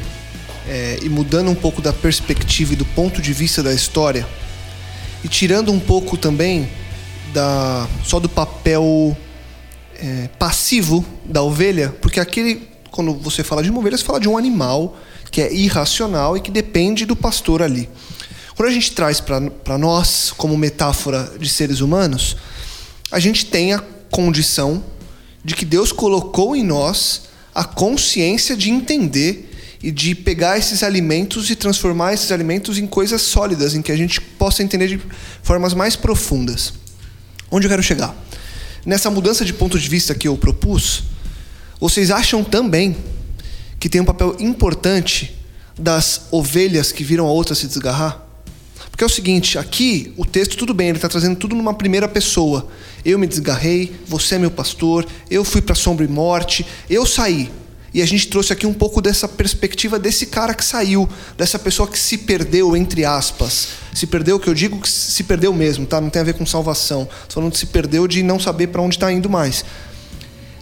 é, 0.67 0.99
e 1.01 1.07
mudando 1.07 1.49
um 1.49 1.55
pouco 1.55 1.81
da 1.81 1.93
perspectiva 1.93 2.73
e 2.73 2.75
do 2.75 2.83
ponto 2.83 3.21
de 3.21 3.31
vista 3.31 3.63
da 3.63 3.73
história 3.73 4.27
e 5.23 5.29
tirando 5.29 5.71
um 5.71 5.79
pouco 5.79 6.17
também 6.17 6.69
da 7.33 7.87
só 8.03 8.19
do 8.19 8.27
papel 8.27 9.15
é, 9.97 10.27
passivo 10.37 11.05
da 11.23 11.41
ovelha, 11.41 11.95
porque 12.01 12.19
aquele 12.19 12.67
quando 12.91 13.13
você 13.13 13.41
fala 13.41 13.63
de 13.63 13.69
uma 13.69 13.79
ovelha, 13.79 13.97
você 13.97 14.03
fala 14.03 14.19
de 14.19 14.27
um 14.27 14.37
animal 14.37 14.97
que 15.31 15.39
é 15.39 15.53
irracional 15.53 16.35
e 16.35 16.41
que 16.41 16.51
depende 16.51 17.05
do 17.05 17.15
pastor 17.15 17.61
ali. 17.61 17.89
Quando 18.57 18.67
a 18.67 18.73
gente 18.73 18.91
traz 18.91 19.21
para 19.21 19.77
nós 19.77 20.33
como 20.35 20.57
metáfora 20.57 21.31
de 21.39 21.47
seres 21.47 21.79
humanos, 21.79 22.35
a 23.09 23.19
gente 23.19 23.45
tem 23.45 23.71
a 23.71 23.81
condição 24.11 24.83
de 25.41 25.55
que 25.55 25.63
Deus 25.63 25.93
colocou 25.93 26.53
em 26.53 26.65
nós 26.65 27.33
a 27.55 27.63
consciência 27.63 28.55
de 28.55 28.69
entender 28.69 29.49
e 29.81 29.89
de 29.89 30.13
pegar 30.13 30.57
esses 30.57 30.83
alimentos 30.83 31.49
e 31.49 31.55
transformar 31.55 32.13
esses 32.13 32.31
alimentos 32.31 32.77
em 32.77 32.85
coisas 32.85 33.21
sólidas, 33.21 33.73
em 33.73 33.81
que 33.81 33.93
a 33.93 33.95
gente 33.95 34.19
possa 34.19 34.61
entender 34.61 34.87
de 34.89 34.99
formas 35.41 35.73
mais 35.73 35.95
profundas. 35.95 36.73
Onde 37.49 37.65
eu 37.65 37.69
quero 37.69 37.81
chegar? 37.81 38.13
Nessa 38.85 39.09
mudança 39.09 39.45
de 39.45 39.53
ponto 39.53 39.79
de 39.79 39.87
vista 39.87 40.13
que 40.13 40.27
eu 40.27 40.35
propus, 40.35 41.03
vocês 41.79 42.11
acham 42.11 42.43
também 42.43 42.97
que 43.79 43.87
tem 43.87 44.01
um 44.01 44.05
papel 44.05 44.35
importante 44.39 45.33
das 45.79 46.23
ovelhas 46.31 46.91
que 46.91 47.03
viram 47.03 47.25
a 47.25 47.31
outra 47.31 47.55
se 47.55 47.67
desgarrar? 47.67 48.24
Porque 48.95 49.03
é 49.03 49.07
o 49.07 49.09
seguinte, 49.09 49.59
aqui 49.59 50.13
o 50.15 50.25
texto, 50.25 50.55
tudo 50.55 50.73
bem, 50.73 50.87
ele 50.87 50.97
está 50.97 51.09
trazendo 51.09 51.35
tudo 51.35 51.53
numa 51.53 51.73
primeira 51.73 52.07
pessoa. 52.07 52.65
Eu 53.03 53.19
me 53.19 53.27
desgarrei, 53.27 53.93
você 54.07 54.35
é 54.35 54.39
meu 54.39 54.49
pastor, 54.49 55.05
eu 55.29 55.43
fui 55.43 55.61
para 55.61 55.75
sombra 55.75 56.05
e 56.05 56.07
morte, 56.07 56.65
eu 56.89 57.05
saí. 57.05 57.51
E 57.93 58.01
a 58.01 58.05
gente 58.05 58.29
trouxe 58.29 58.53
aqui 58.53 58.65
um 58.65 58.73
pouco 58.73 59.01
dessa 59.01 59.27
perspectiva 59.27 59.99
desse 59.99 60.27
cara 60.27 60.53
que 60.53 60.63
saiu, 60.63 61.09
dessa 61.37 61.59
pessoa 61.59 61.89
que 61.89 61.99
se 61.99 62.19
perdeu, 62.19 62.73
entre 62.73 63.03
aspas. 63.03 63.67
Se 63.93 64.07
perdeu, 64.07 64.39
que 64.39 64.47
eu 64.47 64.53
digo 64.53 64.79
que 64.79 64.89
se 64.89 65.25
perdeu 65.25 65.51
mesmo, 65.53 65.85
tá? 65.85 65.99
Não 65.99 66.09
tem 66.09 66.21
a 66.21 66.25
ver 66.25 66.35
com 66.35 66.45
salvação. 66.45 67.05
Só 67.27 67.41
não 67.41 67.51
se 67.51 67.65
perdeu 67.65 68.07
de 68.07 68.23
não 68.23 68.39
saber 68.39 68.67
para 68.67 68.81
onde 68.81 68.95
está 68.95 69.11
indo 69.11 69.29
mais. 69.29 69.65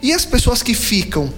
E 0.02 0.12
as 0.12 0.26
pessoas 0.26 0.64
que 0.64 0.74
ficam? 0.74 1.32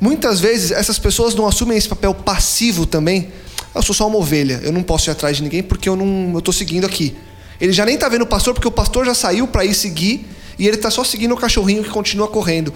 Muitas 0.00 0.40
vezes 0.40 0.72
essas 0.72 0.98
pessoas 0.98 1.32
não 1.32 1.46
assumem 1.46 1.78
esse 1.78 1.88
papel 1.88 2.12
passivo 2.12 2.86
também. 2.86 3.28
Eu 3.74 3.82
sou 3.82 3.94
só 3.94 4.08
uma 4.08 4.16
ovelha, 4.16 4.60
eu 4.62 4.72
não 4.72 4.82
posso 4.82 5.08
ir 5.08 5.12
atrás 5.12 5.36
de 5.36 5.42
ninguém 5.42 5.62
porque 5.62 5.88
eu 5.88 5.96
não 5.96 6.32
eu 6.34 6.40
tô 6.40 6.52
seguindo 6.52 6.86
aqui. 6.86 7.16
Ele 7.60 7.72
já 7.72 7.84
nem 7.84 7.96
tá 7.96 8.08
vendo 8.08 8.22
o 8.22 8.26
pastor 8.26 8.54
porque 8.54 8.66
o 8.66 8.72
pastor 8.72 9.04
já 9.04 9.14
saiu 9.14 9.46
para 9.46 9.64
ir 9.64 9.74
seguir 9.74 10.26
e 10.58 10.66
ele 10.66 10.76
tá 10.76 10.90
só 10.90 11.04
seguindo 11.04 11.32
o 11.32 11.36
cachorrinho 11.36 11.82
que 11.82 11.90
continua 11.90 12.28
correndo. 12.28 12.72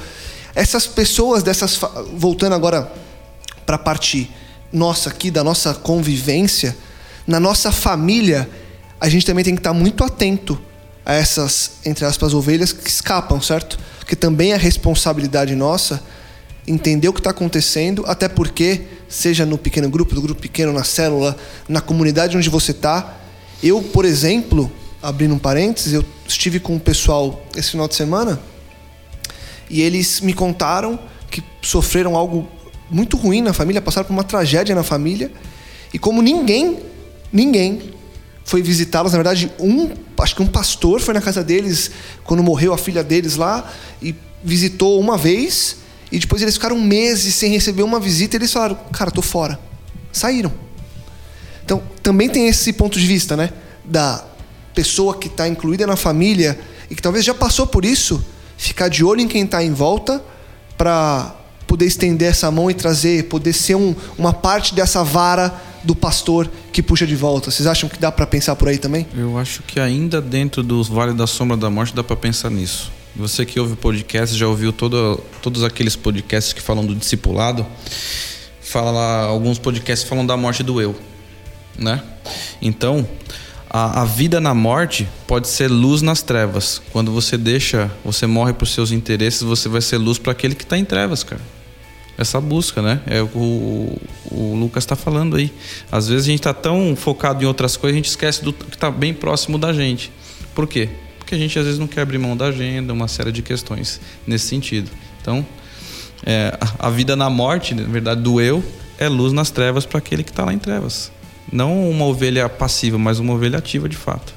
Essas 0.54 0.87
pessoas 0.87 1.42
dessas 1.42 1.80
voltando 2.14 2.54
agora 2.54 2.92
para 3.66 3.76
a 3.76 3.78
parte 3.78 4.30
nossa 4.72 5.11
aqui 5.11 5.30
da 5.30 5.42
nossa 5.42 5.74
convivência, 5.74 6.76
na 7.26 7.40
nossa 7.40 7.72
família, 7.72 8.48
a 9.00 9.09
gente 9.09 9.24
também 9.24 9.44
tem 9.44 9.54
que 9.54 9.61
estar 9.61 9.72
muito 9.72 10.04
atento 10.04 10.61
a 11.04 11.14
essas, 11.14 11.72
entre 11.85 12.04
aspas, 12.04 12.33
ovelhas 12.33 12.72
que 12.72 12.88
escapam, 12.88 13.40
certo? 13.40 13.78
Porque 13.98 14.16
também 14.16 14.52
é 14.52 14.57
responsabilidade 14.57 15.54
nossa 15.54 16.02
entender 16.66 17.09
o 17.09 17.12
que 17.12 17.20
está 17.20 17.31
acontecendo, 17.31 18.05
até 18.07 18.29
porque, 18.29 18.83
seja 19.09 19.44
no 19.44 19.59
pequeno 19.59 19.88
grupo, 19.88 20.14
no 20.14 20.22
grupo 20.22 20.40
pequeno, 20.40 20.72
na 20.72 20.85
célula, 20.85 21.37
na 21.68 21.81
comunidade 21.81 22.37
onde 22.37 22.48
você 22.48 22.70
está. 22.70 23.18
Eu, 23.62 23.83
por 23.83 24.05
exemplo, 24.05 24.70
abrindo 25.03 25.35
um 25.35 25.38
parênteses, 25.38 25.92
eu 25.92 26.05
estive 26.27 26.59
com 26.59 26.77
o 26.77 26.81
pessoal 26.81 27.44
esse 27.55 27.70
final 27.70 27.87
de 27.87 27.94
semana 27.94 28.40
e 29.68 29.83
eles 29.83 30.20
me 30.20 30.33
contaram 30.33 30.98
que 31.31 31.42
sofreram 31.62 32.16
algo 32.16 32.48
muito 32.90 33.16
ruim 33.16 33.42
na 33.42 33.53
família, 33.53 33.83
passaram 33.83 34.07
por 34.07 34.12
uma 34.12 34.24
tragédia 34.24 34.74
na 34.74 34.83
família. 34.83 35.31
E 35.92 35.98
como 35.98 36.22
ninguém, 36.22 36.79
ninguém 37.33 37.94
foi 38.44 38.62
visitá-los, 38.62 39.12
na 39.12 39.18
verdade, 39.18 39.50
um, 39.59 39.90
acho 40.18 40.37
que 40.37 40.42
um 40.42 40.46
pastor 40.46 41.00
foi 41.00 41.14
na 41.14 41.20
casa 41.20 41.42
deles 41.42 41.90
quando 42.24 42.42
morreu 42.42 42.72
a 42.72 42.79
filha 42.79 43.03
deles 43.03 43.37
lá 43.37 43.70
e 44.03 44.14
visitou 44.42 45.00
uma 45.00 45.16
vez. 45.16 45.79
E 46.14 46.18
depois 46.20 46.40
eles 46.40 46.55
ficaram 46.55 46.81
meses 46.81 47.35
sem 47.35 47.50
receber 47.50 47.83
uma 47.83 47.98
visita 47.98 48.37
e 48.37 48.38
eles 48.38 48.53
falaram: 48.53 48.79
Cara, 48.92 49.11
tô 49.11 49.20
fora. 49.20 49.59
Saíram. 50.12 50.53
Então, 51.64 51.83
também 52.05 52.29
tem 52.29 52.46
esse 52.46 52.72
ponto 52.72 53.00
de 53.00 53.05
vista, 53.05 53.37
né? 53.37 53.50
Da 53.85 54.24
pessoa 54.72 55.16
que 55.16 55.27
está 55.27 55.48
incluída 55.48 55.88
na 55.88 55.96
família 55.96 56.57
e 56.88 56.94
que 56.94 57.03
talvez 57.03 57.24
já 57.24 57.35
passou 57.35 57.66
por 57.66 57.85
isso, 57.85 58.24
ficar 58.57 58.87
de 58.87 59.03
olho 59.03 59.22
em 59.22 59.27
quem 59.27 59.42
está 59.42 59.61
em 59.64 59.72
volta 59.72 60.22
para 60.79 61.35
poder 61.66 61.87
estender 61.87 62.29
essa 62.29 62.48
mão 62.48 62.70
e 62.70 62.74
trazer, 62.74 63.24
poder 63.24 63.53
ser 63.53 63.74
um, 63.74 63.92
uma 64.16 64.33
parte 64.33 64.72
dessa 64.72 65.03
vara 65.03 65.53
do 65.83 65.96
pastor 65.96 66.48
que 66.72 66.81
puxa 66.81 67.05
de 67.05 67.16
volta. 67.16 67.50
Vocês 67.50 67.66
acham 67.66 67.88
que 67.88 67.98
dá 67.98 68.12
para 68.12 68.24
pensar 68.24 68.55
por 68.55 68.68
aí 68.68 68.79
também? 68.79 69.05
Eu 69.16 69.37
acho 69.37 69.64
que 69.64 69.81
ainda 69.81 70.22
dentro 70.22 70.62
do 70.62 70.85
Vale 70.85 71.12
da 71.12 71.27
Sombra 71.27 71.57
da 71.57 71.68
Morte 71.68 71.92
dá 71.92 72.05
para 72.05 72.14
pensar 72.14 72.50
nisso. 72.50 72.92
Você 73.16 73.46
que 73.46 73.61
ouve 73.61 73.77
podcast, 73.77 74.37
já 74.37 74.48
ouviu 74.48 74.72
todo, 74.72 75.22
todos 75.40 75.62
aqueles 75.62 75.94
podcasts 75.94 76.53
que 76.53 76.61
falam 76.61 76.85
do 76.85 76.96
discipulado? 76.96 77.64
Fala 78.61 79.27
alguns 79.27 79.57
podcasts 79.57 80.09
falam 80.09 80.27
da 80.27 80.37
morte 80.37 80.64
do 80.64 80.81
eu, 80.81 80.96
né? 81.79 82.03
Então, 82.61 83.07
a, 83.70 84.03
a 84.03 84.05
vida 84.05 84.40
na 84.40 84.53
morte 84.53 85.09
pode 85.29 85.46
ser 85.46 85.68
luz 85.68 86.03
nas 86.03 86.22
trevas. 86.22 86.83
Quando 86.90 87.12
você 87.12 87.38
deixa, 87.38 87.88
você 88.05 88.27
morre 88.27 88.53
por 88.53 88.66
seus 88.66 88.90
interesses, 88.90 89.42
você 89.42 89.68
vai 89.68 89.81
ser 89.81 89.98
luz 89.98 90.18
para 90.18 90.33
aquele 90.33 90.57
que 90.57 90.64
está 90.64 90.77
em 90.77 90.85
trevas, 90.85 91.22
cara. 91.22 91.40
Essa 92.18 92.40
busca, 92.40 92.83
né? 92.83 93.00
É 93.07 93.22
o, 93.22 93.27
o, 93.27 94.03
o 94.33 94.57
Lucas 94.57 94.83
está 94.83 94.96
falando 94.96 95.37
aí. 95.37 95.53
Às 95.90 96.09
vezes 96.09 96.27
a 96.27 96.31
gente 96.31 96.40
está 96.40 96.55
tão 96.55 96.96
focado 96.96 97.44
em 97.44 97.46
outras 97.46 97.77
coisas, 97.77 97.94
a 97.94 97.98
gente 97.98 98.09
esquece 98.09 98.42
do 98.42 98.53
que 98.53 98.74
está 98.74 98.90
bem 98.90 99.14
próximo 99.14 99.57
da 99.57 99.72
gente. 99.72 100.11
Por 100.53 100.66
quê? 100.66 100.88
Porque 101.24 101.34
a 101.34 101.38
gente 101.38 101.58
às 101.58 101.64
vezes 101.64 101.80
não 101.80 101.87
quer 101.87 102.02
abrir 102.02 102.18
mão 102.18 102.37
da 102.37 102.46
agenda, 102.46 102.92
uma 102.92 103.08
série 103.08 103.32
de 103.32 103.40
questões 103.40 103.98
nesse 104.26 104.46
sentido. 104.46 104.90
Então, 105.22 105.44
é, 106.26 106.56
a, 106.78 106.90
vida 106.90 107.16
na 107.16 107.30
morte, 107.30 107.74
na 107.74 107.82
verdade, 107.84 108.20
do 108.20 108.42
eu, 108.42 108.62
é 108.98 109.08
luz 109.08 109.32
nas 109.32 109.50
trevas 109.50 109.87
para 109.87 109.98
aquele 109.98 110.22
que 110.22 110.30
está 110.30 110.44
lá 110.44 110.52
em 110.52 110.58
trevas. 110.58 111.10
Não 111.50 111.88
uma 111.88 112.04
ovelha 112.04 112.46
passiva, 112.46 112.98
mas 112.98 113.18
uma 113.18 113.32
ovelha 113.32 113.58
ativa 113.58 113.88
de 113.88 113.96
fato. 113.96 114.34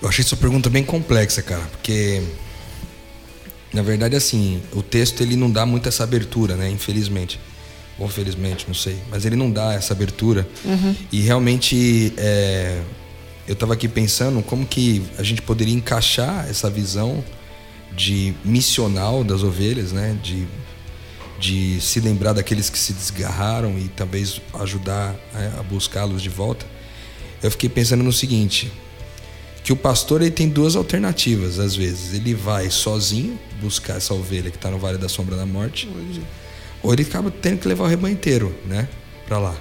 Eu 0.00 0.08
achei 0.08 0.24
sua 0.24 0.36
pergunta 0.36 0.68
bem 0.68 0.82
complexa, 0.82 1.40
cara, 1.42 1.62
porque 1.70 2.20
na 3.72 3.82
verdade 3.82 4.16
assim, 4.16 4.60
o 4.72 4.82
texto 4.82 5.20
ele 5.20 5.36
não 5.36 5.48
dá 5.48 5.64
muito 5.64 5.88
essa 5.88 6.02
abertura, 6.02 6.56
né, 6.56 6.68
infelizmente. 6.68 7.38
Ou 8.00 8.08
felizmente, 8.08 8.64
não 8.66 8.74
sei, 8.74 8.96
mas 9.10 9.24
ele 9.24 9.36
não 9.36 9.48
dá 9.48 9.74
essa 9.74 9.92
abertura. 9.92 10.48
E 11.12 11.20
realmente 11.20 12.12
é, 12.16 12.80
eu 13.46 13.54
estava 13.54 13.74
aqui 13.74 13.88
pensando 13.88 14.42
como 14.42 14.66
que 14.66 15.02
a 15.18 15.22
gente 15.22 15.42
poderia 15.42 15.74
encaixar 15.74 16.48
essa 16.48 16.70
visão 16.70 17.24
de 17.94 18.34
missional 18.44 19.22
das 19.22 19.42
ovelhas, 19.42 19.92
né, 19.92 20.16
de 20.22 20.46
de 21.42 21.80
se 21.80 21.98
lembrar 21.98 22.32
daqueles 22.32 22.70
que 22.70 22.78
se 22.78 22.92
desgarraram 22.92 23.76
e 23.76 23.88
talvez 23.88 24.40
ajudar 24.60 25.16
a, 25.34 25.58
a 25.58 25.62
buscá-los 25.64 26.22
de 26.22 26.28
volta. 26.28 26.64
Eu 27.42 27.50
fiquei 27.50 27.68
pensando 27.68 28.04
no 28.04 28.12
seguinte, 28.12 28.70
que 29.64 29.72
o 29.72 29.76
pastor 29.76 30.22
ele 30.22 30.30
tem 30.30 30.48
duas 30.48 30.76
alternativas 30.76 31.58
às 31.58 31.74
vezes. 31.74 32.14
Ele 32.14 32.32
vai 32.32 32.70
sozinho 32.70 33.36
buscar 33.60 33.96
essa 33.96 34.14
ovelha 34.14 34.52
que 34.52 34.56
está 34.56 34.70
no 34.70 34.78
Vale 34.78 34.98
da 34.98 35.08
Sombra 35.08 35.34
da 35.34 35.44
Morte, 35.44 35.88
ou 36.80 36.92
ele 36.92 37.02
acaba 37.02 37.28
tendo 37.28 37.58
que 37.58 37.66
levar 37.66 37.84
o 37.84 37.88
rebanho 37.88 38.14
inteiro, 38.14 38.54
né, 38.64 38.88
para 39.26 39.38
lá. 39.38 39.56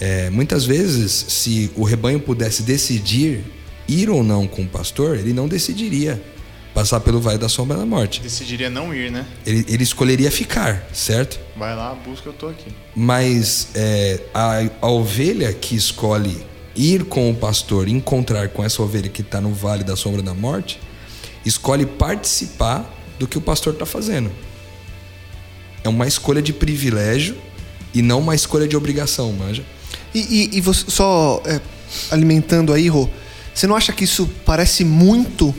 É, 0.00 0.30
muitas 0.30 0.64
vezes, 0.64 1.12
se 1.12 1.70
o 1.74 1.84
rebanho 1.84 2.20
pudesse 2.20 2.62
decidir 2.62 3.44
ir 3.88 4.10
ou 4.10 4.22
não 4.22 4.46
com 4.46 4.62
o 4.62 4.68
pastor, 4.68 5.16
ele 5.16 5.32
não 5.32 5.48
decidiria 5.48 6.20
passar 6.74 7.00
pelo 7.00 7.20
vale 7.20 7.38
da 7.38 7.48
sombra 7.48 7.76
da 7.78 7.86
morte. 7.86 8.20
Decidiria 8.20 8.68
não 8.68 8.94
ir, 8.94 9.10
né? 9.10 9.24
Ele, 9.46 9.64
ele 9.66 9.82
escolheria 9.82 10.30
ficar, 10.30 10.86
certo? 10.92 11.40
Vai 11.56 11.74
lá, 11.74 11.94
busca, 11.94 12.28
eu 12.28 12.34
tô 12.34 12.48
aqui. 12.48 12.70
Mas 12.94 13.68
é, 13.74 14.20
a, 14.34 14.68
a 14.82 14.88
ovelha 14.90 15.52
que 15.54 15.74
escolhe 15.74 16.36
ir 16.76 17.04
com 17.04 17.30
o 17.30 17.34
pastor, 17.34 17.88
encontrar 17.88 18.50
com 18.50 18.62
essa 18.62 18.82
ovelha 18.82 19.08
que 19.08 19.22
está 19.22 19.40
no 19.40 19.54
vale 19.54 19.84
da 19.84 19.96
sombra 19.96 20.20
da 20.20 20.34
morte, 20.34 20.78
escolhe 21.46 21.86
participar 21.86 22.94
do 23.18 23.26
que 23.26 23.38
o 23.38 23.40
pastor 23.40 23.72
está 23.72 23.86
fazendo. 23.86 24.30
É 25.82 25.88
uma 25.88 26.06
escolha 26.06 26.42
de 26.42 26.52
privilégio 26.52 27.36
e 27.94 28.02
não 28.02 28.18
uma 28.18 28.34
escolha 28.34 28.68
de 28.68 28.76
obrigação, 28.76 29.32
manja. 29.32 29.64
E, 30.16 30.20
e, 30.20 30.56
e 30.56 30.60
você, 30.62 30.86
só 30.88 31.42
é, 31.44 31.60
alimentando 32.10 32.72
aí, 32.72 32.88
Rô, 32.88 33.06
você 33.54 33.66
não 33.66 33.76
acha 33.76 33.92
que 33.92 34.04
isso 34.04 34.26
parece 34.46 34.82
muito 34.82 35.54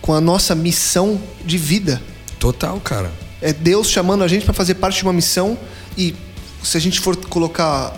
com 0.00 0.14
a 0.14 0.20
nossa 0.20 0.54
missão 0.54 1.20
de 1.44 1.58
vida? 1.58 2.00
Total, 2.38 2.78
cara. 2.78 3.12
É 3.42 3.52
Deus 3.52 3.90
chamando 3.90 4.22
a 4.22 4.28
gente 4.28 4.44
para 4.44 4.54
fazer 4.54 4.74
parte 4.74 4.98
de 4.98 5.02
uma 5.02 5.12
missão 5.12 5.58
e 5.98 6.14
se 6.62 6.76
a 6.76 6.80
gente 6.80 7.00
for 7.00 7.16
colocar 7.16 7.96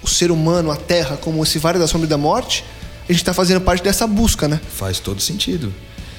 o 0.00 0.06
ser 0.06 0.30
humano, 0.30 0.70
a 0.70 0.76
terra, 0.76 1.16
como 1.16 1.42
esse 1.42 1.58
vale 1.58 1.80
da 1.80 1.88
sombra 1.88 2.06
e 2.06 2.10
da 2.10 2.16
morte, 2.16 2.64
a 3.08 3.12
gente 3.12 3.20
está 3.22 3.34
fazendo 3.34 3.60
parte 3.60 3.82
dessa 3.82 4.06
busca, 4.06 4.46
né? 4.46 4.60
Faz 4.76 5.00
todo 5.00 5.20
sentido. 5.20 5.74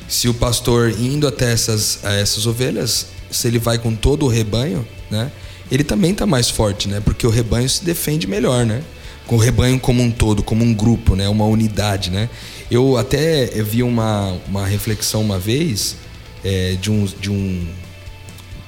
Se 0.09 0.27
o 0.27 0.33
pastor 0.33 0.91
indo 0.99 1.25
até 1.25 1.53
essas, 1.53 2.03
essas 2.03 2.45
ovelhas, 2.45 3.07
se 3.31 3.47
ele 3.47 3.57
vai 3.57 3.79
com 3.79 3.95
todo 3.95 4.25
o 4.25 4.27
rebanho, 4.27 4.85
né? 5.09 5.31
Ele 5.71 5.83
também 5.83 6.11
está 6.11 6.25
mais 6.25 6.49
forte, 6.49 6.89
né? 6.89 6.99
Porque 6.99 7.25
o 7.25 7.29
rebanho 7.29 7.67
se 7.69 7.83
defende 7.83 8.27
melhor, 8.27 8.65
né? 8.65 8.83
Com 9.25 9.35
o 9.35 9.39
rebanho 9.39 9.79
como 9.79 10.03
um 10.03 10.11
todo, 10.11 10.43
como 10.43 10.65
um 10.65 10.73
grupo, 10.73 11.15
né? 11.15 11.29
Uma 11.29 11.45
unidade, 11.45 12.11
né? 12.11 12.29
Eu 12.69 12.97
até 12.97 13.45
vi 13.63 13.81
uma, 13.81 14.37
uma 14.47 14.67
reflexão 14.67 15.21
uma 15.21 15.39
vez 15.39 15.95
é, 16.43 16.75
de 16.79 16.91
um, 16.91 17.05
de 17.05 17.31
um 17.31 17.67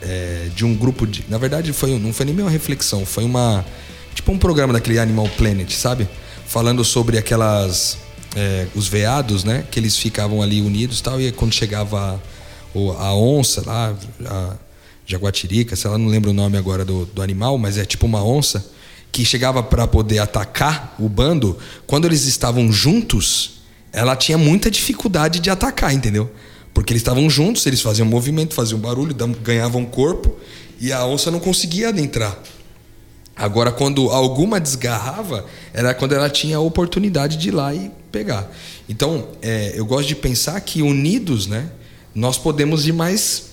é, 0.02 0.48
de 0.56 0.66
um 0.66 0.76
grupo 0.76 1.08
de, 1.08 1.24
na 1.30 1.38
verdade 1.38 1.72
foi 1.72 1.98
não 1.98 2.12
foi 2.12 2.26
nem 2.26 2.38
uma 2.38 2.50
reflexão, 2.50 3.06
foi 3.06 3.24
uma 3.24 3.66
tipo 4.14 4.32
um 4.32 4.38
programa 4.38 4.74
daquele 4.74 5.00
Animal 5.00 5.28
Planet, 5.38 5.72
sabe? 5.72 6.08
Falando 6.46 6.84
sobre 6.84 7.18
aquelas 7.18 7.98
é, 8.36 8.68
os 8.76 8.88
veados, 8.88 9.44
né? 9.44 9.66
Que 9.70 9.80
eles 9.80 9.98
ficavam 9.98 10.42
ali 10.42 10.62
unidos, 10.62 11.02
tal 11.02 11.20
e 11.20 11.32
quando 11.32 11.54
chegava 11.54 12.22
a, 12.76 13.08
a 13.08 13.16
onça 13.16 13.64
lá, 13.66 13.94
a 14.26 14.56
jaguatirica, 15.06 15.76
sei 15.76 15.90
lá, 15.90 15.98
não 15.98 16.08
lembro 16.08 16.32
o 16.32 16.34
nome 16.34 16.58
agora 16.58 16.86
do, 16.86 17.06
do 17.06 17.22
animal, 17.22 17.58
mas 17.58 17.78
é 17.78 17.86
tipo 17.86 18.06
uma 18.06 18.24
onça 18.24 18.72
que 19.12 19.24
chegava 19.24 19.62
para 19.62 19.86
poder 19.86 20.20
atacar 20.20 20.96
o 20.98 21.08
bando, 21.08 21.58
quando 21.86 22.06
eles 22.06 22.26
estavam 22.26 22.72
juntos, 22.72 23.62
ela 23.92 24.16
tinha 24.16 24.38
muita 24.40 24.72
dificuldade 24.72 25.40
de 25.40 25.52
atacar, 25.52 25.94
entendeu? 25.94 26.32
Porque 26.74 26.92
eles 26.92 27.02
estavam 27.02 27.30
juntos, 27.30 27.66
eles 27.68 27.80
faziam 27.80 28.08
movimento, 28.08 28.56
faziam 28.56 28.80
barulho, 28.80 29.14
ganhavam 29.44 29.86
corpo 29.86 30.36
e 30.80 30.92
a 30.92 31.06
onça 31.06 31.30
não 31.30 31.40
conseguia 31.40 31.90
adentrar. 31.90 32.38
Agora, 33.36 33.72
quando 33.72 34.10
alguma 34.10 34.60
desgarrava, 34.60 35.46
era 35.74 35.94
quando 35.94 36.14
ela 36.14 36.30
tinha 36.30 36.58
a 36.58 36.60
oportunidade 36.60 37.38
de 37.38 37.50
ir 37.50 37.52
lá 37.52 37.74
e 37.74 37.92
pegar. 38.12 38.52
Então, 38.88 39.28
é, 39.42 39.74
eu 39.76 39.86
gosto 39.86 40.08
de 40.08 40.16
pensar 40.16 40.60
que 40.62 40.82
unidos, 40.82 41.48
né, 41.48 41.70
nós 42.14 42.38
podemos 42.38 42.88
ir 42.88 42.92
mais, 42.92 43.53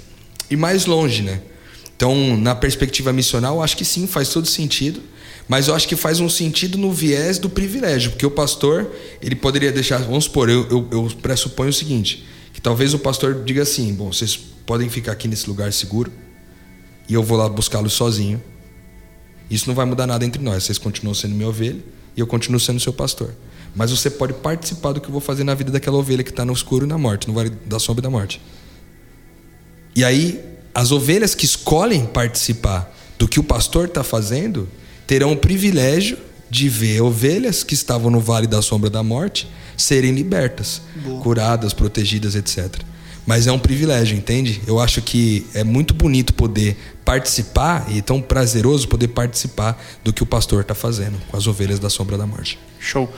ir 0.51 0.57
mais 0.57 0.87
longe, 0.87 1.23
né? 1.23 1.41
Então, 1.97 2.37
na 2.37 2.55
perspectiva 2.55 3.13
missional, 3.13 3.63
acho 3.63 3.77
que 3.77 3.85
sim, 3.85 4.07
faz 4.07 4.31
todo 4.31 4.47
sentido. 4.47 5.01
Mas 5.47 5.69
eu 5.69 5.75
acho 5.75 5.89
que 5.89 5.97
faz 5.97 6.21
um 6.21 6.29
sentido 6.29 6.79
no 6.79 6.93
viés 6.93 7.39
do 7.39 7.51
privilégio, 7.51 8.13
porque 8.13 8.25
o 8.25 8.31
pastor, 8.31 8.91
ele 9.21 9.35
poderia 9.35 9.73
deixar. 9.73 9.99
Vamos 9.99 10.25
supor, 10.25 10.49
eu, 10.49 10.67
eu, 10.71 10.89
eu 10.93 11.13
pressuponho 11.21 11.71
o 11.71 11.73
seguinte: 11.73 12.25
que 12.53 12.61
talvez 12.61 12.95
o 12.95 12.99
pastor 12.99 13.43
diga 13.45 13.63
assim: 13.63 13.93
bom, 13.93 14.13
vocês 14.13 14.39
podem 14.65 14.89
ficar 14.89 15.13
aqui 15.13 15.27
nesse 15.27 15.49
lugar 15.49 15.73
seguro 15.73 16.13
e 17.09 17.15
eu 17.15 17.23
vou 17.23 17.37
lá 17.37 17.49
buscá-los 17.49 17.93
sozinho. 17.93 18.41
Isso 19.51 19.67
não 19.67 19.75
vai 19.75 19.85
mudar 19.85 20.07
nada 20.07 20.25
entre 20.25 20.41
nós. 20.41 20.63
Vocês 20.63 20.79
continuam 20.79 21.13
sendo 21.13 21.35
minha 21.35 21.49
ovelha 21.49 21.83
e 22.17 22.21
eu 22.21 22.27
continuo 22.27 22.61
sendo 22.61 22.79
seu 22.79 22.93
pastor. 22.93 23.35
Mas 23.75 23.91
você 23.91 24.09
pode 24.09 24.33
participar 24.35 24.93
do 24.93 25.01
que 25.01 25.09
eu 25.09 25.13
vou 25.13 25.21
fazer 25.21 25.43
na 25.43 25.55
vida 25.55 25.73
daquela 25.73 25.97
ovelha 25.97 26.23
que 26.23 26.31
está 26.31 26.45
no 26.45 26.53
escuro 26.53 26.87
e 26.87 26.89
na 26.89 26.97
morte, 26.97 27.27
no 27.27 27.35
vale 27.35 27.51
da 27.67 27.81
sombra 27.81 28.01
e 28.01 28.05
da 28.05 28.11
morte. 28.11 28.41
E 29.95 30.05
aí, 30.05 30.41
as 30.75 30.93
ovelhas 30.93 31.35
que 31.35 31.45
escolhem 31.45 32.07
participar 32.07 32.95
do 33.19 33.29
que 33.29 33.41
o 33.41 33.45
pastor 33.45 33.87
está 33.87 34.03
fazendo, 34.03 34.69
terão 35.07 35.33
o 35.33 35.37
privilégio 35.37 36.17
de 36.49 36.69
ver 36.69 37.01
ovelhas 37.01 37.63
que 37.63 37.75
estavam 37.75 38.11
no 38.11 38.21
vale 38.21 38.47
da 38.47 38.61
sombra 38.61 38.91
da 38.91 39.03
morte 39.03 39.49
serem 39.77 40.13
libertas, 40.13 40.83
Boa. 40.97 41.21
curadas, 41.21 41.73
protegidas, 41.73 42.35
etc. 42.35 42.83
Mas 43.27 43.47
é 43.47 43.53
um 43.53 43.59
privilégio, 43.59 44.17
entende? 44.17 44.61
Eu 44.67 44.81
acho 44.81 45.01
que 45.03 45.47
é 45.55 45.63
muito 45.63 45.95
bonito 45.95 46.35
poder 46.35 46.77
participar 47.05 47.87
e 47.91 48.03
tão 48.03 48.21
prazeroso 48.21 48.89
poder 48.89 49.09
participar 49.09 49.81
do 50.03 50.13
que 50.13 50.23
o 50.23 50.27
pastor 50.27 50.63
está 50.63 50.75
fazendo 50.75 51.19
com 51.29 51.37
as 51.37 51.47
ovelhas 51.47 51.79
da 51.79 51.91
sombra 51.91 52.17
da 52.19 52.27
morte. 52.27 52.59
Show. 52.79 53.13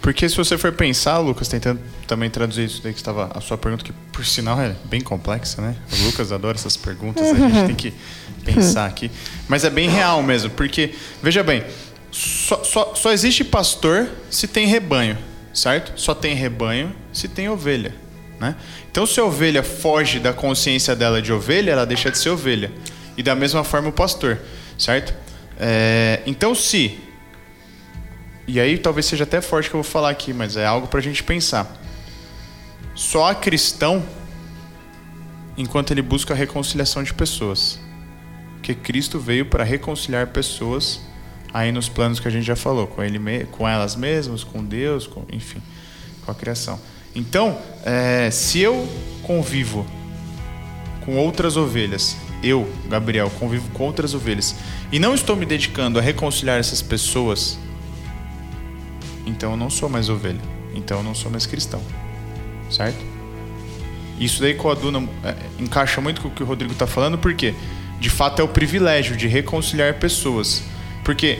Porque 0.00 0.28
se 0.28 0.36
você 0.36 0.56
for 0.56 0.72
pensar, 0.72 1.18
Lucas, 1.18 1.48
tentando 1.48 1.80
também 2.06 2.30
traduzir 2.30 2.64
isso 2.64 2.82
daí 2.82 2.92
que 2.92 3.00
estava 3.00 3.30
a 3.34 3.40
sua 3.40 3.58
pergunta, 3.58 3.84
que 3.84 3.92
por 4.12 4.24
sinal 4.24 4.60
é 4.60 4.74
bem 4.84 5.00
complexa, 5.00 5.60
né? 5.60 5.76
O 5.92 6.06
Lucas 6.06 6.32
adora 6.32 6.56
essas 6.56 6.76
perguntas, 6.76 7.26
a 7.26 7.34
gente 7.34 7.66
tem 7.66 7.74
que 7.74 7.94
pensar 8.44 8.86
aqui. 8.86 9.10
Mas 9.48 9.64
é 9.64 9.70
bem 9.70 9.88
real 9.88 10.22
mesmo, 10.22 10.50
porque, 10.50 10.94
veja 11.22 11.42
bem, 11.42 11.64
só, 12.10 12.62
só, 12.64 12.94
só 12.94 13.12
existe 13.12 13.44
pastor 13.44 14.08
se 14.30 14.46
tem 14.46 14.66
rebanho, 14.66 15.18
certo? 15.52 15.92
Só 16.00 16.14
tem 16.14 16.34
rebanho 16.34 16.94
se 17.12 17.28
tem 17.28 17.48
ovelha, 17.48 17.94
né? 18.40 18.56
Então, 18.90 19.06
se 19.06 19.20
a 19.20 19.24
ovelha 19.24 19.62
foge 19.62 20.18
da 20.18 20.32
consciência 20.32 20.96
dela 20.96 21.20
de 21.20 21.32
ovelha, 21.32 21.72
ela 21.72 21.84
deixa 21.84 22.10
de 22.10 22.18
ser 22.18 22.30
ovelha. 22.30 22.72
E 23.16 23.22
da 23.22 23.34
mesma 23.34 23.62
forma 23.62 23.88
o 23.88 23.92
pastor, 23.92 24.38
certo? 24.78 25.14
É, 25.58 26.20
então, 26.26 26.54
se. 26.54 26.98
E 28.48 28.58
aí 28.58 28.78
talvez 28.78 29.06
seja 29.06 29.24
até 29.24 29.40
forte 29.42 29.68
que 29.68 29.76
eu 29.76 29.82
vou 29.82 29.88
falar 29.88 30.08
aqui, 30.08 30.32
mas 30.32 30.56
é 30.56 30.66
algo 30.66 30.88
para 30.88 30.98
a 30.98 31.02
gente 31.02 31.22
pensar. 31.22 31.70
Só 32.94 33.28
há 33.30 33.34
cristão 33.34 34.02
enquanto 35.56 35.90
ele 35.90 36.00
busca 36.02 36.32
a 36.32 36.36
reconciliação 36.36 37.02
de 37.02 37.12
pessoas 37.12 37.78
que 38.62 38.74
Cristo 38.74 39.18
veio 39.18 39.46
para 39.46 39.64
reconciliar 39.64 40.28
pessoas 40.28 41.00
aí 41.52 41.70
nos 41.72 41.88
planos 41.88 42.20
que 42.20 42.28
a 42.28 42.30
gente 42.30 42.44
já 42.44 42.56
falou, 42.56 42.86
com 42.86 43.02
ele, 43.02 43.18
com 43.52 43.68
elas 43.68 43.94
mesmas, 43.94 44.42
com 44.44 44.64
Deus, 44.64 45.06
com, 45.06 45.24
enfim, 45.30 45.62
com 46.24 46.30
a 46.30 46.34
criação. 46.34 46.80
Então, 47.14 47.58
é, 47.84 48.30
se 48.30 48.60
eu 48.60 48.88
convivo 49.22 49.86
com 51.04 51.16
outras 51.16 51.56
ovelhas, 51.56 52.16
eu, 52.42 52.70
Gabriel, 52.88 53.30
convivo 53.38 53.68
com 53.70 53.84
outras 53.84 54.14
ovelhas 54.14 54.54
e 54.90 54.98
não 54.98 55.14
estou 55.14 55.36
me 55.36 55.44
dedicando 55.44 55.98
a 55.98 56.02
reconciliar 56.02 56.58
essas 56.58 56.80
pessoas, 56.80 57.58
então 59.28 59.52
eu 59.52 59.56
não 59.56 59.70
sou 59.70 59.88
mais 59.88 60.08
ovelha, 60.08 60.40
então 60.74 60.98
eu 60.98 61.04
não 61.04 61.14
sou 61.14 61.30
mais 61.30 61.46
cristão, 61.46 61.82
certo? 62.70 63.04
Isso 64.18 64.40
daí 64.40 64.54
com 64.54 64.70
a 64.70 64.74
Duna 64.74 65.08
é, 65.22 65.34
encaixa 65.58 66.00
muito 66.00 66.20
com 66.20 66.28
o 66.28 66.30
que 66.30 66.42
o 66.42 66.46
Rodrigo 66.46 66.72
está 66.72 66.86
falando, 66.86 67.18
porque 67.18 67.54
de 68.00 68.10
fato 68.10 68.40
é 68.40 68.44
o 68.44 68.48
privilégio 68.48 69.16
de 69.16 69.28
reconciliar 69.28 69.94
pessoas. 69.94 70.62
Porque 71.04 71.38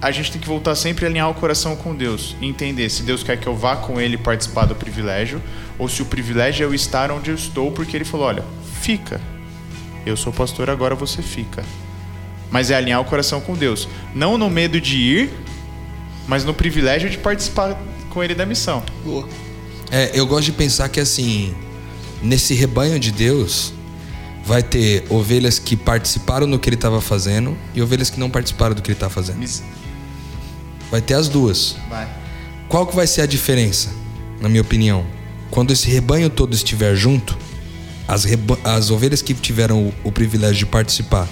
a 0.00 0.10
gente 0.10 0.32
tem 0.32 0.40
que 0.40 0.46
voltar 0.46 0.74
sempre 0.74 1.04
a 1.04 1.08
alinhar 1.08 1.30
o 1.30 1.34
coração 1.34 1.76
com 1.76 1.94
Deus 1.94 2.36
e 2.40 2.46
entender 2.46 2.88
se 2.90 3.02
Deus 3.02 3.22
quer 3.22 3.38
que 3.38 3.46
eu 3.46 3.56
vá 3.56 3.76
com 3.76 4.00
Ele 4.00 4.16
participar 4.16 4.66
do 4.66 4.74
privilégio 4.74 5.40
ou 5.78 5.88
se 5.88 6.02
o 6.02 6.06
privilégio 6.06 6.64
é 6.64 6.66
eu 6.66 6.74
estar 6.74 7.10
onde 7.10 7.30
eu 7.30 7.34
estou 7.34 7.70
porque 7.70 7.96
Ele 7.96 8.04
falou: 8.04 8.26
olha, 8.26 8.44
fica. 8.80 9.20
Eu 10.04 10.16
sou 10.16 10.32
pastor, 10.32 10.68
agora 10.68 10.94
você 10.94 11.22
fica. 11.22 11.64
Mas 12.50 12.70
é 12.70 12.74
alinhar 12.74 13.00
o 13.00 13.04
coração 13.04 13.40
com 13.40 13.54
Deus. 13.54 13.88
Não 14.14 14.36
no 14.36 14.50
medo 14.50 14.80
de 14.80 14.96
ir, 14.98 15.30
mas 16.26 16.44
no 16.44 16.54
privilégio 16.54 17.08
de 17.10 17.18
participar 17.18 17.80
com 18.10 18.22
Ele 18.22 18.34
da 18.34 18.46
missão. 18.46 18.82
Boa. 19.04 19.28
É, 19.90 20.10
eu 20.14 20.26
gosto 20.26 20.46
de 20.46 20.52
pensar 20.52 20.88
que 20.88 21.00
assim, 21.00 21.54
nesse 22.22 22.54
rebanho 22.54 22.98
de 22.98 23.12
Deus, 23.12 23.72
vai 24.44 24.62
ter 24.62 25.04
ovelhas 25.08 25.58
que 25.58 25.76
participaram 25.76 26.48
do 26.48 26.58
que 26.58 26.68
ele 26.68 26.76
estava 26.76 27.00
fazendo 27.00 27.56
e 27.74 27.80
ovelhas 27.80 28.10
que 28.10 28.20
não 28.20 28.28
participaram 28.28 28.74
do 28.74 28.82
que 28.82 28.90
ele 28.90 28.96
está 28.96 29.08
fazendo. 29.08 29.44
Vai 30.90 31.00
ter 31.00 31.14
as 31.14 31.28
duas. 31.28 31.76
Vai. 31.88 32.08
Qual 32.68 32.86
que 32.86 32.94
vai 32.94 33.06
ser 33.06 33.22
a 33.22 33.26
diferença, 33.26 33.90
na 34.40 34.48
minha 34.48 34.60
opinião? 34.60 35.06
Quando 35.50 35.72
esse 35.72 35.88
rebanho 35.88 36.28
todo 36.28 36.54
estiver 36.54 36.94
junto, 36.94 37.36
as, 38.06 38.26
as 38.64 38.90
ovelhas 38.90 39.22
que 39.22 39.32
tiveram 39.32 39.84
o, 39.84 39.94
o 40.04 40.12
privilégio 40.12 40.58
de 40.58 40.66
participar 40.66 41.28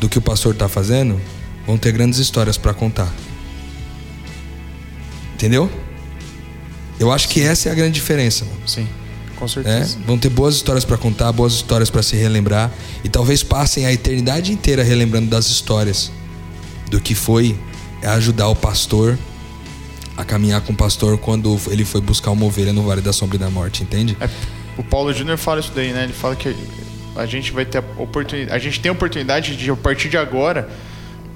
do 0.00 0.08
que 0.08 0.18
o 0.18 0.22
pastor 0.22 0.52
está 0.54 0.68
fazendo 0.68 1.20
vão 1.66 1.76
ter 1.76 1.92
grandes 1.92 2.18
histórias 2.18 2.56
para 2.56 2.72
contar. 2.72 3.12
Entendeu? 5.36 5.70
Eu 6.98 7.12
acho 7.12 7.28
que 7.28 7.42
essa 7.42 7.68
é 7.68 7.72
a 7.72 7.74
grande 7.74 7.92
diferença. 7.92 8.46
Mano. 8.46 8.66
Sim. 8.66 8.88
Com 9.36 9.46
certeza. 9.46 9.98
Vão 10.06 10.16
ter 10.16 10.30
boas 10.30 10.54
histórias 10.54 10.82
para 10.82 10.96
contar, 10.96 11.30
boas 11.30 11.52
histórias 11.52 11.90
para 11.90 12.02
se 12.02 12.16
relembrar 12.16 12.72
e 13.04 13.08
talvez 13.10 13.42
passem 13.42 13.84
a 13.84 13.92
eternidade 13.92 14.50
inteira 14.50 14.82
relembrando 14.82 15.28
das 15.28 15.48
histórias 15.48 16.10
do 16.90 16.98
que 16.98 17.14
foi 17.14 17.54
ajudar 18.02 18.48
o 18.48 18.56
pastor 18.56 19.18
a 20.16 20.24
caminhar 20.24 20.62
com 20.62 20.72
o 20.72 20.76
pastor 20.76 21.18
quando 21.18 21.60
ele 21.66 21.84
foi 21.84 22.00
buscar 22.00 22.30
uma 22.30 22.46
ovelha 22.46 22.72
no 22.72 22.82
Vale 22.82 23.02
da 23.02 23.12
Sombra 23.12 23.36
e 23.36 23.38
da 23.38 23.50
Morte, 23.50 23.82
entende? 23.82 24.16
É, 24.18 24.30
o 24.78 24.82
Paulo 24.82 25.12
Júnior 25.12 25.36
fala 25.36 25.60
isso 25.60 25.72
daí, 25.74 25.92
né? 25.92 26.04
Ele 26.04 26.14
fala 26.14 26.34
que 26.34 26.56
a 27.14 27.26
gente 27.26 27.52
vai 27.52 27.66
ter 27.66 27.76
a 27.76 27.84
oportunidade, 27.98 28.56
a 28.56 28.58
gente 28.58 28.80
tem 28.80 28.88
a 28.88 28.92
oportunidade 28.92 29.54
de 29.54 29.70
a 29.70 29.76
partir 29.76 30.08
de 30.08 30.16
agora 30.16 30.70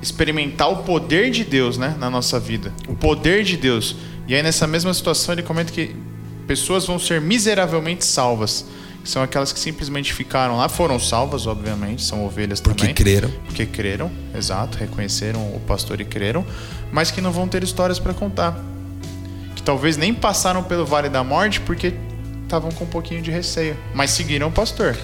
experimentar 0.03 0.71
o 0.71 0.79
poder 0.79 1.31
de 1.31 1.45
Deus, 1.45 1.77
né, 1.77 1.95
na 1.99 2.09
nossa 2.09 2.39
vida. 2.41 2.73
O 2.89 2.95
poder 2.95 3.45
de 3.45 3.57
Deus. 3.57 3.97
E 4.27 4.35
aí 4.35 4.43
nessa 4.43 4.67
mesma 4.67 4.93
situação 4.95 5.35
ele 5.35 5.43
comenta 5.43 5.73
que 5.73 5.95
pessoas 6.47 6.87
vão 6.87 6.99
ser 6.99 7.21
miseravelmente 7.21 8.05
salvas. 8.05 8.65
Que 9.03 9.09
são 9.09 9.23
aquelas 9.23 9.51
que 9.51 9.59
simplesmente 9.59 10.13
ficaram 10.13 10.59
lá, 10.59 10.69
foram 10.69 10.99
salvas, 11.01 11.47
obviamente, 11.47 12.03
são 12.03 12.25
ovelhas 12.27 12.61
Porque 12.61 12.81
também. 12.81 12.95
creram. 12.95 13.31
Porque 13.47 13.65
creram, 13.65 14.11
exato, 14.37 14.77
reconheceram 14.77 15.41
o 15.55 15.61
pastor 15.67 16.03
e 16.03 16.05
creram, 16.05 16.45
mas 16.93 17.11
que 17.11 17.21
não 17.23 17.33
vão 17.33 17.49
ter 17.49 17.63
histórias 17.63 17.99
para 17.99 18.13
contar. 18.13 18.63
Que 19.57 19.63
talvez 19.63 19.97
nem 19.97 20.13
passaram 20.13 20.63
pelo 20.63 20.85
vale 20.85 21.09
da 21.09 21.25
morte 21.25 21.61
porque 21.61 21.95
estavam 22.43 22.71
com 22.73 22.85
um 22.85 22.89
pouquinho 22.89 23.23
de 23.23 23.31
receio, 23.31 23.75
mas 23.95 24.11
seguiram 24.11 24.49
o 24.49 24.53
pastor. 24.53 24.95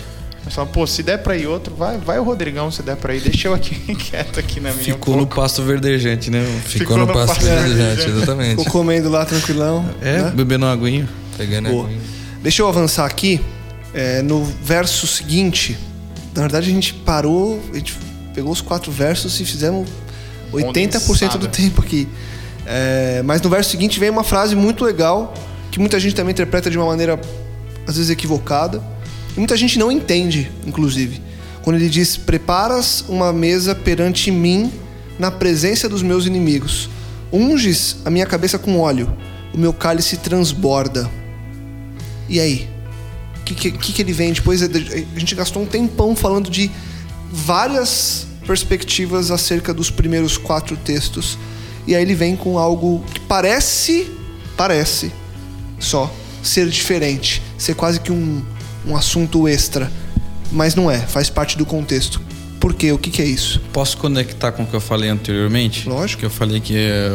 Mas 0.46 0.54
falaram, 0.54 0.72
pô, 0.72 0.86
se 0.86 1.02
der 1.02 1.18
pra 1.18 1.36
ir 1.36 1.48
outro, 1.48 1.74
vai, 1.74 1.98
vai 1.98 2.20
o 2.20 2.22
Rodrigão, 2.22 2.70
se 2.70 2.80
der 2.80 2.94
pra 2.96 3.12
ir, 3.12 3.20
deixa 3.20 3.48
eu 3.48 3.54
aqui 3.54 3.74
quieto 3.96 4.38
aqui 4.38 4.60
na 4.60 4.70
minha. 4.70 4.84
Ficou 4.84 5.16
um 5.16 5.18
no 5.18 5.26
pasto 5.26 5.60
verdejante, 5.60 6.30
né? 6.30 6.44
Ficou, 6.64 6.78
Ficou 6.78 6.96
no 6.98 7.06
no 7.06 7.12
pasto 7.12 7.34
pasto 7.34 7.44
verdejante, 7.44 7.76
verdejante. 7.78 8.10
exatamente. 8.16 8.50
Ficou 8.50 8.66
comendo 8.66 9.08
lá 9.10 9.26
tranquilão. 9.26 9.84
É, 10.00 10.22
né? 10.22 10.32
bebendo 10.32 10.64
uma 10.64 10.72
aguinha. 10.72 11.08
Pegando 11.36 11.68
a 11.68 11.88
Deixa 12.40 12.62
eu 12.62 12.68
avançar 12.68 13.04
aqui. 13.06 13.40
é, 13.92 14.22
no 14.22 14.44
verso 14.44 15.04
seguinte, 15.08 15.76
na 16.32 16.42
verdade 16.42 16.70
a 16.70 16.72
gente 16.72 16.94
parou, 16.94 17.60
a 17.72 17.76
gente 17.76 17.96
pegou 18.32 18.52
os 18.52 18.60
quatro 18.60 18.92
versos 18.92 19.40
e 19.40 19.44
fizemos 19.44 19.88
80% 20.52 21.38
do 21.38 21.48
tempo 21.48 21.82
aqui. 21.82 22.06
É, 22.64 23.20
mas 23.24 23.42
no 23.42 23.50
verso 23.50 23.70
seguinte 23.70 23.98
vem 23.98 24.10
uma 24.10 24.22
frase 24.24 24.54
muito 24.54 24.84
legal 24.84 25.34
que 25.72 25.80
muita 25.80 25.98
gente 25.98 26.14
também 26.14 26.30
interpreta 26.30 26.70
de 26.70 26.78
uma 26.78 26.86
maneira 26.86 27.20
às 27.86 27.96
vezes 27.96 28.10
equivocada 28.10 28.80
e 29.36 29.38
muita 29.38 29.56
gente 29.56 29.78
não 29.78 29.92
entende, 29.92 30.50
inclusive. 30.66 31.20
Quando 31.62 31.76
ele 31.76 31.88
diz: 31.88 32.16
"Preparas 32.16 33.04
uma 33.08 33.32
mesa 33.32 33.74
perante 33.74 34.30
mim 34.30 34.72
na 35.18 35.30
presença 35.30 35.88
dos 35.88 36.02
meus 36.02 36.26
inimigos. 36.26 36.88
Unges 37.32 37.96
a 38.04 38.10
minha 38.10 38.26
cabeça 38.26 38.58
com 38.58 38.78
óleo, 38.78 39.14
o 39.52 39.58
meu 39.58 39.72
cálice 39.72 40.16
transborda." 40.16 41.10
E 42.28 42.40
aí? 42.40 42.68
O 43.40 43.44
que, 43.44 43.70
que, 43.70 43.92
que 43.92 44.02
ele 44.02 44.12
vem 44.12 44.32
depois? 44.32 44.62
A 44.62 45.18
gente 45.18 45.34
gastou 45.34 45.62
um 45.62 45.66
tempão 45.66 46.16
falando 46.16 46.50
de 46.50 46.70
várias 47.30 48.26
perspectivas 48.46 49.30
acerca 49.30 49.74
dos 49.74 49.90
primeiros 49.90 50.36
quatro 50.36 50.76
textos. 50.76 51.38
E 51.86 51.94
aí 51.94 52.02
ele 52.02 52.14
vem 52.14 52.34
com 52.34 52.58
algo 52.58 53.04
que 53.12 53.20
parece, 53.20 54.10
parece 54.56 55.12
só 55.78 56.12
ser 56.42 56.68
diferente, 56.68 57.42
ser 57.58 57.74
quase 57.74 58.00
que 58.00 58.10
um, 58.10 58.42
um 58.86 58.96
assunto 58.96 59.48
extra. 59.48 59.90
Mas 60.52 60.74
não 60.74 60.90
é, 60.90 60.98
faz 61.00 61.28
parte 61.28 61.58
do 61.58 61.66
contexto. 61.66 62.20
Por 62.60 62.74
quê? 62.74 62.90
O 62.92 62.98
que, 62.98 63.10
que 63.10 63.20
é 63.20 63.24
isso? 63.24 63.60
Posso 63.72 63.96
conectar 63.96 64.52
com 64.52 64.62
o 64.62 64.66
que 64.66 64.74
eu 64.74 64.80
falei 64.80 65.10
anteriormente? 65.10 65.88
Lógico. 65.88 66.20
Que 66.20 66.26
eu 66.26 66.30
falei 66.30 66.60
que 66.60 66.76
é, 66.76 67.10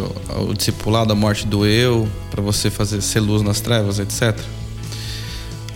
o 0.47 0.53
discipulado, 0.53 1.11
a 1.11 1.15
morte 1.15 1.45
do 1.47 1.65
eu, 1.65 2.07
para 2.30 2.41
você 2.41 2.69
fazer 2.69 3.01
ser 3.01 3.19
luz 3.19 3.41
nas 3.41 3.59
trevas, 3.59 3.99
etc. 3.99 4.38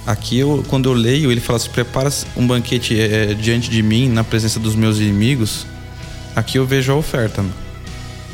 Aqui, 0.05 0.37
eu, 0.37 0.63
quando 0.67 0.87
eu 0.87 0.93
leio, 0.93 1.31
ele 1.31 1.41
fala: 1.41 1.57
se 1.57 1.69
prepara 1.69 2.09
um 2.37 2.45
banquete 2.45 2.99
é, 2.99 3.33
diante 3.33 3.69
de 3.69 3.81
mim, 3.81 4.07
na 4.07 4.23
presença 4.23 4.59
dos 4.59 4.75
meus 4.75 4.99
inimigos. 4.99 5.65
Aqui 6.35 6.57
eu 6.57 6.65
vejo 6.65 6.91
a 6.91 6.95
oferta, 6.95 7.41
mano. 7.41 7.55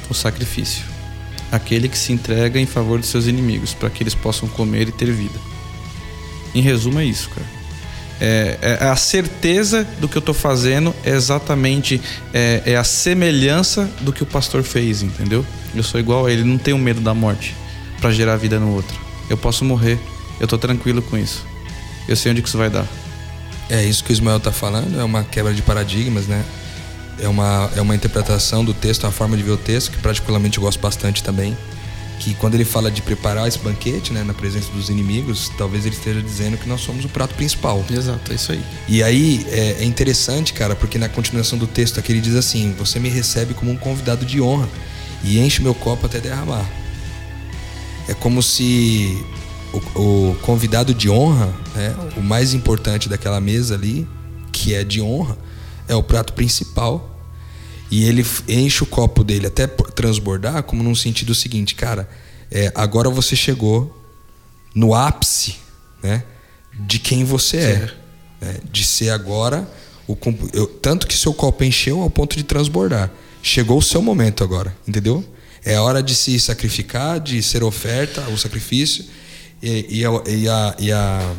o 0.09 0.13
sacrifício. 0.13 0.83
Aquele 1.51 1.87
que 1.87 1.97
se 1.97 2.11
entrega 2.11 2.59
em 2.59 2.65
favor 2.65 2.99
dos 2.99 3.09
seus 3.09 3.25
inimigos, 3.25 3.73
para 3.73 3.89
que 3.89 4.03
eles 4.03 4.15
possam 4.15 4.49
comer 4.49 4.89
e 4.89 4.91
ter 4.91 5.11
vida. 5.11 5.39
Em 6.53 6.61
resumo, 6.61 6.99
é 6.99 7.05
isso, 7.05 7.29
cara. 7.29 7.61
É, 8.23 8.77
é 8.79 8.85
a 8.85 8.95
certeza 8.95 9.83
do 9.99 10.07
que 10.07 10.15
eu 10.15 10.21
tô 10.21 10.31
fazendo 10.31 10.93
é 11.03 11.09
exatamente 11.09 11.99
é, 12.31 12.61
é 12.67 12.75
a 12.75 12.83
semelhança 12.83 13.89
do 14.01 14.13
que 14.13 14.21
o 14.21 14.27
pastor 14.27 14.61
fez, 14.61 15.01
entendeu? 15.01 15.43
Eu 15.73 15.81
sou 15.81 15.99
igual 15.99 16.27
a 16.27 16.31
ele, 16.31 16.43
não 16.43 16.59
tenho 16.59 16.77
medo 16.77 17.01
da 17.01 17.15
morte 17.15 17.55
para 17.99 18.11
gerar 18.11 18.35
vida 18.35 18.59
no 18.59 18.75
outro. 18.75 18.95
Eu 19.27 19.37
posso 19.37 19.65
morrer, 19.65 19.97
eu 20.39 20.47
tô 20.47 20.57
tranquilo 20.57 21.01
com 21.01 21.17
isso. 21.17 21.43
Eu 22.07 22.15
sei 22.15 22.31
onde 22.31 22.43
que 22.43 22.47
isso 22.47 22.57
vai 22.57 22.69
dar. 22.69 22.85
É 23.69 23.83
isso 23.83 24.03
que 24.03 24.11
o 24.11 24.13
Ismael 24.13 24.39
tá 24.39 24.51
falando, 24.51 24.99
é 24.99 25.03
uma 25.03 25.23
quebra 25.23 25.53
de 25.53 25.61
paradigmas, 25.61 26.27
né? 26.27 26.43
É 27.17 27.27
uma, 27.27 27.69
é 27.75 27.81
uma 27.81 27.95
interpretação 27.95 28.65
do 28.65 28.73
texto, 28.73 29.03
uma 29.03 29.11
forma 29.11 29.37
de 29.37 29.43
ver 29.43 29.51
o 29.51 29.57
texto, 29.57 29.91
que 29.91 29.97
particularmente 29.97 30.57
eu 30.57 30.63
gosto 30.63 30.79
bastante 30.79 31.23
também. 31.23 31.57
Que 32.21 32.35
quando 32.35 32.53
ele 32.53 32.63
fala 32.63 32.91
de 32.91 33.01
preparar 33.01 33.47
esse 33.47 33.57
banquete, 33.57 34.13
né, 34.13 34.23
na 34.23 34.33
presença 34.33 34.71
dos 34.71 34.89
inimigos, 34.89 35.51
talvez 35.57 35.87
ele 35.87 35.95
esteja 35.95 36.21
dizendo 36.21 36.55
que 36.55 36.69
nós 36.69 36.81
somos 36.81 37.03
o 37.03 37.09
prato 37.09 37.33
principal. 37.33 37.83
Exato, 37.89 38.31
é 38.31 38.35
isso 38.35 38.51
aí. 38.51 38.63
E 38.87 39.01
aí 39.01 39.43
é, 39.49 39.77
é 39.79 39.83
interessante, 39.83 40.53
cara, 40.53 40.75
porque 40.75 40.99
na 40.99 41.09
continuação 41.09 41.57
do 41.57 41.65
texto 41.65 41.99
aqui 41.99 42.11
ele 42.11 42.21
diz 42.21 42.35
assim: 42.35 42.75
Você 42.77 42.99
me 42.99 43.09
recebe 43.09 43.55
como 43.55 43.71
um 43.71 43.75
convidado 43.75 44.23
de 44.23 44.39
honra 44.39 44.69
e 45.23 45.39
enche 45.39 45.63
meu 45.63 45.73
copo 45.73 46.05
até 46.05 46.19
derramar. 46.19 46.69
É 48.07 48.13
como 48.13 48.43
se 48.43 49.25
o, 49.73 49.99
o 49.99 50.35
convidado 50.41 50.93
de 50.93 51.09
honra, 51.09 51.51
né, 51.75 51.95
o 52.15 52.21
mais 52.21 52.53
importante 52.53 53.09
daquela 53.09 53.41
mesa 53.41 53.73
ali, 53.73 54.07
que 54.51 54.75
é 54.75 54.83
de 54.83 55.01
honra, 55.01 55.35
é 55.87 55.95
o 55.95 56.03
prato 56.03 56.33
principal. 56.33 57.10
E 57.91 58.05
ele 58.05 58.25
enche 58.47 58.83
o 58.83 58.85
copo 58.87 59.23
dele 59.23 59.47
até 59.47 59.67
transbordar, 59.67 60.63
como 60.63 60.81
num 60.81 60.95
sentido 60.95 61.35
seguinte, 61.35 61.75
cara, 61.75 62.09
é, 62.49 62.71
agora 62.73 63.09
você 63.09 63.35
chegou 63.35 64.01
no 64.73 64.95
ápice, 64.95 65.55
né, 66.01 66.23
de 66.87 66.97
quem 66.99 67.25
você 67.25 67.57
é, 67.57 67.91
né, 68.39 68.55
de 68.71 68.85
ser 68.85 69.09
agora 69.09 69.69
o 70.07 70.17
eu- 70.53 70.67
tanto 70.67 71.05
que 71.05 71.13
seu 71.13 71.33
copo 71.33 71.63
encheu 71.63 72.01
ao 72.01 72.09
ponto 72.09 72.35
de 72.37 72.43
transbordar. 72.43 73.11
Chegou 73.43 73.77
o 73.77 73.81
seu 73.81 74.01
momento 74.01 74.43
agora, 74.43 74.75
entendeu? 74.87 75.23
É 75.63 75.79
hora 75.79 76.01
de 76.01 76.15
se 76.15 76.39
sacrificar, 76.39 77.19
de 77.19 77.41
ser 77.43 77.63
oferta, 77.63 78.21
o 78.29 78.37
sacrifício 78.37 79.05
e, 79.61 79.99
e 79.99 80.05
a, 80.05 80.09
e, 80.27 80.49
a, 80.49 80.75
e, 80.79 80.91
a, 80.91 81.33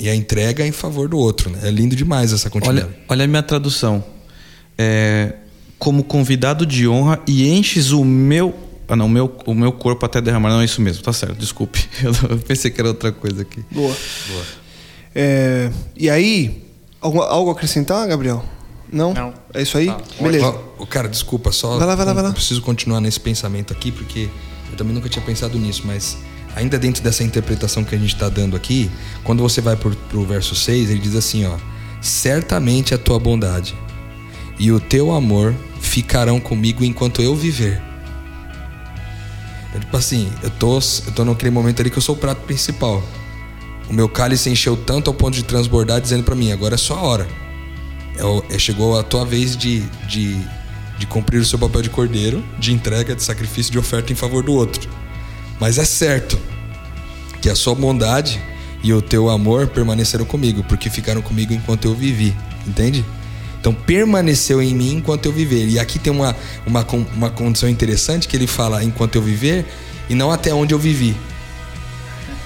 e 0.00 0.08
a 0.08 0.14
entrega 0.14 0.66
em 0.66 0.72
favor 0.72 1.08
do 1.08 1.18
outro. 1.18 1.50
Né? 1.50 1.60
É 1.64 1.70
lindo 1.70 1.94
demais 1.94 2.32
essa 2.32 2.48
continuidade. 2.50 2.88
Olha, 2.88 3.04
olha 3.08 3.24
a 3.24 3.28
minha 3.28 3.42
tradução. 3.42 4.04
É, 4.76 5.32
como 5.78 6.02
convidado 6.02 6.66
de 6.66 6.88
honra 6.88 7.20
e 7.26 7.48
enches 7.48 7.92
o 7.92 8.04
meu. 8.04 8.54
Ah, 8.88 8.96
não, 8.96 9.06
o 9.06 9.08
meu, 9.08 9.36
o 9.44 9.54
meu 9.54 9.70
corpo 9.70 10.04
até 10.06 10.20
derramar. 10.20 10.50
Não 10.50 10.60
é 10.60 10.64
isso 10.64 10.80
mesmo, 10.80 11.02
tá 11.02 11.12
certo, 11.12 11.36
desculpe. 11.36 11.86
Eu 12.02 12.38
pensei 12.38 12.70
que 12.70 12.80
era 12.80 12.88
outra 12.88 13.12
coisa 13.12 13.42
aqui. 13.42 13.62
Boa. 13.70 13.94
É, 15.14 15.70
e 15.96 16.08
aí, 16.08 16.64
algo, 17.00 17.20
algo 17.20 17.50
a 17.50 17.52
acrescentar, 17.52 18.06
Gabriel? 18.08 18.44
Não? 18.90 19.12
Não. 19.12 19.34
É 19.52 19.62
isso 19.62 19.76
aí? 19.76 19.86
Tá. 19.86 20.00
Beleza. 20.20 20.54
Ó, 20.78 20.86
cara, 20.86 21.08
desculpa, 21.08 21.52
só. 21.52 21.76
Vai 21.76 21.86
lá, 21.86 21.94
vai 21.94 22.06
lá, 22.06 22.12
vai 22.14 22.22
lá. 22.22 22.28
Eu 22.30 22.34
preciso 22.34 22.62
continuar 22.62 23.00
nesse 23.00 23.20
pensamento 23.20 23.72
aqui, 23.72 23.92
porque 23.92 24.28
eu 24.70 24.76
também 24.76 24.94
nunca 24.94 25.08
tinha 25.08 25.24
pensado 25.24 25.58
nisso, 25.58 25.82
mas 25.84 26.16
ainda 26.56 26.78
dentro 26.78 27.02
dessa 27.02 27.22
interpretação 27.22 27.84
que 27.84 27.94
a 27.94 27.98
gente 27.98 28.14
está 28.14 28.28
dando 28.28 28.56
aqui, 28.56 28.90
quando 29.22 29.42
você 29.42 29.60
vai 29.60 29.76
pro, 29.76 29.94
pro 30.08 30.24
verso 30.24 30.54
6, 30.54 30.90
ele 30.90 31.00
diz 31.00 31.14
assim, 31.14 31.44
ó. 31.44 31.56
Certamente 32.00 32.94
a 32.94 32.98
tua 32.98 33.18
bondade 33.18 33.74
e 34.58 34.72
o 34.72 34.80
teu 34.80 35.12
amor 35.12 35.54
ficarão 35.80 36.40
comigo 36.40 36.84
enquanto 36.84 37.22
eu 37.22 37.34
viver. 37.34 37.80
É 39.74 39.78
tipo 39.78 39.96
assim, 39.96 40.32
eu 40.42 40.50
tô, 40.50 40.78
eu 40.78 41.12
tô 41.14 41.24
naquele 41.24 41.50
momento 41.50 41.80
ali 41.80 41.90
que 41.90 41.98
eu 41.98 42.02
sou 42.02 42.14
o 42.14 42.18
prato 42.18 42.42
principal. 42.42 43.02
O 43.88 43.92
meu 43.92 44.08
cálice 44.08 44.50
encheu 44.50 44.76
tanto 44.76 45.08
ao 45.08 45.14
ponto 45.14 45.34
de 45.34 45.42
transbordar, 45.42 46.00
dizendo 46.00 46.22
para 46.22 46.34
mim, 46.34 46.52
agora 46.52 46.74
é 46.74 46.78
sua 46.78 47.00
hora. 47.00 47.26
É 48.16 48.54
é- 48.54 48.58
chegou 48.58 48.98
a 48.98 49.02
tua 49.02 49.24
vez 49.24 49.56
de, 49.56 49.80
de, 50.06 50.36
de 50.98 51.06
cumprir 51.06 51.38
o 51.40 51.44
seu 51.44 51.58
papel 51.58 51.82
de 51.82 51.90
cordeiro, 51.90 52.44
de 52.58 52.72
entrega, 52.72 53.14
de 53.14 53.22
sacrifício, 53.22 53.72
de 53.72 53.78
oferta 53.78 54.12
em 54.12 54.16
favor 54.16 54.42
do 54.42 54.52
outro. 54.52 54.88
Mas 55.60 55.78
é 55.78 55.84
certo 55.84 56.38
que 57.40 57.48
a 57.48 57.54
sua 57.54 57.74
bondade 57.74 58.40
e 58.82 58.92
o 58.92 59.00
teu 59.02 59.28
amor 59.28 59.68
permaneceram 59.68 60.24
comigo, 60.24 60.62
porque 60.64 60.90
ficaram 60.90 61.22
comigo 61.22 61.52
enquanto 61.52 61.86
eu 61.86 61.94
vivi, 61.94 62.36
entende? 62.66 63.04
Então 63.60 63.74
permaneceu 63.74 64.62
em 64.62 64.74
mim 64.74 64.96
enquanto 64.96 65.26
eu 65.26 65.32
viver. 65.32 65.66
E 65.68 65.78
aqui 65.78 65.98
tem 65.98 66.12
uma, 66.12 66.34
uma, 66.66 66.86
uma 67.14 67.30
condição 67.30 67.68
interessante 67.68 68.28
que 68.28 68.36
ele 68.36 68.46
fala 68.46 68.84
enquanto 68.84 69.16
eu 69.16 69.22
viver 69.22 69.66
e 70.08 70.14
não 70.14 70.30
até 70.30 70.54
onde 70.54 70.72
eu 70.72 70.78
vivi. 70.78 71.16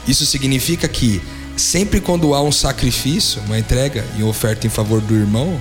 Isso 0.06 0.26
significa 0.26 0.88
que 0.88 1.22
sempre 1.56 2.00
quando 2.00 2.34
há 2.34 2.42
um 2.42 2.50
sacrifício, 2.50 3.40
uma 3.46 3.58
entrega 3.58 4.04
e 4.16 4.22
oferta 4.22 4.66
em 4.66 4.70
favor 4.70 5.00
do 5.00 5.14
irmão, 5.14 5.60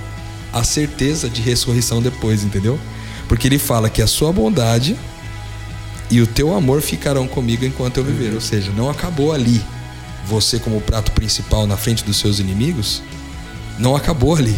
há 0.52 0.64
certeza 0.64 1.28
de 1.28 1.40
ressurreição 1.40 2.02
depois, 2.02 2.42
entendeu? 2.42 2.78
Porque 3.28 3.46
ele 3.46 3.58
fala 3.58 3.88
que 3.88 4.02
a 4.02 4.06
sua 4.06 4.32
bondade 4.32 4.96
e 6.10 6.20
o 6.20 6.26
teu 6.26 6.54
amor 6.54 6.82
ficarão 6.82 7.26
comigo 7.26 7.64
enquanto 7.64 7.98
eu 7.98 8.04
viver. 8.04 8.34
Ou 8.34 8.40
seja, 8.40 8.72
não 8.72 8.90
acabou 8.90 9.32
ali. 9.32 9.62
você 10.26 10.58
como 10.58 10.80
prato 10.80 11.10
principal 11.12 11.66
na 11.66 11.76
frente 11.76 12.04
dos 12.04 12.16
seus 12.16 12.38
inimigos, 12.38 13.02
não 13.78 13.96
acabou 13.96 14.36
ali. 14.36 14.56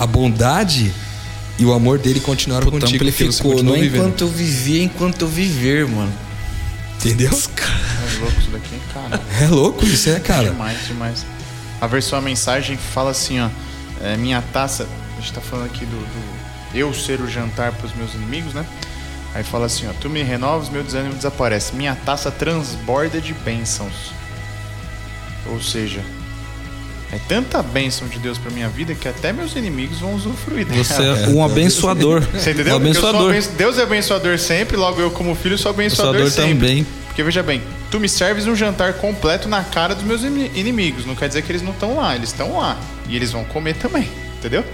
A 0.00 0.06
bondade 0.06 0.90
e 1.58 1.64
o 1.66 1.74
amor 1.74 1.98
dele 1.98 2.20
continuaram 2.20 2.64
Puta, 2.70 2.86
contigo. 2.86 3.04
você 3.04 3.10
amplificou. 3.24 3.52
continua 3.52 3.74
Não 3.76 3.82
vivendo. 3.82 4.00
enquanto 4.00 4.20
eu 4.22 4.28
viver, 4.28 4.82
enquanto 4.82 5.20
eu 5.20 5.28
viver, 5.28 5.86
mano. 5.86 6.10
Entendeu? 6.96 7.30
É 7.30 8.18
louco 8.18 8.40
isso 8.40 8.50
daqui, 8.50 8.80
cara. 8.94 9.20
É 9.42 9.46
louco 9.46 9.84
isso, 9.84 10.08
é, 10.08 10.18
cara? 10.20 10.48
Demais, 10.48 10.86
demais. 10.86 11.26
A 11.80 11.86
versão 11.86 12.18
a 12.18 12.22
mensagem 12.22 12.78
fala 12.78 13.10
assim, 13.10 13.40
ó. 13.40 13.50
é, 14.00 14.16
minha 14.16 14.40
taça. 14.40 14.88
A 15.18 15.20
gente 15.20 15.34
tá 15.34 15.40
falando 15.42 15.66
aqui 15.66 15.84
do, 15.84 15.96
do 15.96 16.40
eu 16.74 16.94
ser 16.94 17.20
o 17.20 17.28
jantar 17.28 17.72
pros 17.72 17.94
meus 17.94 18.14
inimigos, 18.14 18.54
né? 18.54 18.64
Aí 19.34 19.44
fala 19.44 19.66
assim, 19.66 19.86
ó. 19.86 19.92
Tu 20.00 20.08
me 20.08 20.22
renovas, 20.22 20.70
meu 20.70 20.82
desânimo 20.82 21.14
desaparece. 21.14 21.74
Minha 21.74 21.94
taça 21.94 22.30
transborda 22.30 23.20
de 23.20 23.34
bênçãos. 23.34 24.12
Ou 25.46 25.60
seja, 25.60 26.02
é 27.12 27.18
tanta 27.28 27.62
bênção 27.62 28.06
de 28.08 28.18
Deus 28.18 28.38
pra 28.38 28.50
minha 28.52 28.68
vida 28.68 28.94
que 28.94 29.08
até 29.08 29.32
meus 29.32 29.56
inimigos 29.56 29.98
vão 29.98 30.14
usufruir 30.14 30.64
dela. 30.66 30.84
Você 30.84 31.02
é 31.02 31.28
um 31.28 31.44
abençoador. 31.44 32.20
Você 32.32 32.52
entendeu? 32.52 32.76
Um 32.76 32.80
Porque 32.80 32.90
eu 32.90 33.00
sou 33.00 33.08
abençoador. 33.10 33.30
abenço- 33.30 33.50
Deus 33.56 33.78
é 33.78 33.82
abençoador 33.82 34.38
sempre, 34.38 34.76
logo 34.76 35.00
eu, 35.00 35.10
como 35.10 35.34
filho, 35.34 35.58
sou 35.58 35.70
abençoador, 35.70 36.20
Abençoador 36.20 36.48
sempre. 36.48 36.68
também. 36.68 36.86
Porque 37.06 37.22
veja 37.24 37.42
bem, 37.42 37.60
tu 37.90 37.98
me 37.98 38.08
serves 38.08 38.46
um 38.46 38.54
jantar 38.54 38.92
completo 38.94 39.48
na 39.48 39.64
cara 39.64 39.94
dos 39.94 40.04
meus 40.04 40.22
ini- 40.22 40.50
inimigos. 40.54 41.04
Não 41.04 41.16
quer 41.16 41.26
dizer 41.26 41.42
que 41.42 41.50
eles 41.50 41.60
não 41.62 41.72
estão 41.72 41.96
lá, 41.96 42.14
eles 42.14 42.28
estão 42.30 42.56
lá. 42.56 42.78
E 43.08 43.16
eles 43.16 43.32
vão 43.32 43.44
comer 43.44 43.74
também, 43.74 44.08
entendeu? 44.38 44.64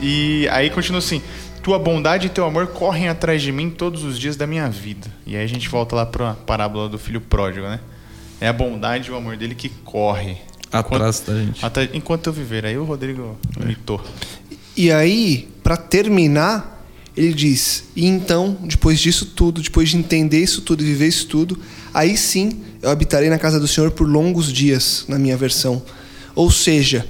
E 0.00 0.48
aí 0.50 0.70
continua 0.70 0.98
assim: 0.98 1.20
Tua 1.62 1.78
bondade 1.78 2.26
e 2.26 2.30
teu 2.30 2.46
amor 2.46 2.68
correm 2.68 3.08
atrás 3.08 3.42
de 3.42 3.52
mim 3.52 3.68
todos 3.68 4.02
os 4.02 4.18
dias 4.18 4.34
da 4.34 4.46
minha 4.46 4.68
vida. 4.70 5.06
E 5.26 5.36
aí 5.36 5.44
a 5.44 5.46
gente 5.46 5.68
volta 5.68 5.94
lá 5.94 6.06
pra 6.06 6.32
parábola 6.32 6.88
do 6.88 6.98
filho 6.98 7.20
pródigo, 7.20 7.66
né? 7.66 7.78
É 8.40 8.48
a 8.48 8.52
bondade 8.54 9.10
e 9.10 9.12
o 9.12 9.16
amor 9.16 9.36
dele 9.36 9.54
que 9.54 9.68
corre. 9.68 10.38
Atrás 10.72 11.20
da 11.20 11.34
gente. 11.34 11.64
Até, 11.64 11.90
enquanto 11.94 12.28
eu 12.28 12.32
viver. 12.32 12.64
Aí 12.64 12.78
o 12.78 12.84
Rodrigo 12.84 13.38
imitou. 13.60 14.00
E 14.76 14.90
aí, 14.90 15.48
para 15.62 15.76
terminar, 15.76 16.86
ele 17.16 17.34
diz: 17.34 17.84
E 17.96 18.06
então, 18.06 18.56
depois 18.62 19.00
disso 19.00 19.26
tudo, 19.26 19.60
depois 19.60 19.88
de 19.88 19.96
entender 19.96 20.40
isso 20.40 20.62
tudo 20.62 20.82
e 20.82 20.86
viver 20.86 21.08
isso 21.08 21.26
tudo, 21.26 21.58
aí 21.92 22.16
sim 22.16 22.60
eu 22.80 22.90
habitarei 22.90 23.28
na 23.28 23.38
casa 23.38 23.58
do 23.58 23.68
Senhor 23.68 23.90
por 23.90 24.08
longos 24.08 24.52
dias, 24.52 25.04
na 25.08 25.18
minha 25.18 25.36
versão. 25.36 25.82
Ou 26.34 26.50
seja, 26.50 27.06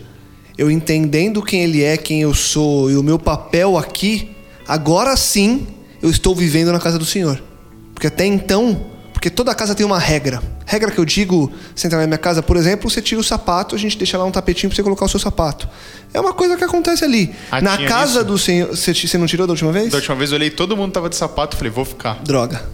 eu 0.57 0.71
entendendo 0.71 1.43
quem 1.43 1.63
Ele 1.63 1.83
é, 1.83 1.97
quem 1.97 2.23
eu 2.23 2.35
sou 2.35 2.91
e 2.91 2.97
o 2.97 3.03
meu 3.03 3.19
papel 3.19 3.77
aqui, 3.77 4.31
agora 4.67 5.17
sim 5.17 5.67
eu 6.03 6.11
estou 6.11 6.35
vivendo 6.35 6.73
na 6.73 6.81
casa 6.81 6.99
do 6.99 7.05
Senhor. 7.05 7.43
Porque 7.95 8.07
até 8.07 8.25
então, 8.25 8.87
porque 9.21 9.29
toda 9.29 9.55
casa 9.55 9.75
tem 9.75 9.85
uma 9.85 9.99
regra. 9.99 10.43
Regra 10.65 10.91
que 10.91 10.97
eu 10.97 11.05
digo, 11.05 11.53
você 11.77 11.87
entrar 11.87 11.99
na 12.01 12.07
minha 12.07 12.17
casa, 12.17 12.43
por 12.43 12.57
exemplo, 12.57 12.89
você 12.89 13.03
tira 13.03 13.21
o 13.21 13.25
sapato, 13.25 13.75
a 13.75 13.79
gente 13.79 13.99
deixa 13.99 14.17
lá 14.17 14.25
um 14.25 14.31
tapetinho 14.31 14.71
pra 14.71 14.77
você 14.77 14.83
colocar 14.83 15.05
o 15.05 15.09
seu 15.11 15.21
sapato. 15.21 15.69
É 16.15 16.19
uma 16.19 16.33
coisa 16.33 16.57
que 16.57 16.65
acontece 16.65 17.05
ali. 17.05 17.31
Ah, 17.51 17.61
na 17.61 17.77
casa 17.85 18.21
isso? 18.21 18.25
do 18.25 18.39
Senhor. 18.39 18.69
Você, 18.71 18.95
você 18.95 19.19
não 19.19 19.27
tirou 19.27 19.47
da 19.47 19.53
última 19.53 19.73
vez? 19.73 19.91
Da 19.91 19.99
última 19.99 20.17
vez 20.17 20.31
eu 20.31 20.37
olhei, 20.37 20.49
todo 20.49 20.75
mundo 20.75 20.91
tava 20.93 21.11
de 21.11 21.17
sapato, 21.17 21.55
falei, 21.55 21.71
vou 21.71 21.85
ficar. 21.85 22.15
Droga. 22.25 22.65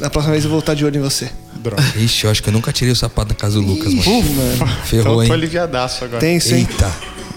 Na 0.00 0.10
próxima 0.10 0.32
vez 0.32 0.42
eu 0.42 0.50
vou 0.50 0.58
estar 0.58 0.74
de 0.74 0.84
olho 0.84 0.96
em 0.96 1.00
você. 1.00 1.30
Droga. 1.54 1.80
Ixi, 1.94 2.24
eu 2.24 2.30
acho 2.32 2.42
que 2.42 2.48
eu 2.48 2.52
nunca 2.52 2.72
tirei 2.72 2.92
o 2.92 2.96
sapato 2.96 3.28
da 3.28 3.36
casa 3.36 3.60
do 3.60 3.64
Lucas, 3.64 3.94
mano. 3.94 4.22
Mano. 4.34 4.66
Ferrou, 4.86 5.12
então 5.12 5.22
hein? 5.22 5.28
tô 5.28 5.34
aliviadaço 5.34 6.04
agora. 6.04 6.18
Tem 6.18 6.40
sim. 6.40 6.56
Eita. 6.56 6.92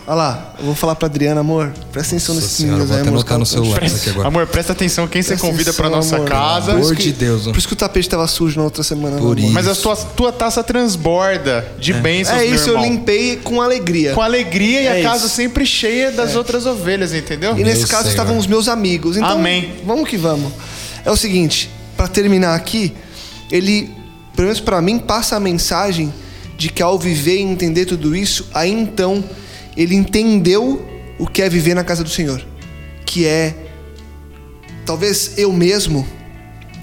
Olha 0.09 0.15
lá, 0.15 0.53
eu 0.57 0.63
vou 0.67 0.73
falar 0.73 0.95
pra 0.95 1.07
Adriana, 1.07 1.41
amor. 1.41 1.69
Presta 1.91 2.15
atenção 2.15 2.33
Nossa 2.35 2.45
nesses 2.45 2.57
senhora, 2.59 2.77
meninos 2.77 2.87
vou 2.87 2.95
aí, 2.95 3.01
até 3.01 3.09
amor. 3.09 3.19
anotar 3.19 3.37
no 3.37 3.45
celular 3.45 3.83
isso 3.83 3.97
aqui 3.97 4.09
agora. 4.11 4.27
Amor, 4.29 4.47
presta 4.47 4.71
atenção 4.71 5.05
quem 5.05 5.21
você 5.21 5.29
Presta 5.31 5.45
convida 5.47 5.73
pra 5.73 5.87
atenção, 5.87 5.99
nossa 6.01 6.15
amor. 6.15 6.29
casa. 6.29 6.65
Pelo 6.67 6.77
amor 6.77 6.93
isso 6.93 6.95
de 6.95 7.11
que- 7.11 7.19
Deus. 7.19 7.43
Por 7.43 7.57
isso 7.57 7.67
que 7.67 7.73
o 7.73 7.75
tapete 7.75 8.07
tava 8.07 8.25
sujo 8.25 8.57
na 8.57 8.63
outra 8.63 8.83
semana. 8.83 9.17
Por 9.17 9.23
amor. 9.23 9.39
isso. 9.39 9.49
Mas 9.51 9.67
a 9.67 9.75
tua, 9.75 9.95
tua 9.97 10.31
taça 10.31 10.63
transborda 10.63 11.69
de 11.77 11.91
bênçãos, 11.91 12.39
É 12.41 12.45
meu 12.45 12.55
isso, 12.55 12.69
eu 12.69 12.73
irmão. 12.75 12.89
limpei 12.89 13.35
com 13.35 13.61
alegria. 13.61 14.13
Com 14.13 14.21
alegria 14.21 14.81
e 14.81 14.85
É 14.85 15.01
a 15.01 15.03
casa 15.03 15.25
isso. 15.25 15.35
sempre 15.35 15.65
cheia 15.65 16.09
das 16.09 16.37
outras 16.37 16.65
ovelhas, 16.65 17.13
entendeu? 17.13 17.57
E 17.57 17.63
nesse 17.65 17.79
Meu 17.79 17.87
caso 17.89 18.03
Senhor. 18.03 18.11
estavam 18.11 18.37
os 18.37 18.47
meus 18.47 18.69
amigos. 18.69 19.17
Então, 19.17 19.31
Amém. 19.31 19.73
Vamos 19.85 20.07
que 20.09 20.15
vamos. 20.15 20.53
É 21.03 21.11
o 21.11 21.17
seguinte, 21.17 21.69
pra 21.97 22.07
terminar 22.07 22.55
aqui, 22.55 22.93
ele, 23.51 23.91
pelo 24.33 24.45
menos 24.47 24.61
pra 24.61 24.81
mim, 24.81 24.99
passa 24.99 25.35
a 25.35 25.39
mensagem 25.39 26.13
de 26.57 26.69
que 26.69 26.81
ao 26.81 26.97
viver 26.97 27.35
e 27.39 27.41
entender 27.41 27.83
tudo 27.85 28.15
isso, 28.15 28.47
aí 28.53 28.71
então 28.71 29.21
ele 29.77 29.95
entendeu 29.95 30.85
o 31.19 31.27
que 31.27 31.41
é 31.41 31.49
viver 31.49 31.75
na 31.75 31.83
casa 31.83 32.03
do 32.03 32.09
Senhor, 32.09 32.43
que 33.05 33.25
é 33.25 33.55
talvez 34.85 35.37
eu 35.37 35.53
mesmo 35.53 36.05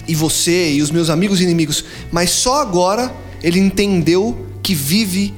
e 0.07 0.15
você 0.15 0.73
e 0.73 0.83
os 0.83 0.91
meus 0.91 1.11
amigos 1.11 1.41
e 1.41 1.45
inimigos, 1.45 1.85
mas 2.13 2.31
só 2.31 2.61
agora 2.63 3.13
ele 3.43 3.59
entendeu 3.59 4.47
que 4.63 4.75
vive 4.75 5.35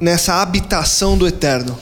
nessa 0.00 0.40
habitação 0.40 1.18
do 1.18 1.26
eterno. 1.26 1.76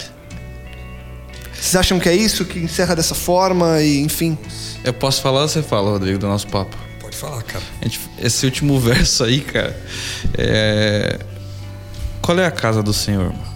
Vocês 1.53 1.77
acham 1.77 2.01
que 2.01 2.09
é 2.09 2.15
isso 2.15 2.45
que 2.45 2.59
encerra 2.59 2.97
dessa 2.97 3.15
forma 3.15 3.81
e 3.81 4.01
enfim? 4.01 4.37
Eu 4.83 4.93
posso 4.93 5.23
falar 5.23 5.43
ou 5.43 5.49
você 5.49 5.63
fala, 5.63 5.91
Rodrigo, 5.91 6.19
do 6.19 6.27
nosso 6.27 6.49
papo? 6.49 6.77
Pode 7.01 7.17
falar, 7.17 7.43
cara. 7.43 7.65
A 7.81 7.85
gente- 7.85 8.01
esse 8.19 8.45
último 8.47 8.79
verso 8.81 9.23
aí, 9.25 9.41
cara, 9.41 9.81
é... 10.37 11.21
Qual 12.21 12.39
é 12.39 12.47
a 12.47 12.51
casa 12.51 12.83
do 12.83 12.93
Senhor? 12.93 13.27
mano? 13.33 13.52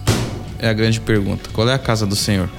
É 0.59 0.69
a 0.69 0.73
grande 0.73 0.99
pergunta. 0.99 1.49
Qual 1.53 1.67
é 1.69 1.73
a 1.73 1.79
casa 1.79 2.05
do 2.05 2.15
Senhor? 2.15 2.49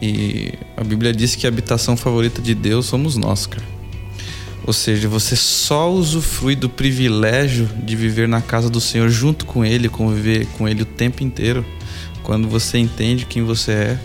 E 0.00 0.54
a 0.76 0.84
Bíblia 0.84 1.12
diz 1.12 1.34
que 1.34 1.46
a 1.46 1.48
habitação 1.48 1.96
favorita 1.96 2.40
de 2.40 2.54
Deus 2.54 2.86
somos 2.86 3.16
nós, 3.16 3.46
cara. 3.46 3.66
Ou 4.66 4.72
seja, 4.72 5.08
você 5.08 5.34
só 5.34 5.90
usufrui 5.90 6.54
do 6.54 6.68
privilégio 6.68 7.68
de 7.82 7.96
viver 7.96 8.28
na 8.28 8.40
casa 8.42 8.68
do 8.68 8.80
Senhor 8.80 9.08
junto 9.08 9.46
com 9.46 9.64
Ele, 9.64 9.88
conviver 9.88 10.46
com 10.58 10.68
Ele 10.68 10.82
o 10.82 10.86
tempo 10.86 11.22
inteiro, 11.22 11.64
quando 12.22 12.48
você 12.48 12.78
entende 12.78 13.24
quem 13.24 13.42
você 13.42 13.72
é 13.72 13.98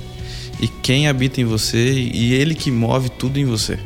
e 0.62 0.68
quem 0.68 1.08
habita 1.08 1.42
em 1.42 1.46
você 1.46 1.92
e 1.92 2.34
Ele 2.34 2.56
que 2.56 2.72
move 2.72 3.10
tudo 3.10 3.38
em 3.38 3.46
você 3.46 3.78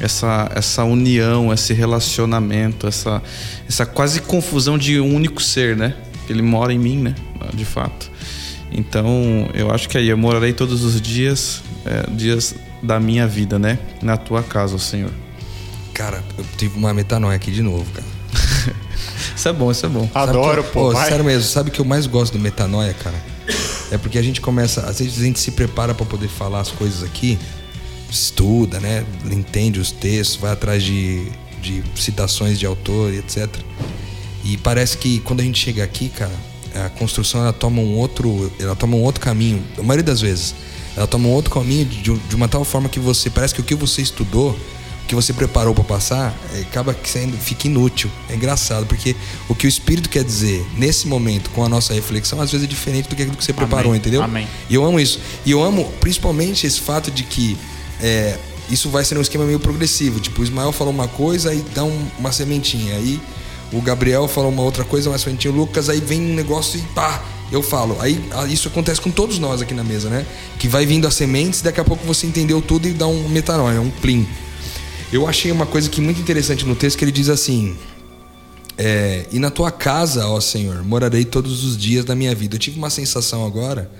essa, 0.00 0.50
essa 0.54 0.84
união, 0.84 1.52
esse 1.52 1.72
relacionamento, 1.72 2.86
essa, 2.86 3.22
essa 3.68 3.84
quase 3.84 4.20
confusão 4.22 4.78
de 4.78 5.00
um 5.00 5.14
único 5.14 5.42
ser, 5.42 5.76
né? 5.76 5.94
Ele 6.28 6.42
mora 6.42 6.72
em 6.72 6.78
mim, 6.78 6.98
né? 6.98 7.14
De 7.54 7.64
fato. 7.64 8.10
Então, 8.70 9.48
eu 9.54 9.70
acho 9.70 9.88
que 9.88 9.96
aí 9.96 10.08
eu 10.08 10.16
morarei 10.16 10.52
todos 10.52 10.84
os 10.84 11.00
dias, 11.00 11.62
é, 11.84 12.10
dias 12.10 12.54
da 12.82 13.00
minha 13.00 13.26
vida, 13.26 13.58
né? 13.58 13.78
Na 14.02 14.16
tua 14.16 14.42
casa, 14.42 14.74
ó 14.74 14.78
Senhor. 14.78 15.10
Cara, 15.94 16.22
eu 16.36 16.44
tive 16.56 16.76
uma 16.76 16.92
metanoia 16.94 17.36
aqui 17.36 17.50
de 17.50 17.62
novo, 17.62 17.86
cara. 17.92 18.06
Isso 19.34 19.48
é 19.48 19.52
bom, 19.52 19.70
isso 19.70 19.86
é 19.86 19.88
bom. 19.88 20.08
Adoro, 20.14 20.64
que, 20.64 20.70
pô. 20.70 20.90
vai. 20.90 21.08
Sério 21.08 21.24
mesmo, 21.24 21.44
sabe 21.44 21.70
o 21.70 21.72
que 21.72 21.80
eu 21.80 21.84
mais 21.84 22.08
gosto 22.08 22.32
do 22.32 22.40
metanoia, 22.40 22.92
cara? 22.92 23.16
É 23.90 23.96
porque 23.96 24.18
a 24.18 24.22
gente 24.22 24.40
começa, 24.40 24.80
às 24.82 24.98
vezes 24.98 25.20
a 25.20 25.24
gente 25.24 25.38
se 25.38 25.52
prepara 25.52 25.94
pra 25.94 26.04
poder 26.04 26.26
falar 26.26 26.60
as 26.60 26.70
coisas 26.70 27.04
aqui, 27.04 27.38
estuda, 28.10 28.80
né? 28.80 29.04
Entende 29.30 29.78
os 29.78 29.92
textos, 29.92 30.36
vai 30.36 30.52
atrás 30.52 30.82
de, 30.82 31.30
de 31.62 31.84
citações 31.94 32.58
de 32.58 32.66
autor 32.66 33.12
e 33.12 33.18
etc. 33.18 33.48
E 34.44 34.56
parece 34.56 34.98
que 34.98 35.20
quando 35.20 35.40
a 35.40 35.44
gente 35.44 35.58
chega 35.58 35.84
aqui, 35.84 36.08
cara, 36.08 36.34
a 36.74 36.88
construção 36.88 37.40
ela 37.40 37.52
toma 37.52 37.80
um 37.80 37.94
outro, 37.96 38.52
ela 38.58 38.74
toma 38.76 38.96
um 38.96 39.02
outro 39.02 39.20
caminho. 39.20 39.62
A 39.78 39.82
maioria 39.82 40.04
das 40.04 40.20
vezes, 40.20 40.54
ela 40.96 41.06
toma 41.06 41.28
um 41.28 41.32
outro 41.32 41.52
caminho 41.52 41.84
de, 41.84 42.12
de 42.16 42.36
uma 42.36 42.48
tal 42.48 42.64
forma 42.64 42.88
que 42.88 42.98
você 43.00 43.30
parece 43.30 43.54
que 43.54 43.60
o 43.60 43.64
que 43.64 43.74
você 43.74 44.02
estudou, 44.02 44.50
o 44.50 45.06
que 45.08 45.14
você 45.14 45.32
preparou 45.32 45.74
pra 45.74 45.84
passar, 45.84 46.36
eh, 46.54 46.60
acaba 46.60 46.94
sendo 47.04 47.36
fica 47.38 47.66
inútil. 47.66 48.10
É 48.28 48.34
engraçado 48.34 48.84
porque 48.86 49.16
o 49.48 49.54
que 49.54 49.66
o 49.66 49.68
Espírito 49.68 50.08
quer 50.08 50.22
dizer 50.24 50.66
nesse 50.76 51.06
momento 51.06 51.50
com 51.50 51.64
a 51.64 51.68
nossa 51.68 51.94
reflexão 51.94 52.40
às 52.40 52.50
vezes 52.52 52.64
é 52.66 52.68
diferente 52.68 53.08
do 53.08 53.16
que 53.16 53.22
aquilo 53.22 53.36
que 53.36 53.44
você 53.44 53.52
preparou, 53.54 53.94
entendeu? 53.96 54.22
Amém. 54.22 54.46
E 54.68 54.74
eu 54.74 54.84
amo 54.84 55.00
isso. 55.00 55.18
E 55.46 55.50
eu 55.50 55.62
amo 55.62 55.90
principalmente 56.00 56.66
esse 56.66 56.80
fato 56.80 57.10
de 57.10 57.22
que 57.22 57.56
é, 58.02 58.36
isso 58.68 58.90
vai 58.90 59.02
ser 59.02 59.16
um 59.16 59.22
esquema 59.22 59.44
meio 59.46 59.58
progressivo. 59.58 60.20
Tipo, 60.20 60.42
o 60.42 60.44
Ismael 60.44 60.72
falou 60.72 60.92
uma 60.92 61.08
coisa 61.08 61.54
e 61.54 61.62
dá 61.74 61.84
um- 61.84 62.06
uma 62.18 62.30
sementinha. 62.32 62.94
Aí 62.96 63.18
o 63.72 63.80
Gabriel 63.80 64.26
falou 64.26 64.50
uma 64.50 64.62
outra 64.62 64.84
coisa, 64.84 65.10
uma 65.10 65.18
sementinha. 65.18 65.52
O 65.52 65.56
Lucas, 65.56 65.88
aí 65.88 66.00
vem 66.00 66.20
um 66.20 66.34
negócio 66.34 66.78
e 66.78 66.82
pá, 66.94 67.22
eu 67.52 67.62
falo. 67.62 67.96
Aí 68.00 68.22
ah, 68.32 68.46
isso 68.46 68.68
acontece 68.68 69.00
com 69.00 69.10
todos 69.10 69.38
nós 69.38 69.60
aqui 69.60 69.74
na 69.74 69.84
mesa, 69.84 70.08
né? 70.08 70.26
Que 70.58 70.68
vai 70.68 70.86
vindo 70.86 71.06
as 71.06 71.14
sementes, 71.14 71.60
daqui 71.60 71.80
a 71.80 71.84
pouco 71.84 72.06
você 72.06 72.26
entendeu 72.26 72.62
tudo 72.62 72.88
e 72.88 72.92
dá 72.92 73.06
um 73.06 73.28
metanoia, 73.28 73.80
um 73.80 73.90
plim. 73.90 74.26
Eu 75.12 75.26
achei 75.26 75.50
uma 75.50 75.66
coisa 75.66 75.88
que 75.88 76.00
muito 76.00 76.20
interessante 76.20 76.64
no 76.64 76.74
texto 76.74 76.98
que 76.98 77.04
ele 77.04 77.12
diz 77.12 77.28
assim: 77.28 77.76
é, 78.76 79.26
e 79.32 79.38
na 79.38 79.50
tua 79.50 79.70
casa, 79.70 80.26
ó 80.28 80.40
Senhor, 80.40 80.82
morarei 80.84 81.24
todos 81.24 81.64
os 81.64 81.76
dias 81.76 82.04
da 82.04 82.14
minha 82.14 82.34
vida. 82.34 82.56
Eu 82.56 82.58
tive 82.58 82.78
uma 82.78 82.90
sensação 82.90 83.44
agora, 83.44 83.90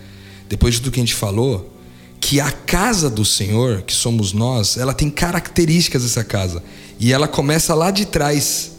depois 0.48 0.74
de 0.74 0.80
tudo 0.80 0.92
que 0.92 1.00
a 1.00 1.02
gente 1.02 1.14
falou, 1.14 1.74
que 2.20 2.40
a 2.40 2.50
casa 2.50 3.10
do 3.10 3.24
Senhor, 3.24 3.82
que 3.82 3.92
somos 3.92 4.32
nós, 4.32 4.76
ela 4.76 4.94
tem 4.94 5.10
características 5.10 6.02
dessa 6.02 6.24
casa. 6.24 6.62
E 7.00 7.12
ela 7.12 7.28
começa 7.28 7.74
lá 7.74 7.90
de 7.90 8.06
trás. 8.06 8.77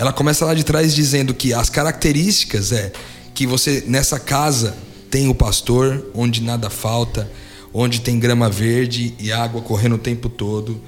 Ela 0.00 0.14
começa 0.14 0.46
lá 0.46 0.54
de 0.54 0.64
trás 0.64 0.94
dizendo 0.94 1.34
que 1.34 1.52
as 1.52 1.68
características 1.68 2.72
é 2.72 2.90
que 3.34 3.46
você 3.46 3.84
nessa 3.86 4.18
casa 4.18 4.74
tem 5.10 5.28
o 5.28 5.34
pastor, 5.34 6.06
onde 6.14 6.42
nada 6.42 6.70
falta, 6.70 7.30
onde 7.70 8.00
tem 8.00 8.18
grama 8.18 8.48
verde 8.48 9.12
e 9.18 9.30
água 9.30 9.60
correndo 9.60 9.96
o 9.96 9.98
tempo 9.98 10.30
todo, 10.30 10.80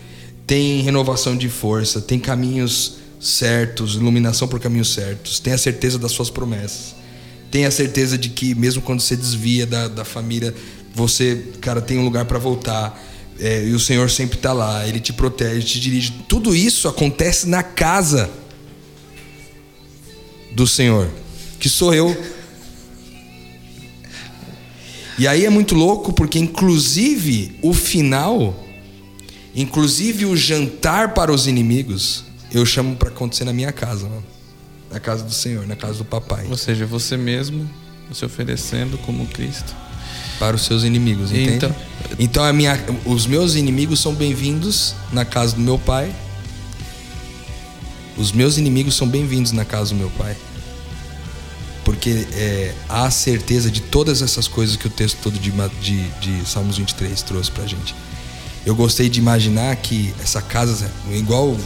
tem 0.46 0.80
renovação 0.80 1.36
de 1.36 1.50
força, 1.50 2.00
tem 2.00 2.18
caminhos 2.18 3.00
certos, 3.20 3.96
iluminação 3.96 4.48
por 4.48 4.58
caminhos 4.58 4.94
certos. 4.94 5.38
Tenha 5.38 5.58
certeza 5.58 5.98
das 5.98 6.12
suas 6.12 6.30
promessas. 6.30 6.94
Tenha 7.50 7.70
certeza 7.70 8.16
de 8.16 8.30
que 8.30 8.54
mesmo 8.54 8.80
quando 8.80 9.00
você 9.00 9.14
desvia 9.14 9.66
da, 9.66 9.88
da 9.88 10.06
família, 10.06 10.54
você, 10.94 11.48
cara, 11.60 11.82
tem 11.82 11.98
um 11.98 12.04
lugar 12.04 12.24
para 12.24 12.38
voltar. 12.38 12.98
É, 13.38 13.62
e 13.62 13.74
o 13.74 13.78
Senhor 13.78 14.08
sempre 14.08 14.38
está 14.38 14.54
lá, 14.54 14.88
Ele 14.88 15.00
te 15.00 15.12
protege, 15.12 15.66
te 15.66 15.78
dirige. 15.78 16.12
Tudo 16.26 16.56
isso 16.56 16.88
acontece 16.88 17.46
na 17.46 17.62
casa 17.62 18.40
do 20.54 20.66
Senhor, 20.66 21.08
que 21.58 21.68
sou 21.68 21.94
eu. 21.94 22.16
E 25.18 25.26
aí 25.28 25.44
é 25.44 25.50
muito 25.50 25.74
louco 25.74 26.12
porque, 26.12 26.38
inclusive, 26.38 27.56
o 27.62 27.72
final, 27.74 28.54
inclusive 29.54 30.24
o 30.24 30.36
jantar 30.36 31.12
para 31.14 31.32
os 31.32 31.46
inimigos, 31.46 32.24
eu 32.52 32.64
chamo 32.64 32.96
para 32.96 33.08
acontecer 33.08 33.44
na 33.44 33.52
minha 33.52 33.72
casa, 33.72 34.08
mano. 34.08 34.24
Na 34.90 35.00
casa 35.00 35.22
do 35.24 35.32
Senhor, 35.32 35.66
na 35.66 35.76
casa 35.76 35.98
do 35.98 36.04
papai. 36.04 36.46
Ou 36.50 36.56
seja, 36.56 36.84
você 36.84 37.16
mesmo 37.16 37.68
se 38.12 38.24
oferecendo 38.24 38.98
como 38.98 39.26
Cristo. 39.26 39.74
Para 40.38 40.56
os 40.56 40.62
seus 40.62 40.82
inimigos, 40.82 41.30
entende? 41.30 41.56
Então- 41.56 41.74
Então, 42.18 42.44
a 42.44 42.52
minha, 42.52 42.78
os 43.06 43.26
meus 43.26 43.54
inimigos 43.54 44.00
são 44.00 44.14
bem-vindos 44.14 44.94
na 45.12 45.24
casa 45.24 45.54
do 45.54 45.60
meu 45.62 45.78
pai. 45.78 46.12
Os 48.16 48.30
meus 48.30 48.58
inimigos 48.58 48.94
são 48.94 49.08
bem-vindos 49.08 49.52
na 49.52 49.64
casa 49.64 49.90
do 49.90 49.96
meu 49.96 50.10
pai. 50.10 50.36
Porque 51.84 52.26
é, 52.34 52.74
há 52.88 53.10
certeza 53.10 53.70
de 53.70 53.80
todas 53.80 54.22
essas 54.22 54.46
coisas 54.46 54.76
que 54.76 54.86
o 54.86 54.90
texto 54.90 55.18
todo 55.22 55.38
de, 55.38 55.50
de, 55.80 56.08
de 56.20 56.48
Salmos 56.48 56.76
23 56.76 57.20
trouxe 57.22 57.50
pra 57.50 57.66
gente. 57.66 57.94
Eu 58.64 58.76
gostei 58.76 59.08
de 59.08 59.18
imaginar 59.18 59.74
que 59.76 60.14
essa 60.22 60.40
casa, 60.40 60.88
igual 61.10 61.56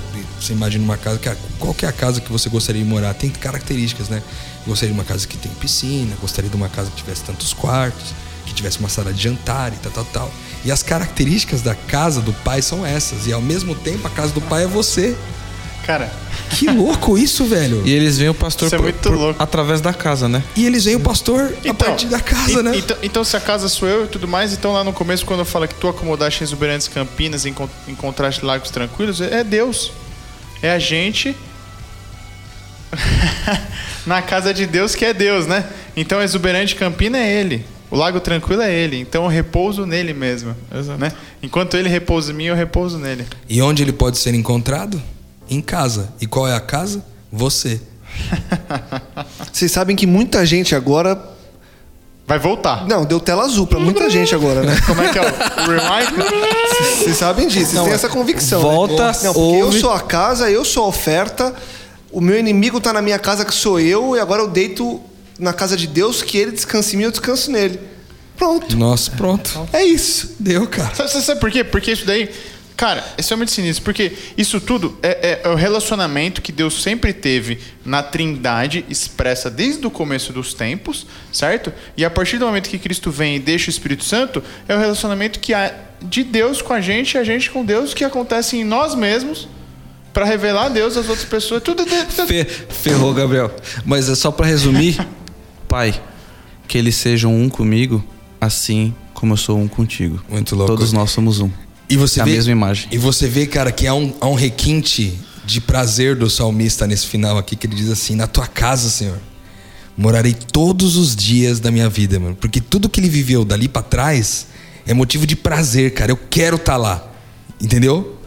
você 0.41 0.55
imagina 0.55 0.83
uma 0.83 0.97
casa, 0.97 1.21
qual 1.59 1.75
que 1.75 1.85
é 1.85 1.89
a 1.89 1.93
casa 1.93 2.23
que 2.23 2.33
você 2.33 2.49
gostaria 2.49 2.83
de 2.83 2.89
morar? 2.89 3.13
Tem 3.13 3.29
características, 3.29 4.09
né? 4.09 4.23
Gostaria 4.67 4.95
de 4.95 4.99
uma 4.99 5.05
casa 5.05 5.27
que 5.27 5.37
tem 5.37 5.53
piscina, 5.53 6.17
gostaria 6.21 6.49
de 6.49 6.57
uma 6.57 6.71
casa 6.71 6.91
que 6.91 6.97
tivesse 6.97 7.23
tantos 7.23 7.53
quartos, 7.53 8.15
que 8.47 8.55
tivesse 8.55 8.79
uma 8.79 8.89
sala 8.89 9.13
de 9.13 9.23
jantar 9.23 9.75
e 9.75 9.77
tal, 9.77 9.93
tal, 9.93 10.05
tal. 10.07 10.33
E 10.65 10.73
as 10.73 10.83
características 10.83 11.61
da 11.61 11.75
casa 11.75 12.23
do 12.23 12.33
pai 12.33 12.63
são 12.63 12.87
essas. 12.87 13.27
E 13.27 13.33
ao 13.33 13.43
mesmo 13.43 13.75
tempo 13.75 14.07
a 14.07 14.11
casa 14.11 14.33
do 14.33 14.41
pai 14.41 14.65
é 14.65 14.67
você. 14.67 15.15
Cara, 15.87 16.11
Que 16.51 16.67
louco 16.71 17.17
isso, 17.19 17.45
velho. 17.45 17.83
E 17.85 17.93
eles 17.93 18.19
veem 18.19 18.31
o 18.31 18.35
pastor 18.35 18.67
Isso 18.67 18.75
é 18.75 18.79
por- 18.79 18.85
muito 18.85 18.99
por- 19.01 19.15
louco. 19.17 19.43
através 19.43 19.81
da 19.81 19.93
casa, 19.93 20.29
né? 20.29 20.43
E 20.57 20.65
eles 20.67 20.85
veem 20.85 20.97
o 20.97 21.01
pastor 21.01 21.41
a 21.53 21.69
Então, 21.69 21.75
partir 21.75 22.07
da 22.07 22.19
casa, 22.21 22.61
e- 22.61 22.63
né? 22.63 22.73
Então, 22.77 22.97
então, 23.03 23.25
se 23.25 23.37
a 23.37 23.41
casa 23.41 23.69
sou 23.69 23.87
eu 23.89 24.05
e 24.05 24.09
tudo 24.09 24.27
mais, 24.29 24.53
então 24.53 24.73
lá 24.73 24.83
no 24.85 24.93
começo, 24.93 25.25
quando 25.27 25.41
eu 25.41 25.45
falo 25.45 25.67
que 25.69 25.75
tu 25.75 25.89
acomodaste 25.89 26.43
em 26.43 26.45
exuberantes 26.45 26.89
Campinas 26.89 27.45
em, 27.47 27.53
con- 27.53 27.69
em 27.87 27.95
contraste 27.95 28.41
de 28.41 28.47
lagos 28.47 28.71
tranquilos, 28.71 29.21
é 29.21 29.41
é 29.41 29.45
Deus. 29.45 29.93
É 30.63 30.71
a 30.73 30.79
gente 30.79 31.37
na 34.07 34.23
casa 34.23 34.55
de 34.55 34.67
Deus 34.67 34.95
que 34.95 35.05
é 35.05 35.13
Deus, 35.13 35.47
né? 35.47 35.65
Então, 35.97 36.23
exuberante 36.23 36.75
Campina 36.75 37.19
é 37.19 37.41
Ele. 37.41 37.65
O 37.91 37.97
lago 37.97 38.19
tranquilo 38.21 38.63
é 38.63 38.73
Ele. 38.73 39.01
Então, 39.01 39.25
eu 39.25 39.29
repouso 39.29 39.87
nele 39.87 40.13
mesmo. 40.13 40.57
Exato. 40.75 40.99
Né? 40.99 41.13
Enquanto 41.43 41.77
Ele 41.77 41.89
repousa 41.89 42.33
em 42.33 42.35
mim, 42.35 42.45
eu 42.45 42.55
repouso 42.55 42.99
nele. 42.99 43.25
E 43.49 43.61
onde 43.63 43.83
ele 43.83 43.93
pode 43.93 44.19
ser 44.19 44.35
encontrado? 44.35 45.01
Em 45.49 45.61
casa. 45.61 46.09
E 46.21 46.27
qual 46.27 46.47
é 46.49 46.55
a 46.55 46.61
casa? 46.61 47.05
Você. 47.33 47.81
Vocês 49.53 49.71
sabem 49.73 49.95
que 49.97 50.07
muita 50.07 50.45
gente 50.45 50.75
agora. 50.75 51.19
Vai 52.27 52.39
voltar. 52.41 52.87
Não, 52.89 53.05
deu 53.05 53.21
tela 53.21 53.45
azul 53.45 53.67
pra 53.69 53.79
muita 53.79 54.11
gente 54.11 54.35
agora, 54.35 54.63
né? 54.63 54.77
Como 54.85 55.01
é 55.01 55.13
que 55.13 55.19
é 55.19 55.23
o, 55.23 55.25
rewind? 55.25 56.11
Vocês 56.99 57.17
sabem 57.17 57.47
disso, 57.47 57.71
vocês 57.71 57.85
têm 57.85 57.93
essa 57.93 58.09
convicção. 58.09 58.61
volta, 58.61 59.13
né? 59.13 59.19
Não, 59.23 59.33
porque 59.33 59.61
eu 59.61 59.67
ouve. 59.67 59.81
sou 59.81 59.93
a 59.93 60.01
casa, 60.01 60.51
eu 60.51 60.65
sou 60.65 60.85
a 60.85 60.89
oferta, 60.89 61.55
o 62.11 62.21
meu 62.21 62.37
inimigo 62.37 62.81
tá 62.81 62.93
na 62.93 63.01
minha 63.01 63.19
casa, 63.19 63.45
que 63.45 63.55
sou 63.55 63.79
eu, 63.79 64.17
e 64.17 64.19
agora 64.21 64.43
eu 64.43 64.49
deito 64.49 65.01
na 65.39 65.53
casa 65.53 65.77
de 65.77 65.87
Deus, 65.87 66.21
que 66.21 66.37
ele 66.37 66.51
descanse 66.51 66.95
em 66.95 66.99
mim, 66.99 67.05
eu 67.05 67.11
descanso 67.13 67.51
nele. 67.51 67.79
Pronto. 68.37 68.77
Nossa, 68.77 69.13
pronto. 69.13 69.69
É 69.73 69.85
isso. 69.85 70.35
Deu, 70.41 70.67
cara. 70.67 70.95
Sabe- 70.95 71.11
sabe 71.25 71.41
por 71.41 71.51
quê? 71.51 71.63
Porque 71.63 71.93
isso 71.93 72.05
daí, 72.05 72.29
cara, 72.77 73.01
é 73.17 73.21
extremamente 73.21 73.53
sinistro. 73.53 73.85
Porque 73.85 74.13
isso 74.37 74.61
tudo 74.61 74.99
é, 75.03 75.09
é- 75.09 75.41
é 75.45 75.49
o 75.49 75.55
relacionamento 75.55 76.43
que 76.43 76.53
Deus 76.53 76.83
sempre 76.83 77.13
teve 77.13 77.59
na 77.85 78.03
Trindade, 78.03 78.85
expressa 78.89 79.51
desde 79.51 79.87
o 79.87 79.91
começo 79.91 80.33
dos 80.33 80.53
tempos, 80.55 81.07
certo? 81.33 81.73
E 81.97 82.05
a 82.05 82.11
partir 82.11 82.39
do 82.39 82.47
momento 82.47 82.69
que 82.69 82.79
Cristo 82.79 83.11
vem 83.11 83.37
e 83.37 83.39
deixa 83.39 83.69
o 83.69 83.71
Espírito 83.71 84.05
Santo, 84.05 84.43
é 84.69 84.75
o 84.75 84.79
relacionamento 84.79 85.41
que 85.41 85.55
há 85.55 85.73
de 86.03 86.23
Deus 86.23 86.61
com 86.61 86.73
a 86.75 86.81
gente 86.81 87.15
e 87.15 87.19
a 87.19 87.25
gente 87.25 87.51
com 87.51 87.65
Deus, 87.65 87.95
que 87.95 88.05
acontece 88.05 88.57
em 88.59 88.65
nós 88.65 88.95
mesmos, 88.95 89.49
para 90.13 90.25
revelar 90.25 90.67
a 90.67 90.69
Deus 90.69 90.97
às 90.97 91.09
outras 91.09 91.27
pessoas. 91.29 91.63
Tudo. 91.63 91.85
tudo- 91.85 92.27
Fe- 92.27 92.45
ferrou, 92.45 93.13
Gabriel. 93.15 93.55
Mas 93.85 94.09
é 94.09 94.15
só 94.15 94.31
pra 94.31 94.47
resumir, 94.47 94.99
Pai, 95.69 95.99
que 96.69 96.77
eles 96.79 96.97
sejam 96.97 97.35
um 97.35 97.49
comigo, 97.49 98.05
assim 98.41 98.95
como 99.15 99.33
eu 99.35 99.37
sou 99.37 99.59
um 99.59 99.69
contigo. 99.69 100.23
Muito 100.29 100.55
louco. 100.57 100.73
Todos 100.73 100.93
nós 100.93 101.11
somos 101.11 101.41
um. 101.41 101.51
E 101.89 101.97
você 101.97 102.21
É 102.21 102.23
a 102.23 102.27
vê, 102.27 102.33
mesma 102.33 102.53
imagem. 102.53 102.89
E 102.91 102.99
você 102.99 103.29
vê, 103.29 103.47
cara, 103.47 103.71
que 103.71 103.87
há 103.87 103.95
um, 103.95 104.13
há 104.21 104.27
um 104.27 104.35
requinte 104.35 105.19
de 105.45 105.61
prazer 105.61 106.17
do 106.17 106.29
salmista 106.29 106.87
nesse 106.87 107.07
final 107.07 107.39
aqui, 107.39 107.55
que 107.55 107.67
ele 107.67 107.77
diz 107.77 107.91
assim: 107.91 108.17
Na 108.17 108.27
tua 108.27 108.47
casa, 108.47 108.91
Senhor, 108.91 109.21
morarei 109.97 110.35
todos 110.35 110.97
os 110.97 111.15
dias 111.15 111.61
da 111.61 111.71
minha 111.71 111.89
vida, 111.89 112.19
mano. 112.19 112.35
Porque 112.35 112.61
tudo 112.61 112.89
que 112.89 113.01
ele 113.01 113.09
viveu 113.09 113.45
dali 113.45 113.69
pra 113.69 113.83
trás 113.83 114.47
é 114.87 114.93
motivo 114.93 115.27
de 115.27 115.37
prazer, 115.37 115.95
cara. 115.95 116.11
Eu 116.11 116.17
quero 116.17 116.57
estar 116.57 116.77
lá. 116.77 117.13
Entendeu? 117.61 118.19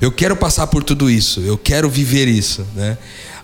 Eu 0.00 0.12
quero 0.12 0.36
passar 0.36 0.68
por 0.68 0.84
tudo 0.84 1.10
isso. 1.10 1.40
Eu 1.40 1.58
quero 1.58 1.90
viver 1.90 2.28
isso, 2.28 2.64
né? 2.74 2.96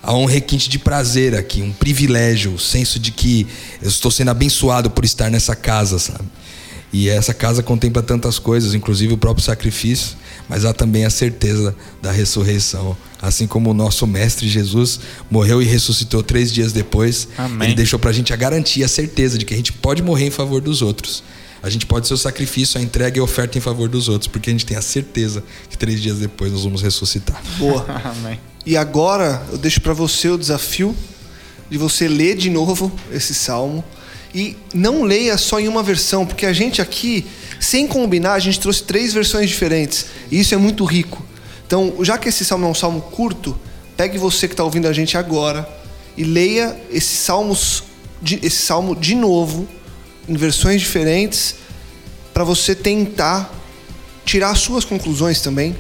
Há 0.03 0.14
um 0.14 0.27
requinte 0.27 0.68
de 0.68 0.79
prazer 0.79 1.35
aqui, 1.35 1.62
um 1.62 1.72
privilégio, 1.72 2.53
o 2.55 2.59
senso 2.59 2.99
de 2.99 3.11
que 3.11 3.47
eu 3.83 3.89
estou 3.89 4.11
sendo 4.11 4.31
abençoado 4.31 4.91
por 4.91 5.05
estar 5.05 5.31
nessa 5.31 5.57
casa, 5.57 5.99
sabe? 5.99 6.25
E 6.95 7.09
essa 7.09 7.35
casa 7.35 7.61
contempla 7.61 8.01
tantas 8.01 8.39
coisas, 8.39 8.73
inclusive 8.73 9.15
o 9.15 9.17
próprio 9.19 9.45
sacrifício, 9.45 10.17
mas 10.49 10.65
há 10.65 10.73
também 10.73 11.05
a 11.05 11.11
certeza 11.11 11.75
da 12.01 12.13
ressurreição. 12.13 12.97
Assim 13.21 13.49
como 13.49 13.73
o 13.73 13.75
nosso 13.75 14.07
Mestre 14.07 14.49
Jesus 14.49 15.01
morreu 15.29 15.61
e 15.61 15.65
ressuscitou 15.65 16.23
três 16.23 16.53
dias 16.53 16.73
depois, 16.73 17.27
Amém. 17.37 17.67
ele 17.67 17.75
deixou 17.75 17.99
pra 17.99 18.13
gente 18.13 18.33
a 18.33 18.37
garantia, 18.37 18.87
a 18.87 18.89
certeza 18.89 19.37
de 19.37 19.45
que 19.45 19.53
a 19.53 19.57
gente 19.57 19.73
pode 19.73 20.05
morrer 20.05 20.27
em 20.27 20.31
favor 20.31 20.61
dos 20.61 20.83
outros. 20.83 21.25
A 21.61 21.69
gente 21.69 21.85
pode 21.85 22.07
ser 22.07 22.15
o 22.15 22.17
sacrifício, 22.17 22.79
a 22.79 22.83
entrega 22.83 23.19
e 23.19 23.21
a 23.21 23.25
oferta 23.25 23.59
em 23.59 23.61
favor 23.61 23.89
dos 23.89 24.09
outros, 24.09 24.29
porque 24.29 24.49
a 24.49 24.53
gente 24.53 24.65
tem 24.65 24.77
a 24.77 24.83
certeza 24.83 25.43
que 25.69 25.77
três 25.77 26.01
dias 26.01 26.19
depois 26.19 26.53
nós 26.53 26.63
vamos 26.63 26.81
ressuscitar. 26.81 27.43
Boa. 27.59 27.85
Amém. 28.17 28.39
E 28.65 28.77
agora 28.77 29.43
eu 29.51 29.59
deixo 29.59 29.81
para 29.81 29.95
você 29.95 30.29
o 30.29 30.39
desafio 30.39 30.95
de 31.69 31.77
você 31.77 32.07
ler 32.07 32.37
de 32.37 32.51
novo 32.51 32.93
esse 33.11 33.35
salmo 33.35 33.83
e 34.35 34.57
não 34.74 35.03
leia 35.03 35.39
só 35.39 35.61
em 35.61 35.68
uma 35.68 35.82
versão, 35.82 36.26
porque 36.26 36.45
a 36.45 36.53
gente 36.53 36.82
aqui, 36.82 37.24
sem 37.61 37.87
combinar, 37.87 38.35
a 38.35 38.39
gente 38.39 38.59
trouxe 38.59 38.82
três 38.82 39.12
versões 39.12 39.49
diferentes 39.49 40.07
e 40.30 40.41
isso 40.41 40.55
é 40.55 40.57
muito 40.57 40.85
rico. 40.85 41.24
Então, 41.66 41.95
já 42.01 42.18
que 42.18 42.28
esse 42.28 42.45
salmo 42.45 42.66
é 42.66 42.68
um 42.68 42.74
salmo 42.74 43.01
curto, 43.01 43.59
pegue 43.97 44.18
você 44.18 44.49
que 44.49 44.55
está 44.55 44.64
ouvindo 44.64 44.89
a 44.89 44.93
gente 44.93 45.16
agora 45.16 45.68
e 46.16 46.24
leia 46.24 46.76
esses 46.91 47.18
salmos, 47.18 47.85
esse 48.43 48.62
salmo 48.62 48.97
de 48.97 49.14
novo 49.14 49.68
em 50.28 50.35
versões 50.35 50.80
diferentes 50.80 51.57
para 52.32 52.43
você 52.43 52.74
tentar 52.74 53.53
tirar 54.24 54.51
as 54.51 54.59
suas 54.59 54.85
conclusões 54.85 55.41
também. 55.41 55.76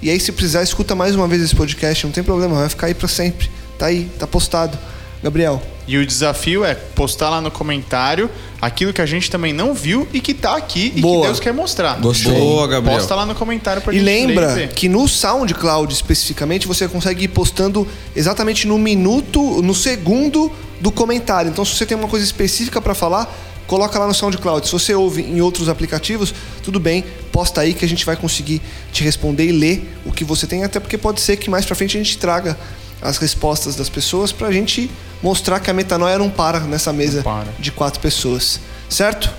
E 0.00 0.10
aí, 0.10 0.18
se 0.18 0.32
precisar, 0.32 0.64
escuta 0.64 0.96
mais 0.96 1.14
uma 1.14 1.28
vez 1.28 1.40
esse 1.40 1.54
podcast, 1.54 2.04
não 2.04 2.12
tem 2.12 2.24
problema, 2.24 2.56
vai 2.56 2.68
ficar 2.68 2.88
aí 2.88 2.94
para 2.94 3.06
sempre. 3.06 3.48
Tá 3.78 3.86
aí, 3.86 4.10
tá 4.18 4.26
postado. 4.26 4.76
Gabriel, 5.22 5.62
E 5.86 5.98
o 5.98 6.06
desafio 6.06 6.64
é 6.64 6.74
postar 6.74 7.30
lá 7.30 7.40
no 7.40 7.50
comentário 7.50 8.30
aquilo 8.60 8.92
que 8.92 9.00
a 9.00 9.06
gente 9.06 9.28
também 9.28 9.52
não 9.52 9.74
viu 9.74 10.06
e 10.12 10.20
que 10.20 10.32
tá 10.32 10.56
aqui 10.56 10.92
e 10.94 11.00
Boa. 11.00 11.22
que 11.22 11.26
Deus 11.26 11.40
quer 11.40 11.52
mostrar. 11.52 11.98
Gostei. 12.00 12.32
Boa, 12.32 12.68
Gabriel. 12.68 12.98
Posta 12.98 13.14
lá 13.16 13.26
no 13.26 13.34
comentário 13.34 13.82
pra 13.82 13.92
e 13.92 13.96
gente 13.96 14.04
ler 14.04 14.26
lembra 14.26 14.68
que 14.68 14.88
no 14.88 15.08
SoundCloud 15.08 15.92
especificamente 15.92 16.68
você 16.68 16.86
consegue 16.86 17.24
ir 17.24 17.28
postando 17.28 17.86
exatamente 18.14 18.66
no 18.68 18.78
minuto, 18.78 19.60
no 19.62 19.74
segundo 19.74 20.52
do 20.80 20.92
comentário. 20.92 21.50
Então, 21.50 21.64
se 21.64 21.74
você 21.74 21.84
tem 21.84 21.96
uma 21.96 22.08
coisa 22.08 22.24
específica 22.24 22.80
para 22.80 22.94
falar, 22.94 23.32
coloca 23.66 23.98
lá 23.98 24.06
no 24.06 24.14
SoundCloud. 24.14 24.66
Se 24.66 24.72
você 24.72 24.94
ouve 24.94 25.22
em 25.22 25.40
outros 25.40 25.68
aplicativos, 25.68 26.32
tudo 26.62 26.78
bem, 26.78 27.04
posta 27.32 27.62
aí 27.62 27.74
que 27.74 27.84
a 27.84 27.88
gente 27.88 28.06
vai 28.06 28.16
conseguir 28.16 28.62
te 28.92 29.02
responder 29.02 29.46
e 29.46 29.52
ler 29.52 29.98
o 30.04 30.12
que 30.12 30.22
você 30.22 30.46
tem, 30.46 30.62
até 30.62 30.78
porque 30.78 30.96
pode 30.96 31.20
ser 31.20 31.36
que 31.36 31.50
mais 31.50 31.66
para 31.66 31.74
frente 31.74 31.96
a 31.96 32.02
gente 32.02 32.16
traga 32.18 32.56
as 33.00 33.18
respostas 33.18 33.74
das 33.74 33.88
pessoas 33.88 34.30
pra 34.30 34.52
gente 34.52 34.88
mostrar 35.22 35.60
que 35.60 35.70
a 35.70 35.74
metanoia 35.74 36.18
não 36.18 36.28
para 36.30 36.60
nessa 36.60 36.92
mesa 36.92 37.22
para. 37.22 37.48
de 37.58 37.70
quatro 37.72 38.00
pessoas. 38.00 38.60
Certo? 38.88 39.30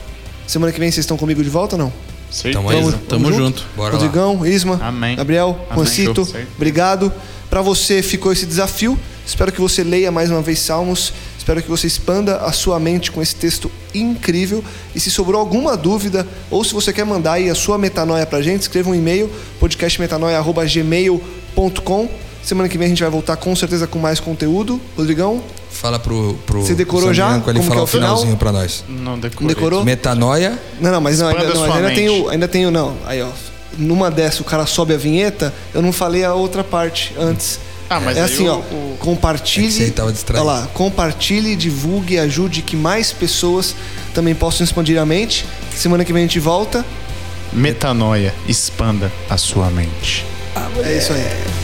Semana 0.47 0.71
que 0.71 0.79
vem 0.79 0.89
vocês 0.91 1.03
estão 1.03 1.17
comigo 1.17 1.43
de 1.43 1.49
volta 1.49 1.75
ou 1.75 1.79
não? 1.83 1.93
Certeza. 2.31 2.59
Tamo 2.59 2.69
aí, 2.69 2.81
Vamos- 2.81 2.95
Tamo 3.07 3.31
junto. 3.33 3.65
Bora 3.75 3.93
lá. 3.93 3.99
Rodrigão, 3.99 4.45
Isma, 4.45 4.79
Amém. 4.81 5.15
Gabriel, 5.15 5.57
Amém. 5.69 5.85
Juancito, 5.85 6.27
obrigado. 6.55 7.11
Para 7.49 7.61
você 7.61 8.01
ficou 8.01 8.31
esse 8.33 8.45
desafio. 8.45 8.97
Espero 9.25 9.51
que 9.51 9.61
você 9.61 9.83
leia 9.83 10.11
mais 10.11 10.29
uma 10.31 10.41
vez 10.41 10.59
Salmos. 10.59 11.13
Espero 11.37 11.61
que 11.61 11.69
você 11.69 11.85
expanda 11.87 12.37
a 12.37 12.51
sua 12.51 12.79
mente 12.79 13.11
com 13.11 13.21
esse 13.21 13.35
texto 13.35 13.69
incrível. 13.93 14.63
E 14.95 14.99
se 14.99 15.11
sobrou 15.11 15.39
alguma 15.39 15.77
dúvida, 15.77 16.27
ou 16.49 16.63
se 16.63 16.73
você 16.73 16.91
quer 16.91 17.05
mandar 17.05 17.33
aí 17.33 17.47
a 17.49 17.55
sua 17.55 17.77
metanoia 17.77 18.25
pra 18.25 18.41
gente, 18.41 18.61
escreva 18.61 18.89
um 18.89 18.95
e-mail, 18.95 19.29
podcastmetanoia.gmail.com. 19.59 22.09
Semana 22.43 22.67
que 22.67 22.77
vem 22.77 22.87
a 22.87 22.89
gente 22.89 23.01
vai 23.01 23.09
voltar 23.09 23.37
com 23.37 23.55
certeza 23.55 23.87
com 23.87 23.99
mais 23.99 24.19
conteúdo. 24.19 24.79
Rodrigão, 24.97 25.41
Fala 25.71 25.97
pro, 25.97 26.35
pro 26.45 26.61
Você 26.61 26.75
decorou 26.75 27.11
já? 27.13 27.33
Ele 27.35 27.41
Como 27.41 27.59
que 27.61 27.67
falar 27.67 27.79
é 27.79 27.81
o 27.81 27.83
o 27.83 27.87
final? 27.87 28.09
finalzinho 28.15 28.37
pra 28.37 28.51
nós. 28.51 28.83
Não 28.87 29.17
decorei. 29.17 29.47
não 29.47 29.55
decorou? 29.55 29.83
Metanoia, 29.83 30.59
Não, 30.79 30.91
não, 30.91 31.01
mas 31.01 31.19
não, 31.19 31.27
ainda, 31.29 31.53
não, 31.53 31.73
ainda 31.73 31.89
tenho, 31.91 32.29
ainda 32.29 32.47
tenho, 32.47 32.69
não. 32.71 32.95
Aí, 33.05 33.21
ó. 33.21 33.29
Numa 33.77 34.11
dessa 34.11 34.41
o 34.41 34.45
cara 34.45 34.67
sobe 34.67 34.93
a 34.93 34.97
vinheta, 34.97 35.51
eu 35.73 35.81
não 35.81 35.91
falei 35.91 36.23
a 36.23 36.33
outra 36.35 36.63
parte 36.63 37.11
antes. 37.19 37.59
Ah, 37.89 37.99
mas 37.99 38.17
é 38.17 38.21
assim, 38.21 38.47
ó. 38.47 38.57
o- 38.59 38.95
Compartilhe. 38.99 39.85
É 39.85 39.89
tava 39.89 40.11
distraído. 40.11 40.47
Olha 40.47 40.59
lá, 40.61 40.67
compartilhe, 40.67 41.55
divulgue, 41.55 42.19
ajude 42.19 42.61
que 42.61 42.75
mais 42.75 43.11
pessoas 43.11 43.75
também 44.13 44.35
possam 44.35 44.63
expandir 44.63 44.99
a 45.01 45.05
mente. 45.05 45.43
Semana 45.75 46.05
que 46.05 46.13
vem 46.13 46.23
a 46.23 46.25
gente 46.27 46.39
volta. 46.39 46.85
Metanoia. 47.51 48.33
Expanda 48.47 49.11
a 49.29 49.37
sua 49.37 49.69
mente. 49.71 50.23
É 50.85 50.97
isso 50.97 51.13
aí. 51.13 51.62